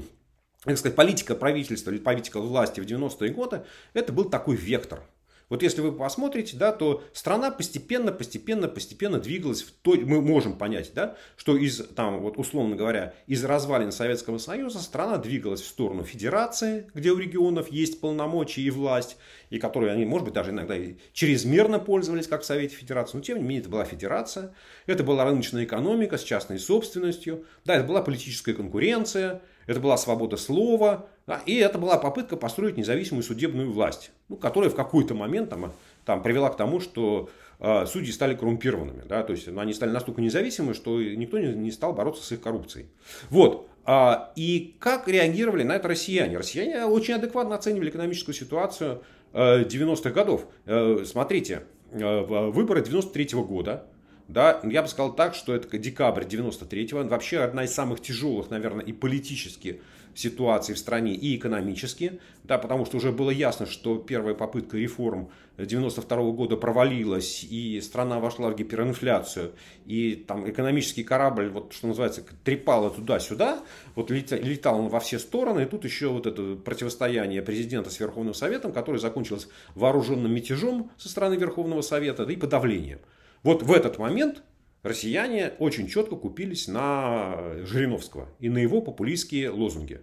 как 0.65 0.79
сказать, 0.79 0.97
политика 0.97 1.37
правительства 1.37 1.91
или 1.91 1.99
политика 1.99 2.41
власти 2.41 2.81
в 2.81 2.85
90-е 2.85 3.31
годы, 3.31 3.63
это 3.95 4.13
был 4.13 4.25
такой 4.25 4.57
вектор. 4.57 5.03
Вот 5.49 5.63
если 5.63 5.81
вы 5.81 5.93
посмотрите, 5.93 6.57
да, 6.57 6.73
то 6.73 7.03
страна 7.13 7.51
постепенно, 7.51 8.13
постепенно, 8.13 8.69
постепенно 8.69 9.19
двигалась 9.19 9.63
в 9.63 9.73
то, 9.73 9.95
мы 9.95 10.23
можем 10.23 10.57
понять, 10.57 10.93
да, 10.95 11.17
что 11.37 11.57
из, 11.57 11.87
там, 11.95 12.21
вот 12.21 12.39
условно 12.39 12.77
говоря, 12.77 13.15
из 13.27 13.45
развалин 13.45 13.93
Советского 13.93 14.39
Союза 14.39 14.81
страна 14.81 15.19
двигалась 15.19 15.61
в 15.61 15.67
сторону 15.67 16.05
федерации, 16.05 16.91
где 16.95 17.11
у 17.11 17.19
регионов 17.19 17.69
есть 17.71 18.01
полномочия 18.01 18.63
и 18.63 18.71
власть, 18.71 19.17
и 19.51 19.59
которые 19.59 19.93
они, 19.93 20.05
может 20.05 20.25
быть, 20.25 20.35
даже 20.35 20.51
иногда 20.51 20.77
и 20.77 20.95
чрезмерно 21.13 21.79
пользовались, 21.79 22.27
как 22.27 22.43
в 22.43 22.47
Совете 22.47 22.75
Федерации, 22.75 23.19
но 23.19 23.23
тем 23.23 23.39
не 23.39 23.45
менее 23.45 23.61
это 23.61 23.69
была 23.71 23.85
федерация, 23.85 24.55
это 24.87 25.05
была 25.05 25.25
рыночная 25.25 25.65
экономика 25.65 26.17
с 26.17 26.23
частной 26.23 26.59
собственностью, 26.59 27.45
да, 27.65 27.77
это 27.77 27.85
была 27.85 28.03
политическая 28.03 28.55
конкуренция, 28.55 29.43
это 29.67 29.81
была 29.81 29.97
свобода 29.97 30.37
слова, 30.37 31.09
да, 31.27 31.41
и 31.47 31.55
это 31.57 31.79
была 31.79 31.99
попытка 31.99 32.37
построить 32.37 32.77
независимую 32.77 33.23
судебную 33.23 33.71
власть, 33.71 34.11
ну, 34.29 34.37
которая 34.37 34.71
в 34.71 34.75
какой-то 34.75 35.15
момент 35.15 35.51
там, 35.51 35.73
там, 36.05 36.23
привела 36.23 36.51
к 36.51 36.57
тому, 36.57 36.81
что 36.81 37.31
э, 37.61 37.87
судьи 37.87 38.11
стали 38.11 38.35
коррумпированными. 38.35 39.05
Да, 39.09 39.23
то 39.23 39.33
есть 39.33 39.47
они 39.49 39.73
стали 39.73 39.91
настолько 39.91 40.21
независимы, 40.21 40.75
что 40.75 41.01
никто 41.01 41.39
не, 41.39 41.55
не 41.55 41.71
стал 41.71 41.93
бороться 41.93 42.25
с 42.25 42.33
их 42.33 42.41
коррупцией. 42.41 42.87
Вот. 43.31 43.69
А, 43.85 44.33
и 44.37 44.77
как 44.79 45.09
реагировали 45.09 45.63
на 45.63 45.77
это 45.77 45.89
россияне? 45.89 46.37
Россияне 46.37 46.85
очень 46.85 47.15
адекватно 47.15 47.55
оценивали 47.55 47.91
экономическую 47.91 48.35
ситуацию 48.35 49.03
э, 49.33 49.65
90-х 49.65 50.11
годов. 50.11 50.47
Э, 50.67 51.05
смотрите, 51.05 51.63
э, 51.93 52.51
выборы 52.51 52.83
93 52.83 53.25
-го 53.27 53.45
года, 53.45 53.87
да, 54.29 54.61
я 54.65 54.83
бы 54.83 54.89
сказал 54.89 55.15
так, 55.15 55.35
что 55.35 55.55
это 55.55 55.77
декабрь 55.79 56.25
93-го, 56.25 57.03
вообще 57.09 57.41
одна 57.41 57.65
из 57.65 57.75
самых 57.75 58.01
тяжелых, 58.01 58.51
наверное, 58.51 58.85
и 58.85 58.93
политически 58.93 59.81
ситуации 60.15 60.75
в 60.75 60.79
стране, 60.79 61.15
и 61.15 61.37
экономически, 61.37 62.21
да, 62.45 62.59
потому 62.59 62.85
что 62.87 62.97
уже 62.97 63.13
было 63.13 63.31
ясно, 63.31 63.67
что 63.67 63.97
первая 63.97 64.35
попытка 64.35 64.77
реформ 64.77 65.31
92 65.59 66.19
-го 66.19 66.33
года 66.33 66.57
провалилась, 66.57 67.45
и 67.45 67.81
страна 67.81 68.19
вошла 68.19 68.51
в 68.51 68.57
гиперинфляцию, 68.57 69.53
и 69.87 70.15
там 70.15 70.49
экономический 70.49 71.05
корабль, 71.05 71.49
вот 71.49 71.73
что 71.73 71.89
называется, 71.89 72.25
трепало 72.45 72.91
туда-сюда, 72.91 73.63
вот 73.95 74.11
летал 74.11 74.81
он 74.81 74.89
во 74.89 75.01
все 75.01 75.19
стороны, 75.19 75.63
и 75.63 75.67
тут 75.67 75.85
еще 75.85 76.09
вот 76.09 76.27
это 76.27 76.57
противостояние 76.57 77.43
президента 77.43 77.91
с 77.91 78.01
Верховным 78.01 78.35
Советом, 78.35 78.73
которое 78.73 78.99
закончилось 78.99 79.49
вооруженным 79.75 80.35
мятежом 80.35 80.91
со 80.97 81.09
стороны 81.09 81.35
Верховного 81.35 81.83
Совета, 81.83 82.27
да 82.27 82.33
и 82.33 82.37
подавлением. 82.37 83.01
Вот 83.43 83.63
в 83.63 83.73
этот 83.73 83.99
момент 83.99 84.43
россияне 84.83 85.53
очень 85.59 85.89
четко 85.89 86.17
купились 86.17 86.69
на 86.69 87.65
Жириновского 87.65 88.29
и 88.39 88.49
на 88.49 88.59
его 88.59 88.81
популистские 88.81 89.51
лозунги. 89.51 90.01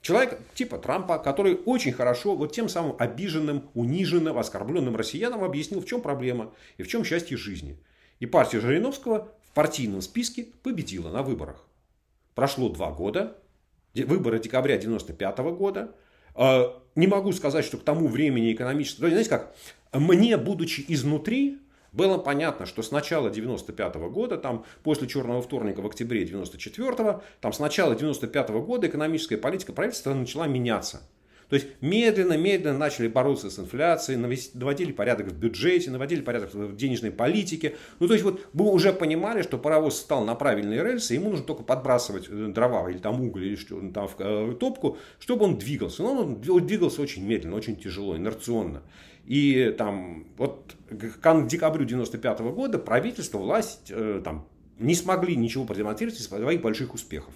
Человек 0.00 0.38
типа 0.54 0.78
Трампа, 0.78 1.18
который 1.18 1.56
очень 1.66 1.92
хорошо 1.92 2.36
вот 2.36 2.52
тем 2.52 2.68
самым 2.68 2.94
обиженным, 2.98 3.68
униженным, 3.74 4.38
оскорбленным 4.38 4.96
россиянам 4.96 5.42
объяснил, 5.42 5.80
в 5.80 5.86
чем 5.86 6.00
проблема 6.00 6.52
и 6.76 6.82
в 6.82 6.88
чем 6.88 7.04
счастье 7.04 7.36
жизни. 7.36 7.78
И 8.20 8.26
партия 8.26 8.60
Жириновского 8.60 9.32
в 9.44 9.54
партийном 9.54 10.02
списке 10.02 10.46
победила 10.62 11.10
на 11.10 11.22
выборах. 11.22 11.66
Прошло 12.34 12.68
два 12.68 12.92
года, 12.92 13.36
выборы 13.94 14.38
декабря 14.38 14.76
95 14.76 15.38
года. 15.56 15.94
А, 16.34 16.80
не 16.94 17.06
могу 17.06 17.32
сказать, 17.32 17.64
что 17.64 17.78
к 17.78 17.82
тому 17.82 18.06
времени 18.08 18.52
экономически... 18.52 19.00
Знаете 19.00 19.28
как, 19.28 19.54
мне, 19.92 20.36
будучи 20.36 20.84
изнутри, 20.86 21.58
было 21.98 22.16
понятно, 22.16 22.64
что 22.64 22.82
с 22.82 22.92
начала 22.92 23.28
95 23.28 23.96
года, 23.96 24.38
там, 24.38 24.64
после 24.84 25.08
Черного 25.08 25.42
вторника 25.42 25.80
в 25.82 25.86
октябре 25.86 26.24
94 26.24 27.20
там, 27.40 27.52
с 27.52 27.58
начала 27.58 27.96
95 27.96 28.50
года 28.50 28.86
экономическая 28.86 29.36
политика 29.36 29.72
правительства 29.72 30.14
начала 30.14 30.46
меняться. 30.46 31.02
То 31.48 31.56
есть 31.56 31.66
медленно-медленно 31.80 32.78
начали 32.78 33.08
бороться 33.08 33.50
с 33.50 33.58
инфляцией, 33.58 34.18
наводили 34.54 34.92
порядок 34.92 35.28
в 35.28 35.34
бюджете, 35.34 35.90
наводили 35.90 36.20
порядок 36.20 36.54
в 36.54 36.76
денежной 36.76 37.10
политике. 37.10 37.74
Ну, 37.98 38.06
то 38.06 38.12
есть 38.12 38.24
вот 38.24 38.46
мы 38.52 38.70
уже 38.70 38.92
понимали, 38.92 39.42
что 39.42 39.58
паровоз 39.58 39.98
стал 39.98 40.24
на 40.24 40.34
правильные 40.34 40.84
рельсы, 40.84 41.14
ему 41.14 41.30
нужно 41.30 41.46
только 41.46 41.64
подбрасывать 41.64 42.28
э, 42.28 42.48
дрова 42.48 42.88
или 42.90 42.98
там 42.98 43.20
уголь 43.22 43.46
или 43.46 43.56
что 43.56 43.80
там 43.90 44.06
в 44.06 44.14
э, 44.18 44.54
топку, 44.60 44.98
чтобы 45.18 45.46
он 45.46 45.58
двигался. 45.58 46.02
Но 46.02 46.20
он 46.20 46.66
двигался 46.66 47.02
очень 47.02 47.26
медленно, 47.26 47.56
очень 47.56 47.76
тяжело, 47.76 48.16
инерционно. 48.16 48.82
И 49.24 49.74
там 49.76 50.26
вот 50.36 50.74
к 50.88 51.46
декабрю 51.46 51.84
95 51.84 52.40
года 52.40 52.78
правительство, 52.78 53.38
власть 53.38 53.90
э, 53.90 54.20
там, 54.24 54.48
не 54.78 54.94
смогли 54.94 55.36
ничего 55.36 55.64
продемонстрировать 55.64 56.18
из 56.18 56.26
своих 56.26 56.62
больших 56.62 56.94
успехов. 56.94 57.34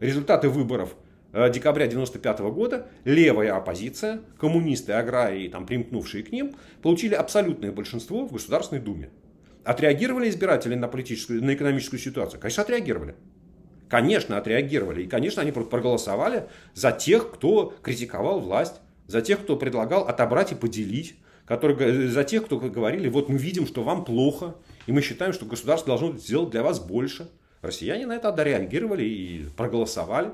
Результаты 0.00 0.48
выборов 0.48 0.94
э, 1.32 1.50
декабря 1.50 1.86
95 1.86 2.40
года 2.40 2.88
левая 3.04 3.56
оппозиция, 3.56 4.20
коммунисты, 4.38 4.92
аграрии, 4.92 5.48
там, 5.48 5.66
примкнувшие 5.66 6.22
к 6.24 6.32
ним, 6.32 6.54
получили 6.82 7.14
абсолютное 7.14 7.72
большинство 7.72 8.26
в 8.26 8.32
Государственной 8.32 8.80
Думе. 8.80 9.10
Отреагировали 9.64 10.28
избиратели 10.28 10.74
на 10.74 10.88
политическую, 10.88 11.42
на 11.42 11.54
экономическую 11.54 12.00
ситуацию? 12.00 12.40
Конечно, 12.40 12.62
отреагировали. 12.62 13.14
Конечно, 13.88 14.38
отреагировали. 14.38 15.02
И, 15.02 15.06
конечно, 15.06 15.42
они 15.42 15.52
проголосовали 15.52 16.48
за 16.74 16.92
тех, 16.92 17.30
кто 17.30 17.74
критиковал 17.82 18.40
власть, 18.40 18.80
за 19.06 19.20
тех, 19.20 19.40
кто 19.42 19.56
предлагал 19.56 20.08
отобрать 20.08 20.50
и 20.52 20.54
поделить, 20.54 21.16
которые, 21.52 22.08
за 22.08 22.24
тех, 22.24 22.46
кто 22.46 22.58
говорили, 22.58 23.10
вот 23.10 23.28
мы 23.28 23.36
видим, 23.36 23.66
что 23.66 23.82
вам 23.82 24.06
плохо, 24.06 24.54
и 24.86 24.92
мы 24.92 25.02
считаем, 25.02 25.34
что 25.34 25.44
государство 25.44 25.88
должно 25.88 26.16
сделать 26.16 26.48
для 26.48 26.62
вас 26.62 26.80
больше. 26.80 27.28
Россияне 27.60 28.06
на 28.06 28.16
это 28.16 28.30
отреагировали 28.30 29.04
и 29.04 29.44
проголосовали. 29.54 30.30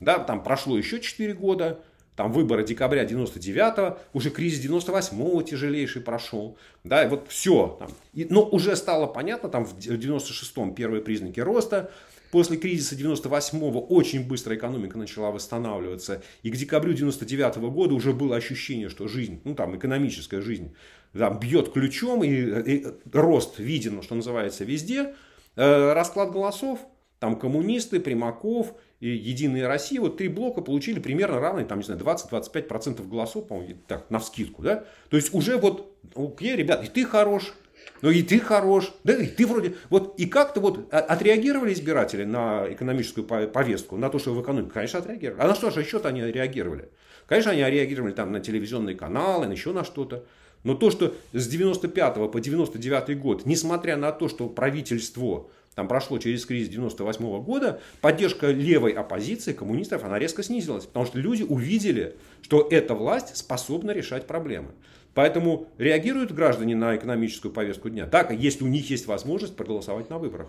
Да, 0.00 0.18
там 0.18 0.42
прошло 0.42 0.76
еще 0.76 0.98
4 1.00 1.32
года, 1.34 1.78
там 2.16 2.32
выборы 2.32 2.64
декабря 2.64 3.04
99-го, 3.04 4.00
уже 4.12 4.30
кризис 4.30 4.68
98-го 4.68 5.40
тяжелейший 5.42 6.02
прошел. 6.02 6.58
Да, 6.82 7.04
и 7.04 7.08
вот 7.08 7.26
все. 7.28 7.76
Там. 7.78 7.92
И, 8.12 8.26
но 8.28 8.42
уже 8.42 8.74
стало 8.74 9.06
понятно, 9.06 9.48
там 9.48 9.64
в 9.64 9.78
96-м 9.78 10.74
первые 10.74 11.02
признаки 11.02 11.38
роста, 11.38 11.92
После 12.30 12.56
кризиса 12.58 12.94
98-го 12.94 13.80
очень 13.80 14.26
быстро 14.26 14.54
экономика 14.54 14.98
начала 14.98 15.30
восстанавливаться. 15.30 16.22
И 16.42 16.50
к 16.50 16.56
декабрю 16.56 16.92
99 16.92 17.56
-го 17.56 17.70
года 17.70 17.94
уже 17.94 18.12
было 18.12 18.36
ощущение, 18.36 18.88
что 18.88 19.08
жизнь, 19.08 19.40
ну 19.44 19.54
там 19.54 19.76
экономическая 19.76 20.40
жизнь, 20.40 20.74
там, 21.16 21.38
бьет 21.40 21.72
ключом, 21.72 22.22
и, 22.22 22.28
и 22.28 22.86
рост 23.12 23.58
виден, 23.58 24.02
что 24.02 24.14
называется, 24.14 24.64
везде. 24.64 25.14
Э, 25.56 25.92
расклад 25.92 26.30
голосов, 26.30 26.80
там 27.18 27.38
коммунисты, 27.38 27.98
Примаков 27.98 28.74
и 29.00 29.08
Единая 29.08 29.66
Россия, 29.66 30.00
вот 30.00 30.16
три 30.16 30.28
блока 30.28 30.60
получили 30.60 31.00
примерно 31.00 31.40
равные, 31.40 31.66
там, 31.66 31.78
не 31.78 31.84
знаю, 31.84 32.00
20-25% 32.00 33.06
голосов, 33.08 33.48
по-моему, 33.48 33.76
так, 33.86 34.10
на 34.10 34.18
вскидку, 34.18 34.62
да? 34.62 34.84
То 35.08 35.16
есть 35.16 35.34
уже 35.34 35.56
вот, 35.56 35.96
окей, 36.14 36.56
ребят, 36.56 36.84
и 36.84 36.88
ты 36.88 37.04
хорош, 37.04 37.54
ну 38.02 38.10
и 38.10 38.22
ты 38.22 38.38
хорош, 38.38 38.92
да 39.04 39.16
и 39.16 39.26
ты 39.26 39.46
вроде, 39.46 39.74
вот 39.90 40.18
и 40.18 40.26
как-то 40.26 40.60
вот 40.60 40.92
отреагировали 40.92 41.72
избиратели 41.72 42.24
на 42.24 42.66
экономическую 42.70 43.26
повестку, 43.26 43.96
на 43.96 44.08
то, 44.10 44.18
что 44.18 44.34
в 44.34 44.42
экономике, 44.42 44.72
конечно, 44.72 44.98
отреагировали. 44.98 45.42
А 45.42 45.48
на 45.48 45.54
что 45.54 45.70
же 45.70 45.80
еще-то 45.80 46.08
они 46.08 46.22
реагировали? 46.22 46.88
Конечно, 47.26 47.52
они 47.52 47.62
реагировали 47.62 48.12
там 48.12 48.32
на 48.32 48.40
телевизионные 48.40 48.96
каналы, 48.96 49.46
на 49.46 49.52
еще 49.52 49.72
на 49.72 49.84
что-то. 49.84 50.24
Но 50.64 50.74
то, 50.74 50.90
что 50.90 51.14
с 51.32 51.46
95 51.46 52.30
по 52.32 52.40
99 52.40 53.20
год, 53.20 53.46
несмотря 53.46 53.96
на 53.96 54.12
то, 54.12 54.28
что 54.28 54.48
правительство 54.48 55.48
там 55.74 55.86
прошло 55.86 56.18
через 56.18 56.44
кризис 56.44 56.70
98 56.70 57.24
-го 57.24 57.40
года, 57.40 57.80
поддержка 58.00 58.50
левой 58.50 58.90
оппозиции, 58.90 59.52
коммунистов, 59.52 60.02
она 60.02 60.18
резко 60.18 60.42
снизилась. 60.42 60.86
Потому 60.86 61.06
что 61.06 61.18
люди 61.18 61.44
увидели, 61.44 62.16
что 62.42 62.66
эта 62.68 62.94
власть 62.94 63.36
способна 63.36 63.92
решать 63.92 64.26
проблемы. 64.26 64.70
Поэтому 65.18 65.66
реагируют 65.78 66.30
граждане 66.30 66.76
на 66.76 66.94
экономическую 66.94 67.50
повестку 67.50 67.90
дня 67.90 68.06
так, 68.06 68.30
если 68.30 68.62
у 68.62 68.68
них 68.68 68.88
есть 68.88 69.08
возможность 69.08 69.56
проголосовать 69.56 70.10
на 70.10 70.18
выборах. 70.18 70.46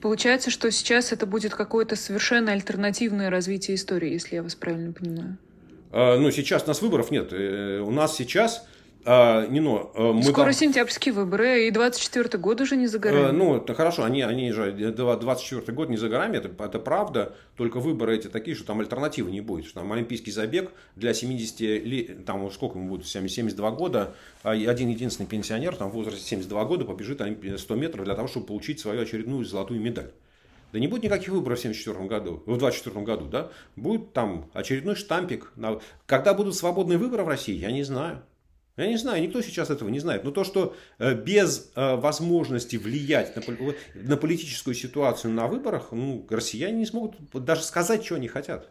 Получается, 0.00 0.50
что 0.50 0.68
сейчас 0.72 1.12
это 1.12 1.26
будет 1.26 1.54
какое-то 1.54 1.94
совершенно 1.94 2.50
альтернативное 2.50 3.30
развитие 3.30 3.76
истории, 3.76 4.10
если 4.10 4.34
я 4.34 4.42
вас 4.42 4.56
правильно 4.56 4.92
понимаю. 4.92 5.38
А, 5.92 6.18
ну, 6.18 6.32
сейчас 6.32 6.64
у 6.64 6.66
нас 6.66 6.82
выборов 6.82 7.12
нет. 7.12 7.28
Э, 7.32 7.78
у 7.86 7.92
нас 7.92 8.16
сейчас 8.16 8.66
а, 9.04 9.46
Нино, 9.46 9.90
а, 9.94 10.12
мы 10.12 10.22
Скоро 10.22 10.46
там... 10.46 10.52
сентябрьские 10.52 11.14
выборы, 11.14 11.66
и 11.66 11.70
24 11.70 12.38
год 12.38 12.60
уже 12.60 12.76
не 12.76 12.86
за 12.86 12.98
горами. 12.98 13.28
А, 13.28 13.32
ну, 13.32 13.56
это 13.56 13.74
хорошо, 13.74 14.04
они, 14.04 14.22
они 14.22 14.52
же 14.52 14.72
24 14.72 15.72
год 15.72 15.88
не 15.88 15.96
за 15.96 16.08
горами, 16.08 16.36
это, 16.36 16.50
это 16.62 16.78
правда, 16.78 17.34
только 17.56 17.80
выборы 17.80 18.16
эти 18.16 18.28
такие, 18.28 18.54
что 18.54 18.66
там 18.66 18.80
альтернативы 18.80 19.30
не 19.30 19.40
будет. 19.40 19.66
Что 19.66 19.80
там 19.80 19.92
олимпийский 19.92 20.30
забег 20.30 20.70
для 20.96 21.14
70 21.14 21.60
лет, 21.60 22.24
там 22.24 22.50
сколько 22.50 22.78
ему 22.78 22.88
будет, 22.88 23.06
72 23.06 23.70
года, 23.70 24.14
один 24.42 24.88
единственный 24.88 25.26
пенсионер 25.26 25.76
там 25.76 25.90
в 25.90 25.94
возрасте 25.94 26.22
72 26.22 26.64
года 26.64 26.84
побежит 26.84 27.20
100 27.58 27.74
метров 27.76 28.04
для 28.04 28.14
того, 28.14 28.28
чтобы 28.28 28.46
получить 28.46 28.80
свою 28.80 29.02
очередную 29.02 29.44
золотую 29.44 29.80
медаль. 29.80 30.12
Да 30.72 30.78
не 30.78 30.86
будет 30.86 31.02
никаких 31.02 31.30
выборов 31.30 31.58
в 31.58 31.62
74 31.62 32.06
году, 32.06 32.42
в 32.46 32.56
24 32.56 33.04
году, 33.04 33.26
да? 33.26 33.50
Будет 33.74 34.12
там 34.12 34.48
очередной 34.52 34.94
штампик. 34.94 35.52
Когда 36.06 36.32
будут 36.32 36.54
свободные 36.54 36.98
выборы 36.98 37.24
в 37.24 37.28
России, 37.28 37.56
я 37.56 37.72
не 37.72 37.82
знаю. 37.82 38.22
Я 38.80 38.86
не 38.86 38.96
знаю, 38.96 39.22
никто 39.22 39.42
сейчас 39.42 39.68
этого 39.68 39.90
не 39.90 40.00
знает. 40.00 40.24
Но 40.24 40.30
то, 40.30 40.42
что 40.42 40.74
э, 40.98 41.14
без 41.14 41.70
э, 41.74 41.96
возможности 41.96 42.76
влиять 42.76 43.36
на, 43.36 43.42
на 43.94 44.16
политическую 44.16 44.74
ситуацию 44.74 45.34
на 45.34 45.48
выборах, 45.48 45.88
ну, 45.92 46.26
россияне 46.30 46.78
не 46.78 46.86
смогут 46.86 47.16
даже 47.32 47.62
сказать, 47.62 48.02
что 48.04 48.14
они 48.14 48.28
хотят. 48.28 48.70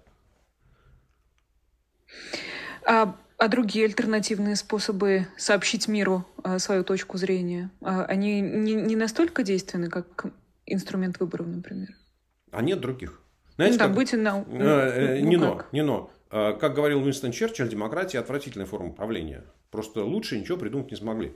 А, 2.85 3.15
а 3.37 3.47
другие 3.49 3.85
альтернативные 3.85 4.55
способы 4.55 5.27
сообщить 5.37 5.87
миру 5.87 6.25
а, 6.43 6.57
свою 6.57 6.83
точку 6.83 7.17
зрения, 7.19 7.69
а, 7.81 8.03
они 8.05 8.41
не, 8.41 8.73
не 8.73 8.95
настолько 8.95 9.43
действенны, 9.43 9.89
как 9.89 10.25
инструмент 10.65 11.19
выборов, 11.19 11.47
например? 11.47 11.89
А 12.51 12.63
нет 12.63 12.79
других. 12.79 13.21
Знаете, 13.57 13.73
ну, 13.75 13.79
там 13.79 13.87
как... 13.89 13.95
быть 13.95 14.13
на... 14.13 14.39
Ну, 14.39 14.59
э, 14.59 15.19
ну, 15.19 15.27
не 15.29 15.37
но, 15.37 15.65
не 15.71 15.83
но. 15.83 16.11
Как 16.29 16.75
говорил 16.75 17.03
Уинстон 17.03 17.31
Черчилль, 17.31 17.69
демократия 17.69 18.19
отвратительная 18.19 18.67
форма 18.67 18.93
правления. 18.93 19.43
Просто 19.71 20.03
лучше 20.03 20.39
ничего 20.39 20.57
придумать 20.57 20.91
не 20.91 20.97
смогли. 20.97 21.33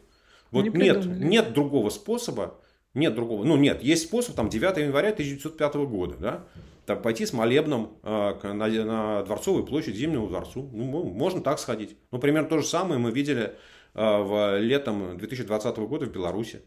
Вот 0.52 0.66
не 0.66 0.70
нет, 0.70 1.06
нет 1.06 1.54
другого 1.54 1.89
способа, 1.89 2.60
нет 2.94 3.16
другого, 3.16 3.44
ну 3.44 3.58
нет, 3.58 3.82
есть 3.82 4.04
способ, 4.04 4.36
там 4.36 4.50
9 4.50 4.78
января 4.78 5.10
1905 5.10 5.76
года, 5.76 6.16
да, 6.18 6.48
там, 6.86 7.02
пойти 7.02 7.26
с 7.26 7.34
молебном 7.34 7.98
э, 8.04 8.36
на, 8.44 8.68
на 8.68 9.24
Дворцовую 9.24 9.66
площадь 9.66 9.96
Зимнему 9.96 10.28
дворцу, 10.28 10.70
ну, 10.72 11.04
можно 11.04 11.41
так 11.41 11.58
сходить. 11.58 11.98
Ну, 12.12 12.20
примерно 12.20 12.50
то 12.50 12.60
же 12.60 12.68
самое 12.68 13.00
мы 13.00 13.12
видели 13.12 13.56
э, 13.94 14.18
в 14.22 14.60
летом 14.60 15.18
2020 15.18 15.78
года 15.78 16.06
в 16.06 16.12
Беларуси. 16.12 16.62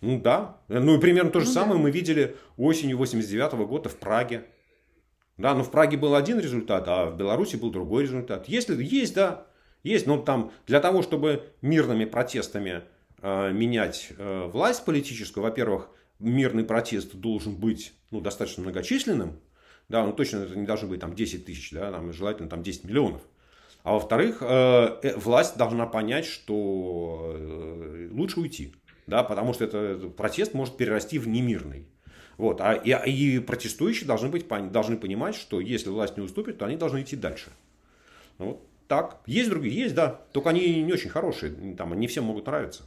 Ну 0.00 0.20
да, 0.20 0.60
ну 0.68 0.96
и 0.96 1.00
примерно 1.00 1.30
то 1.30 1.40
же 1.40 1.46
ну, 1.46 1.52
самое 1.52 1.74
да. 1.74 1.80
мы 1.80 1.90
видели 1.90 2.36
осенью 2.56 2.96
89 2.96 3.52
года 3.68 3.88
в 3.88 3.96
Праге. 3.96 4.46
Да, 5.38 5.54
но 5.54 5.62
в 5.62 5.70
Праге 5.70 5.96
был 5.96 6.14
один 6.14 6.40
результат, 6.40 6.84
а 6.88 7.06
в 7.06 7.16
Беларуси 7.16 7.56
был 7.56 7.70
другой 7.70 8.02
результат. 8.02 8.48
Если 8.48 8.82
есть, 8.82 9.14
да, 9.14 9.46
есть, 9.84 10.06
но 10.06 10.18
там 10.18 10.50
для 10.66 10.80
того, 10.80 11.02
чтобы 11.02 11.44
мирными 11.62 12.04
протестами 12.04 12.82
э, 13.22 13.52
менять 13.52 14.08
э, 14.18 14.50
власть 14.52 14.84
политическую, 14.84 15.44
во-первых, 15.44 15.90
мирный 16.18 16.64
протест 16.64 17.14
должен 17.14 17.54
быть 17.54 17.94
ну, 18.10 18.20
достаточно 18.20 18.64
многочисленным, 18.64 19.38
да, 19.88 20.04
ну 20.04 20.12
точно 20.12 20.38
это 20.38 20.56
не 20.56 20.66
должно 20.66 20.88
быть 20.88 21.00
там 21.00 21.14
10 21.14 21.44
тысяч, 21.44 21.70
да, 21.70 21.92
там, 21.92 22.12
желательно 22.12 22.48
там 22.48 22.62
10 22.62 22.84
миллионов. 22.84 23.22
А 23.84 23.94
во-вторых, 23.94 24.38
э, 24.40 24.98
э, 25.02 25.16
власть 25.16 25.56
должна 25.56 25.86
понять, 25.86 26.26
что 26.26 27.32
э, 27.36 28.08
лучше 28.10 28.40
уйти, 28.40 28.74
да, 29.06 29.22
потому 29.22 29.54
что 29.54 29.64
это, 29.64 30.10
протест 30.16 30.52
может 30.52 30.76
перерасти 30.76 31.18
в 31.18 31.28
немирный. 31.28 31.86
Вот, 32.38 32.60
а, 32.60 32.72
и, 32.72 32.92
и 33.10 33.40
протестующие 33.40 34.06
должны, 34.06 34.28
быть, 34.28 34.46
должны 34.70 34.96
понимать, 34.96 35.34
что 35.34 35.60
если 35.60 35.90
власть 35.90 36.16
не 36.16 36.22
уступит, 36.22 36.58
то 36.58 36.66
они 36.66 36.76
должны 36.76 37.02
идти 37.02 37.16
дальше. 37.16 37.50
Ну 38.38 38.46
вот 38.46 38.62
так, 38.86 39.18
есть 39.26 39.50
другие, 39.50 39.74
есть, 39.76 39.94
да. 39.94 40.20
Только 40.32 40.50
они 40.50 40.82
не 40.82 40.92
очень 40.92 41.10
хорошие, 41.10 41.52
там, 41.76 41.98
не 41.98 42.06
всем 42.06 42.24
могут 42.24 42.46
нравиться. 42.46 42.84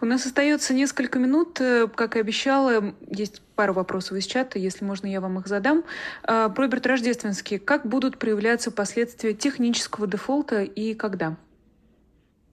У 0.00 0.06
нас 0.06 0.26
остается 0.26 0.74
несколько 0.74 1.18
минут. 1.18 1.60
Э, 1.60 1.88
как 1.88 2.16
и 2.16 2.20
обещала, 2.20 2.94
есть 3.08 3.40
пару 3.54 3.72
вопросов 3.72 4.18
из 4.18 4.26
чата, 4.26 4.58
если 4.58 4.84
можно, 4.84 5.06
я 5.06 5.20
вам 5.20 5.38
их 5.38 5.46
задам. 5.46 5.84
Э, 6.26 6.50
Роберт 6.54 6.86
Рождественский. 6.86 7.58
Как 7.58 7.86
будут 7.86 8.18
проявляться 8.18 8.70
последствия 8.70 9.32
технического 9.32 10.06
дефолта 10.06 10.62
и 10.62 10.94
когда? 10.94 11.36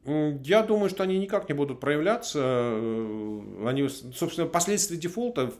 Я 0.04 0.64
думаю, 0.64 0.89
что 0.89 1.04
они 1.04 1.20
никак 1.20 1.47
не 1.47 1.54
будут 1.54 1.80
проявляться. 1.80 2.39
Э, 2.41 3.66
они, 3.68 3.88
собственно, 3.88 4.47
последствия 4.47 4.97
дефолта 4.97 5.54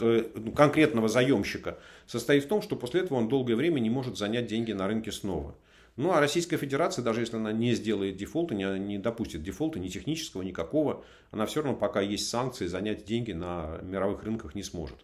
э, 0.00 0.28
ну, 0.34 0.52
конкретного 0.52 1.08
заемщика 1.08 1.78
состоит 2.06 2.44
в 2.44 2.48
том, 2.48 2.62
что 2.62 2.76
после 2.76 3.00
этого 3.00 3.18
он 3.18 3.28
долгое 3.28 3.56
время 3.56 3.80
не 3.80 3.90
может 3.90 4.16
занять 4.16 4.46
деньги 4.46 4.70
на 4.70 4.86
рынке 4.86 5.10
снова. 5.10 5.56
Ну 5.96 6.12
а 6.12 6.20
Российская 6.20 6.56
Федерация, 6.56 7.02
даже 7.02 7.20
если 7.20 7.36
она 7.36 7.50
не 7.50 7.74
сделает 7.74 8.16
дефолта, 8.16 8.54
не, 8.54 8.78
не 8.78 8.98
допустит 8.98 9.42
дефолта 9.42 9.80
ни 9.80 9.88
технического, 9.88 10.42
никакого, 10.42 11.04
она 11.32 11.46
все 11.46 11.60
равно, 11.60 11.76
пока 11.76 12.00
есть 12.00 12.28
санкции, 12.28 12.66
занять 12.66 13.04
деньги 13.04 13.32
на 13.32 13.80
мировых 13.82 14.22
рынках 14.22 14.54
не 14.54 14.62
сможет. 14.62 14.98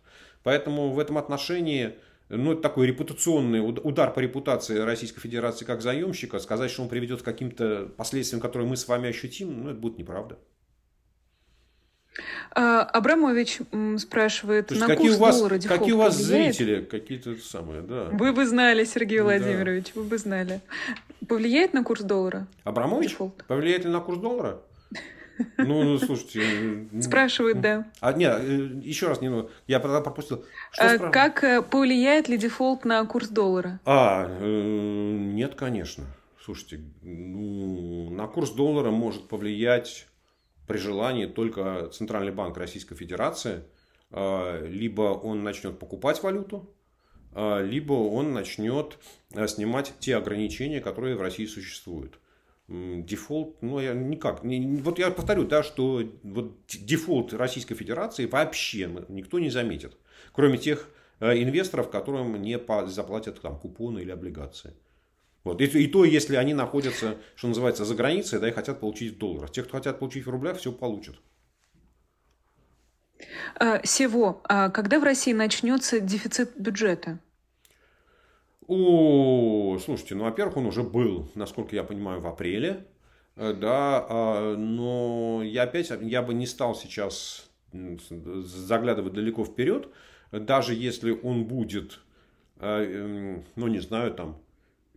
Поэтому 0.44 0.92
в 0.92 1.00
этом 1.00 1.18
отношении 1.18 1.96
ну, 2.28 2.52
это 2.52 2.62
такой 2.62 2.86
репутационный 2.86 3.60
удар 3.60 4.12
по 4.12 4.20
репутации 4.20 4.78
Российской 4.78 5.20
Федерации 5.20 5.64
как 5.64 5.80
заемщика. 5.80 6.38
Сказать, 6.38 6.70
что 6.70 6.82
он 6.82 6.88
приведет 6.88 7.22
к 7.22 7.24
каким-то 7.24 7.90
последствиям, 7.96 8.40
которые 8.40 8.68
мы 8.68 8.76
с 8.76 8.88
вами 8.88 9.08
ощутим, 9.08 9.64
ну, 9.64 9.70
это 9.70 9.78
будет 9.78 9.98
неправда. 9.98 10.38
А, 12.54 12.82
Абрамович 12.82 13.60
спрашивает, 13.98 14.70
на 14.70 14.86
какие 14.86 15.08
курс 15.08 15.18
у 15.18 15.20
вас, 15.20 15.36
доллара 15.36 15.58
Какие 15.60 15.92
у 15.92 15.98
вас 15.98 16.16
повлияет? 16.16 16.56
зрители, 16.56 16.84
какие-то 16.84 17.36
самые, 17.36 17.82
да. 17.82 18.08
Вы 18.12 18.32
бы 18.32 18.46
знали, 18.46 18.84
Сергей 18.84 19.20
Владимирович, 19.20 19.92
да. 19.94 20.00
вы 20.00 20.06
бы 20.06 20.18
знали. 20.18 20.60
Повлияет 21.28 21.74
на 21.74 21.84
курс 21.84 22.02
доллара? 22.02 22.46
Абрамович? 22.64 23.10
Дефолт? 23.10 23.44
Повлияет 23.46 23.84
ли 23.84 23.90
на 23.90 24.00
курс 24.00 24.18
доллара? 24.18 24.60
Ну, 25.58 25.82
ну, 25.84 25.98
слушайте. 25.98 26.88
Спрашивают, 27.00 27.60
да. 27.60 27.86
А, 28.00 28.12
нет, 28.12 28.40
э, 28.40 28.70
еще 28.82 29.08
раз, 29.08 29.20
не, 29.20 29.28
ну, 29.28 29.50
я 29.66 29.80
пропустил. 29.80 30.44
Что 30.72 30.94
а, 30.94 31.10
как 31.10 31.44
э, 31.44 31.62
повлияет 31.62 32.28
ли 32.28 32.38
дефолт 32.38 32.84
на 32.84 33.04
курс 33.04 33.28
доллара? 33.28 33.80
А, 33.84 34.26
э, 34.28 34.44
нет, 34.46 35.54
конечно. 35.54 36.04
Слушайте, 36.42 36.80
ну, 37.02 38.10
на 38.10 38.26
курс 38.26 38.50
доллара 38.50 38.90
может 38.90 39.28
повлиять 39.28 40.06
при 40.66 40.78
желании 40.78 41.26
только 41.26 41.88
Центральный 41.92 42.32
банк 42.32 42.56
Российской 42.56 42.94
Федерации. 42.94 43.64
А, 44.10 44.64
либо 44.64 45.02
он 45.02 45.42
начнет 45.42 45.78
покупать 45.78 46.22
валюту, 46.22 46.72
а, 47.32 47.60
либо 47.60 47.94
он 47.94 48.32
начнет 48.32 48.98
снимать 49.48 49.94
те 49.98 50.16
ограничения, 50.16 50.80
которые 50.80 51.16
в 51.16 51.22
России 51.22 51.46
существуют. 51.46 52.18
Дефолт, 52.68 53.62
ну, 53.62 53.78
я 53.78 53.94
никак. 53.94 54.42
Вот 54.42 54.98
я 54.98 55.10
повторю, 55.10 55.44
да, 55.44 55.62
что 55.62 56.02
вот 56.22 56.56
дефолт 56.66 57.32
Российской 57.32 57.74
Федерации 57.74 58.26
вообще 58.26 58.90
никто 59.08 59.38
не 59.38 59.50
заметит. 59.50 59.96
Кроме 60.32 60.58
тех 60.58 60.88
э, 61.20 61.42
инвесторов, 61.42 61.90
которым 61.90 62.40
не 62.42 62.58
заплатят 62.88 63.40
там, 63.40 63.58
купоны 63.58 64.00
или 64.00 64.10
облигации. 64.10 64.74
Вот. 65.44 65.60
И, 65.60 65.66
и 65.66 65.86
то, 65.86 66.04
если 66.04 66.34
они 66.34 66.54
находятся, 66.54 67.18
что 67.36 67.46
называется, 67.48 67.84
за 67.84 67.94
границей, 67.94 68.40
да, 68.40 68.48
и 68.48 68.52
хотят 68.52 68.80
получить 68.80 69.14
в 69.14 69.18
долларах. 69.18 69.52
Те, 69.52 69.62
кто 69.62 69.76
хотят 69.76 70.00
получить 70.00 70.26
в 70.26 70.30
рублях, 70.30 70.58
все 70.58 70.72
получат. 70.72 71.16
А, 73.54 73.80
Сего, 73.84 74.42
а 74.44 74.70
когда 74.70 74.98
в 74.98 75.04
России 75.04 75.32
начнется 75.32 76.00
дефицит 76.00 76.58
бюджета? 76.58 77.20
О, 78.68 79.78
слушайте, 79.84 80.16
ну, 80.16 80.24
во-первых, 80.24 80.56
он 80.56 80.66
уже 80.66 80.82
был, 80.82 81.30
насколько 81.34 81.76
я 81.76 81.84
понимаю, 81.84 82.20
в 82.20 82.26
апреле. 82.26 82.84
Э, 83.36 83.52
да, 83.52 84.04
а, 84.08 84.56
но 84.56 85.42
я 85.44 85.62
опять, 85.62 85.92
я 86.00 86.22
бы 86.22 86.34
не 86.34 86.46
стал 86.46 86.74
сейчас 86.74 87.48
заглядывать 87.72 89.12
далеко 89.12 89.44
вперед, 89.44 89.88
даже 90.32 90.74
если 90.74 91.10
он 91.10 91.44
будет, 91.44 92.00
э, 92.58 92.84
эм, 92.84 93.44
ну, 93.54 93.66
не 93.68 93.80
знаю, 93.80 94.14
там, 94.14 94.38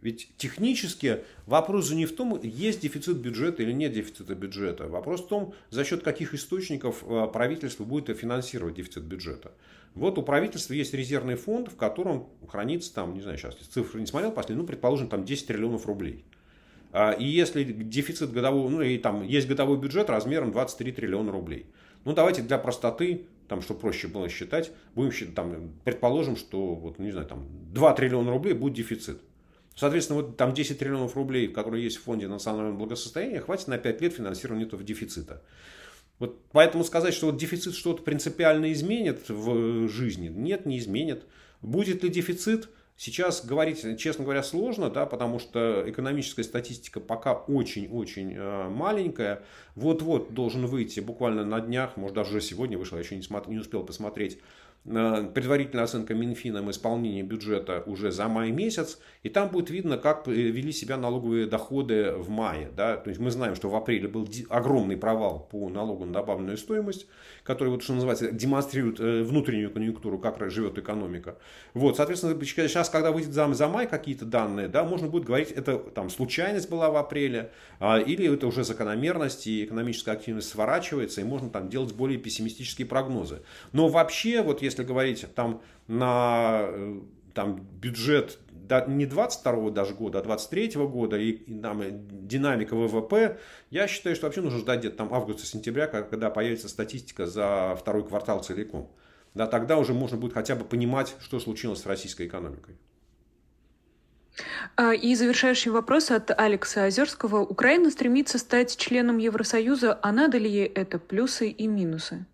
ведь 0.01 0.31
технически 0.37 1.23
вопрос 1.45 1.87
же 1.87 1.95
не 1.95 2.05
в 2.05 2.15
том, 2.15 2.39
есть 2.41 2.81
дефицит 2.81 3.17
бюджета 3.17 3.63
или 3.63 3.73
нет 3.73 3.91
дефицита 3.91 4.33
бюджета. 4.33 4.87
Вопрос 4.87 5.21
в 5.21 5.27
том, 5.27 5.53
за 5.69 5.83
счет 5.83 6.03
каких 6.03 6.33
источников 6.33 7.03
э, 7.03 7.27
правительство 7.31 7.83
будет 7.83 8.17
финансировать 8.17 8.75
дефицит 8.75 9.03
бюджета. 9.03 9.51
Вот 9.95 10.17
у 10.17 10.21
правительства 10.21 10.73
есть 10.73 10.93
резервный 10.93 11.35
фонд, 11.35 11.69
в 11.69 11.75
котором 11.75 12.29
хранится, 12.47 12.93
там, 12.93 13.13
не 13.13 13.21
знаю, 13.21 13.37
сейчас 13.37 13.55
цифры 13.55 13.99
не 13.99 14.07
смотрел 14.07 14.31
последний, 14.31 14.61
ну, 14.61 14.67
предположим, 14.67 15.09
там 15.09 15.25
10 15.25 15.47
триллионов 15.47 15.85
рублей. 15.85 16.23
А, 16.91 17.11
и 17.11 17.25
если 17.25 17.63
дефицит 17.63 18.31
годового, 18.31 18.69
ну, 18.69 18.81
и 18.81 18.97
там 18.97 19.23
есть 19.23 19.47
годовой 19.47 19.77
бюджет 19.77 20.09
размером 20.09 20.51
23 20.51 20.91
триллиона 20.91 21.31
рублей. 21.31 21.65
Ну, 22.05 22.13
давайте 22.13 22.41
для 22.41 22.57
простоты, 22.57 23.25
там, 23.47 23.61
чтобы 23.61 23.81
проще 23.81 24.07
было 24.07 24.29
считать, 24.29 24.71
будем 24.95 25.11
считать, 25.11 25.35
там, 25.35 25.71
предположим, 25.83 26.35
что, 26.35 26.75
вот, 26.75 26.99
не 26.99 27.11
знаю, 27.11 27.27
там, 27.27 27.45
2 27.73 27.93
триллиона 27.93 28.31
рублей 28.31 28.53
будет 28.53 28.73
дефицит. 28.73 29.21
Соответственно, 29.75 30.21
вот 30.21 30.35
там 30.35 30.53
10 30.53 30.77
триллионов 30.77 31.15
рублей, 31.15 31.47
которые 31.47 31.83
есть 31.83 31.97
в 31.97 32.03
фонде 32.03 32.27
национального 32.27 32.75
благосостояния, 32.75 33.39
хватит 33.39 33.67
на 33.67 33.77
5 33.77 34.01
лет 34.01 34.13
финансирования 34.13 34.65
этого 34.65 34.83
дефицита. 34.83 35.41
Вот 36.19 36.39
поэтому 36.51 36.83
сказать, 36.83 37.13
что 37.13 37.27
вот 37.27 37.37
дефицит 37.37 37.75
что-то 37.75 38.03
принципиально 38.03 38.71
изменит 38.73 39.29
в 39.29 39.87
жизни, 39.87 40.27
нет, 40.27 40.65
не 40.65 40.77
изменит. 40.77 41.23
Будет 41.61 42.03
ли 42.03 42.09
дефицит? 42.09 42.69
Сейчас 42.97 43.45
говорить, 43.45 43.97
честно 43.97 44.25
говоря, 44.25 44.43
сложно, 44.43 44.89
да, 44.89 45.05
потому 45.05 45.39
что 45.39 45.85
экономическая 45.87 46.43
статистика 46.43 46.99
пока 46.99 47.31
очень-очень 47.31 48.33
э, 48.35 48.67
маленькая. 48.67 49.43
Вот-вот 49.75 50.33
должен 50.33 50.65
выйти 50.65 50.99
буквально 50.99 51.45
на 51.45 51.61
днях, 51.61 51.95
может 51.95 52.15
даже 52.15 52.31
уже 52.31 52.41
сегодня 52.41 52.77
вышел, 52.77 52.97
я 52.97 53.03
еще 53.03 53.15
не, 53.15 53.21
смотр, 53.21 53.49
не 53.49 53.57
успел 53.57 53.85
посмотреть 53.85 54.39
Э, 54.39 54.43
предварительная 54.85 55.83
оценка 55.83 56.13
Минфином 56.15 56.71
исполнения 56.71 57.21
бюджета 57.21 57.83
уже 57.85 58.11
за 58.11 58.27
май 58.27 58.51
месяц, 58.51 58.99
и 59.23 59.29
там 59.29 59.49
будет 59.49 59.69
видно, 59.69 59.97
как 59.97 60.27
вели 60.27 60.71
себя 60.71 60.97
налоговые 60.97 61.45
доходы 61.45 62.13
в 62.13 62.29
мае. 62.29 62.71
Да? 62.75 62.97
То 62.97 63.09
есть 63.09 63.19
мы 63.19 63.29
знаем, 63.31 63.55
что 63.55 63.69
в 63.69 63.75
апреле 63.75 64.07
был 64.07 64.27
огромный 64.49 64.97
провал 64.97 65.47
по 65.51 65.69
налогу 65.69 66.05
на 66.05 66.13
добавленную 66.13 66.57
стоимость, 66.57 67.07
который, 67.43 67.69
вот, 67.69 67.83
что 67.83 67.93
называется, 67.93 68.31
демонстрирует 68.31 68.99
э, 68.99 69.23
внутреннюю 69.23 69.71
конъюнктуру, 69.71 70.17
как 70.17 70.39
живет 70.49 70.77
экономика. 70.77 71.37
Вот, 71.73 71.97
соответственно, 71.97 72.39
сейчас, 72.41 72.89
когда 72.89 73.11
выйдет 73.11 73.33
за, 73.33 73.51
за 73.53 73.67
май 73.67 73.87
какие-то 73.87 74.25
данные, 74.25 74.67
да, 74.67 74.83
можно 74.83 75.07
будет 75.07 75.25
говорить, 75.25 75.51
это 75.51 75.77
там 75.77 76.09
случайность 76.09 76.69
была 76.69 76.89
в 76.89 76.95
апреле, 76.95 77.51
а, 77.79 77.99
или 77.99 78.33
это 78.33 78.47
уже 78.47 78.63
закономерность, 78.63 79.47
и 79.47 79.65
экономическая 79.65 80.11
активность 80.11 80.49
сворачивается, 80.49 81.21
и 81.21 81.23
можно 81.23 81.49
там 81.49 81.69
делать 81.69 81.93
более 81.93 82.17
пессимистические 82.17 82.87
прогнозы. 82.87 83.41
Но 83.73 83.89
вообще, 83.89 84.41
вот 84.41 84.61
если 84.61 84.68
говорить 84.77 85.25
там 85.35 85.61
на 85.87 86.61
э, 86.63 86.99
там, 87.33 87.61
бюджет 87.81 88.39
не 88.87 89.05
22 89.05 89.71
даже 89.71 89.93
года, 89.93 90.19
а 90.19 90.21
23 90.21 90.73
года 90.85 91.17
и, 91.17 91.31
и 91.31 91.59
там, 91.59 91.81
динамика 92.27 92.75
ВВП, 92.75 93.39
я 93.71 93.87
считаю, 93.87 94.15
что 94.15 94.27
вообще 94.27 94.41
нужно 94.41 94.59
ждать 94.59 94.79
где-то 94.79 94.97
там 94.97 95.13
августа-сентября, 95.13 95.87
когда 95.87 96.29
появится 96.29 96.69
статистика 96.69 97.25
за 97.25 97.75
второй 97.79 98.07
квартал 98.07 98.43
целиком. 98.43 98.91
Да, 99.33 99.47
тогда 99.47 99.77
уже 99.77 99.93
можно 99.93 100.17
будет 100.17 100.33
хотя 100.33 100.55
бы 100.55 100.65
понимать, 100.65 101.15
что 101.19 101.39
случилось 101.39 101.81
с 101.81 101.85
российской 101.85 102.27
экономикой. 102.27 102.77
А, 104.75 104.93
и 104.93 105.15
завершающий 105.15 105.71
вопрос 105.71 106.11
от 106.11 106.31
Алекса 106.31 106.85
Озерского. 106.85 107.41
Украина 107.41 107.91
стремится 107.91 108.37
стать 108.37 108.77
членом 108.77 109.17
Евросоюза, 109.17 109.99
а 110.01 110.11
надо 110.11 110.37
ли 110.37 110.49
ей 110.49 110.67
это 110.67 110.99
плюсы 110.99 111.49
и 111.49 111.67
минусы? 111.67 112.25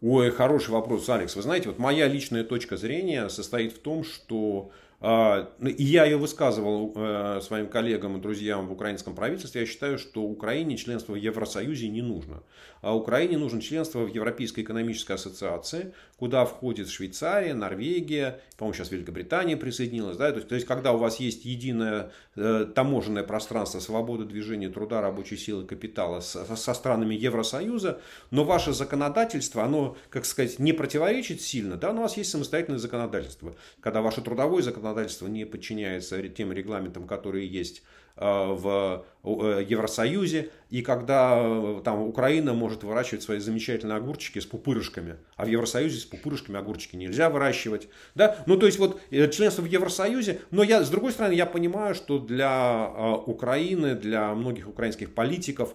Ой, 0.00 0.30
хороший 0.30 0.70
вопрос, 0.70 1.08
Алекс. 1.08 1.34
Вы 1.34 1.42
знаете, 1.42 1.68
вот 1.68 1.78
моя 1.78 2.06
личная 2.06 2.44
точка 2.44 2.76
зрения 2.76 3.28
состоит 3.28 3.72
в 3.72 3.80
том, 3.80 4.04
что 4.04 4.70
а, 5.00 5.50
ну, 5.58 5.68
и 5.68 5.82
я 5.82 6.04
ее 6.04 6.16
высказывал 6.16 6.92
э, 6.94 7.40
своим 7.40 7.68
коллегам 7.68 8.16
и 8.16 8.20
друзьям 8.20 8.68
в 8.68 8.72
украинском 8.72 9.16
правительстве. 9.16 9.60
Я 9.62 9.66
считаю, 9.66 9.98
что 9.98 10.22
Украине 10.22 10.76
членство 10.76 11.12
в 11.12 11.16
Евросоюзе 11.16 11.88
не 11.88 12.02
нужно. 12.02 12.42
А 12.80 12.96
Украине 12.96 13.38
нужно 13.38 13.60
членство 13.60 14.00
в 14.00 14.12
Европейской 14.12 14.60
экономической 14.60 15.12
ассоциации, 15.12 15.92
куда 16.18 16.44
входит 16.44 16.88
Швейцария, 16.88 17.54
Норвегия, 17.54 18.40
по-моему, 18.56 18.74
сейчас 18.74 18.90
Великобритания 18.90 19.56
присоединилась. 19.56 20.16
Да? 20.16 20.30
То, 20.30 20.36
есть, 20.36 20.48
то 20.48 20.54
есть, 20.56 20.66
когда 20.66 20.92
у 20.92 20.98
вас 20.98 21.20
есть 21.20 21.44
единое 21.44 22.10
э, 22.34 22.66
таможенное 22.74 23.22
пространство 23.22 23.78
свободы 23.78 24.24
движения 24.24 24.68
труда, 24.68 25.00
рабочей 25.00 25.36
силы, 25.36 25.64
капитала 25.64 26.18
со, 26.18 26.44
со 26.56 26.74
странами 26.74 27.14
Евросоюза, 27.14 28.00
но 28.32 28.42
ваше 28.42 28.72
законодательство, 28.72 29.62
оно, 29.62 29.96
как 30.10 30.24
сказать, 30.24 30.58
не 30.58 30.72
противоречит 30.72 31.40
сильно, 31.40 31.76
да, 31.76 31.92
но 31.92 32.00
у 32.00 32.02
вас 32.02 32.16
есть 32.16 32.30
самостоятельное 32.30 32.80
законодательство. 32.80 33.54
Когда 33.80 34.02
ваше 34.02 34.20
трудовое 34.20 34.62
законодательство 34.62 35.28
не 35.28 35.44
подчиняется 35.44 36.20
тем 36.28 36.52
регламентам, 36.52 37.06
которые 37.06 37.46
есть 37.46 37.82
в 38.20 39.04
э, 39.22 39.64
Евросоюзе, 39.68 40.50
и 40.70 40.82
когда 40.82 41.38
э, 41.38 41.80
там 41.84 42.02
Украина 42.02 42.52
может 42.52 42.82
выращивать 42.82 43.22
свои 43.22 43.38
замечательные 43.38 43.96
огурчики 43.96 44.38
с 44.38 44.46
пупырышками, 44.46 45.16
а 45.36 45.44
в 45.44 45.48
Евросоюзе 45.48 45.98
с 45.98 46.04
пупырышками 46.04 46.58
огурчики 46.58 46.96
нельзя 46.96 47.30
выращивать, 47.30 47.88
да, 48.14 48.36
ну 48.46 48.56
то 48.56 48.66
есть 48.66 48.78
вот 48.78 49.00
э, 49.10 49.30
членство 49.30 49.62
в 49.62 49.66
Евросоюзе, 49.66 50.40
но 50.50 50.62
я 50.62 50.82
с 50.82 50.90
другой 50.90 51.12
стороны 51.12 51.32
я 51.32 51.46
понимаю, 51.46 51.94
что 51.94 52.18
для 52.18 52.92
э, 52.94 53.12
Украины, 53.26 53.94
для 53.94 54.34
многих 54.34 54.68
украинских 54.68 55.14
политиков 55.14 55.74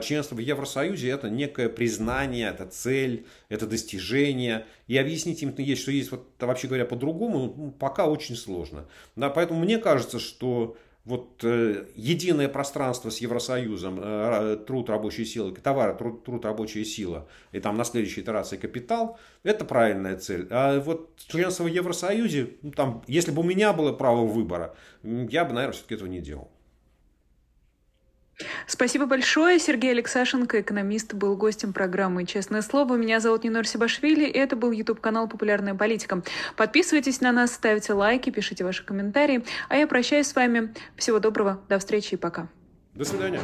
членство 0.00 0.34
в 0.34 0.38
Евросоюзе 0.38 1.10
это 1.10 1.28
некое 1.28 1.68
признание, 1.68 2.48
это 2.48 2.64
цель, 2.64 3.26
это 3.50 3.66
достижение. 3.66 4.64
И 4.86 4.96
объяснить 4.96 5.42
им 5.42 5.54
есть, 5.58 5.82
что 5.82 5.90
есть 5.90 6.10
вот 6.10 6.26
вообще 6.40 6.68
говоря 6.68 6.86
по-другому, 6.86 7.54
ну, 7.54 7.70
пока 7.70 8.06
очень 8.06 8.34
сложно. 8.34 8.86
Да, 9.14 9.28
поэтому 9.28 9.60
мне 9.60 9.76
кажется, 9.76 10.18
что 10.18 10.78
вот 11.04 11.44
э, 11.44 11.86
единое 11.94 12.48
пространство 12.48 13.10
с 13.10 13.18
Евросоюзом, 13.18 14.00
э, 14.02 14.56
труд 14.66 14.88
рабочей 14.88 15.26
силы, 15.26 15.52
товары, 15.52 15.94
труд, 15.94 16.24
труд 16.24 16.44
рабочая 16.44 16.84
сила, 16.84 17.28
и 17.52 17.60
там 17.60 17.76
на 17.76 17.84
следующей 17.84 18.22
итерации 18.22 18.56
капитал, 18.56 19.18
это 19.42 19.64
правильная 19.64 20.16
цель. 20.16 20.46
А 20.50 20.80
вот 20.80 21.14
членство 21.16 21.64
в 21.64 21.66
Евросоюзе, 21.66 22.56
ну, 22.62 22.70
там, 22.70 23.02
если 23.06 23.32
бы 23.32 23.40
у 23.40 23.44
меня 23.44 23.72
было 23.74 23.92
право 23.92 24.24
выбора, 24.24 24.74
я 25.02 25.44
бы, 25.44 25.52
наверное, 25.52 25.72
все-таки 25.72 25.94
этого 25.94 26.08
не 26.08 26.20
делал. 26.20 26.50
Спасибо 28.66 29.06
большое. 29.06 29.58
Сергей 29.58 29.92
Алексашенко, 29.92 30.60
экономист, 30.60 31.14
был 31.14 31.36
гостем 31.36 31.72
программы 31.72 32.24
«Честное 32.26 32.62
слово». 32.62 32.96
Меня 32.96 33.20
зовут 33.20 33.44
Нинор 33.44 33.66
Себашвили, 33.66 34.24
и 34.24 34.38
это 34.38 34.56
был 34.56 34.72
YouTube-канал 34.72 35.28
«Популярная 35.28 35.74
политика». 35.74 36.22
Подписывайтесь 36.56 37.20
на 37.20 37.32
нас, 37.32 37.54
ставьте 37.54 37.92
лайки, 37.92 38.30
пишите 38.30 38.64
ваши 38.64 38.84
комментарии. 38.84 39.44
А 39.68 39.76
я 39.76 39.86
прощаюсь 39.86 40.26
с 40.26 40.34
вами. 40.34 40.74
Всего 40.96 41.18
доброго, 41.18 41.60
до 41.68 41.78
встречи 41.78 42.14
и 42.14 42.16
пока. 42.16 42.48
До 42.94 43.04
свидания. 43.04 43.40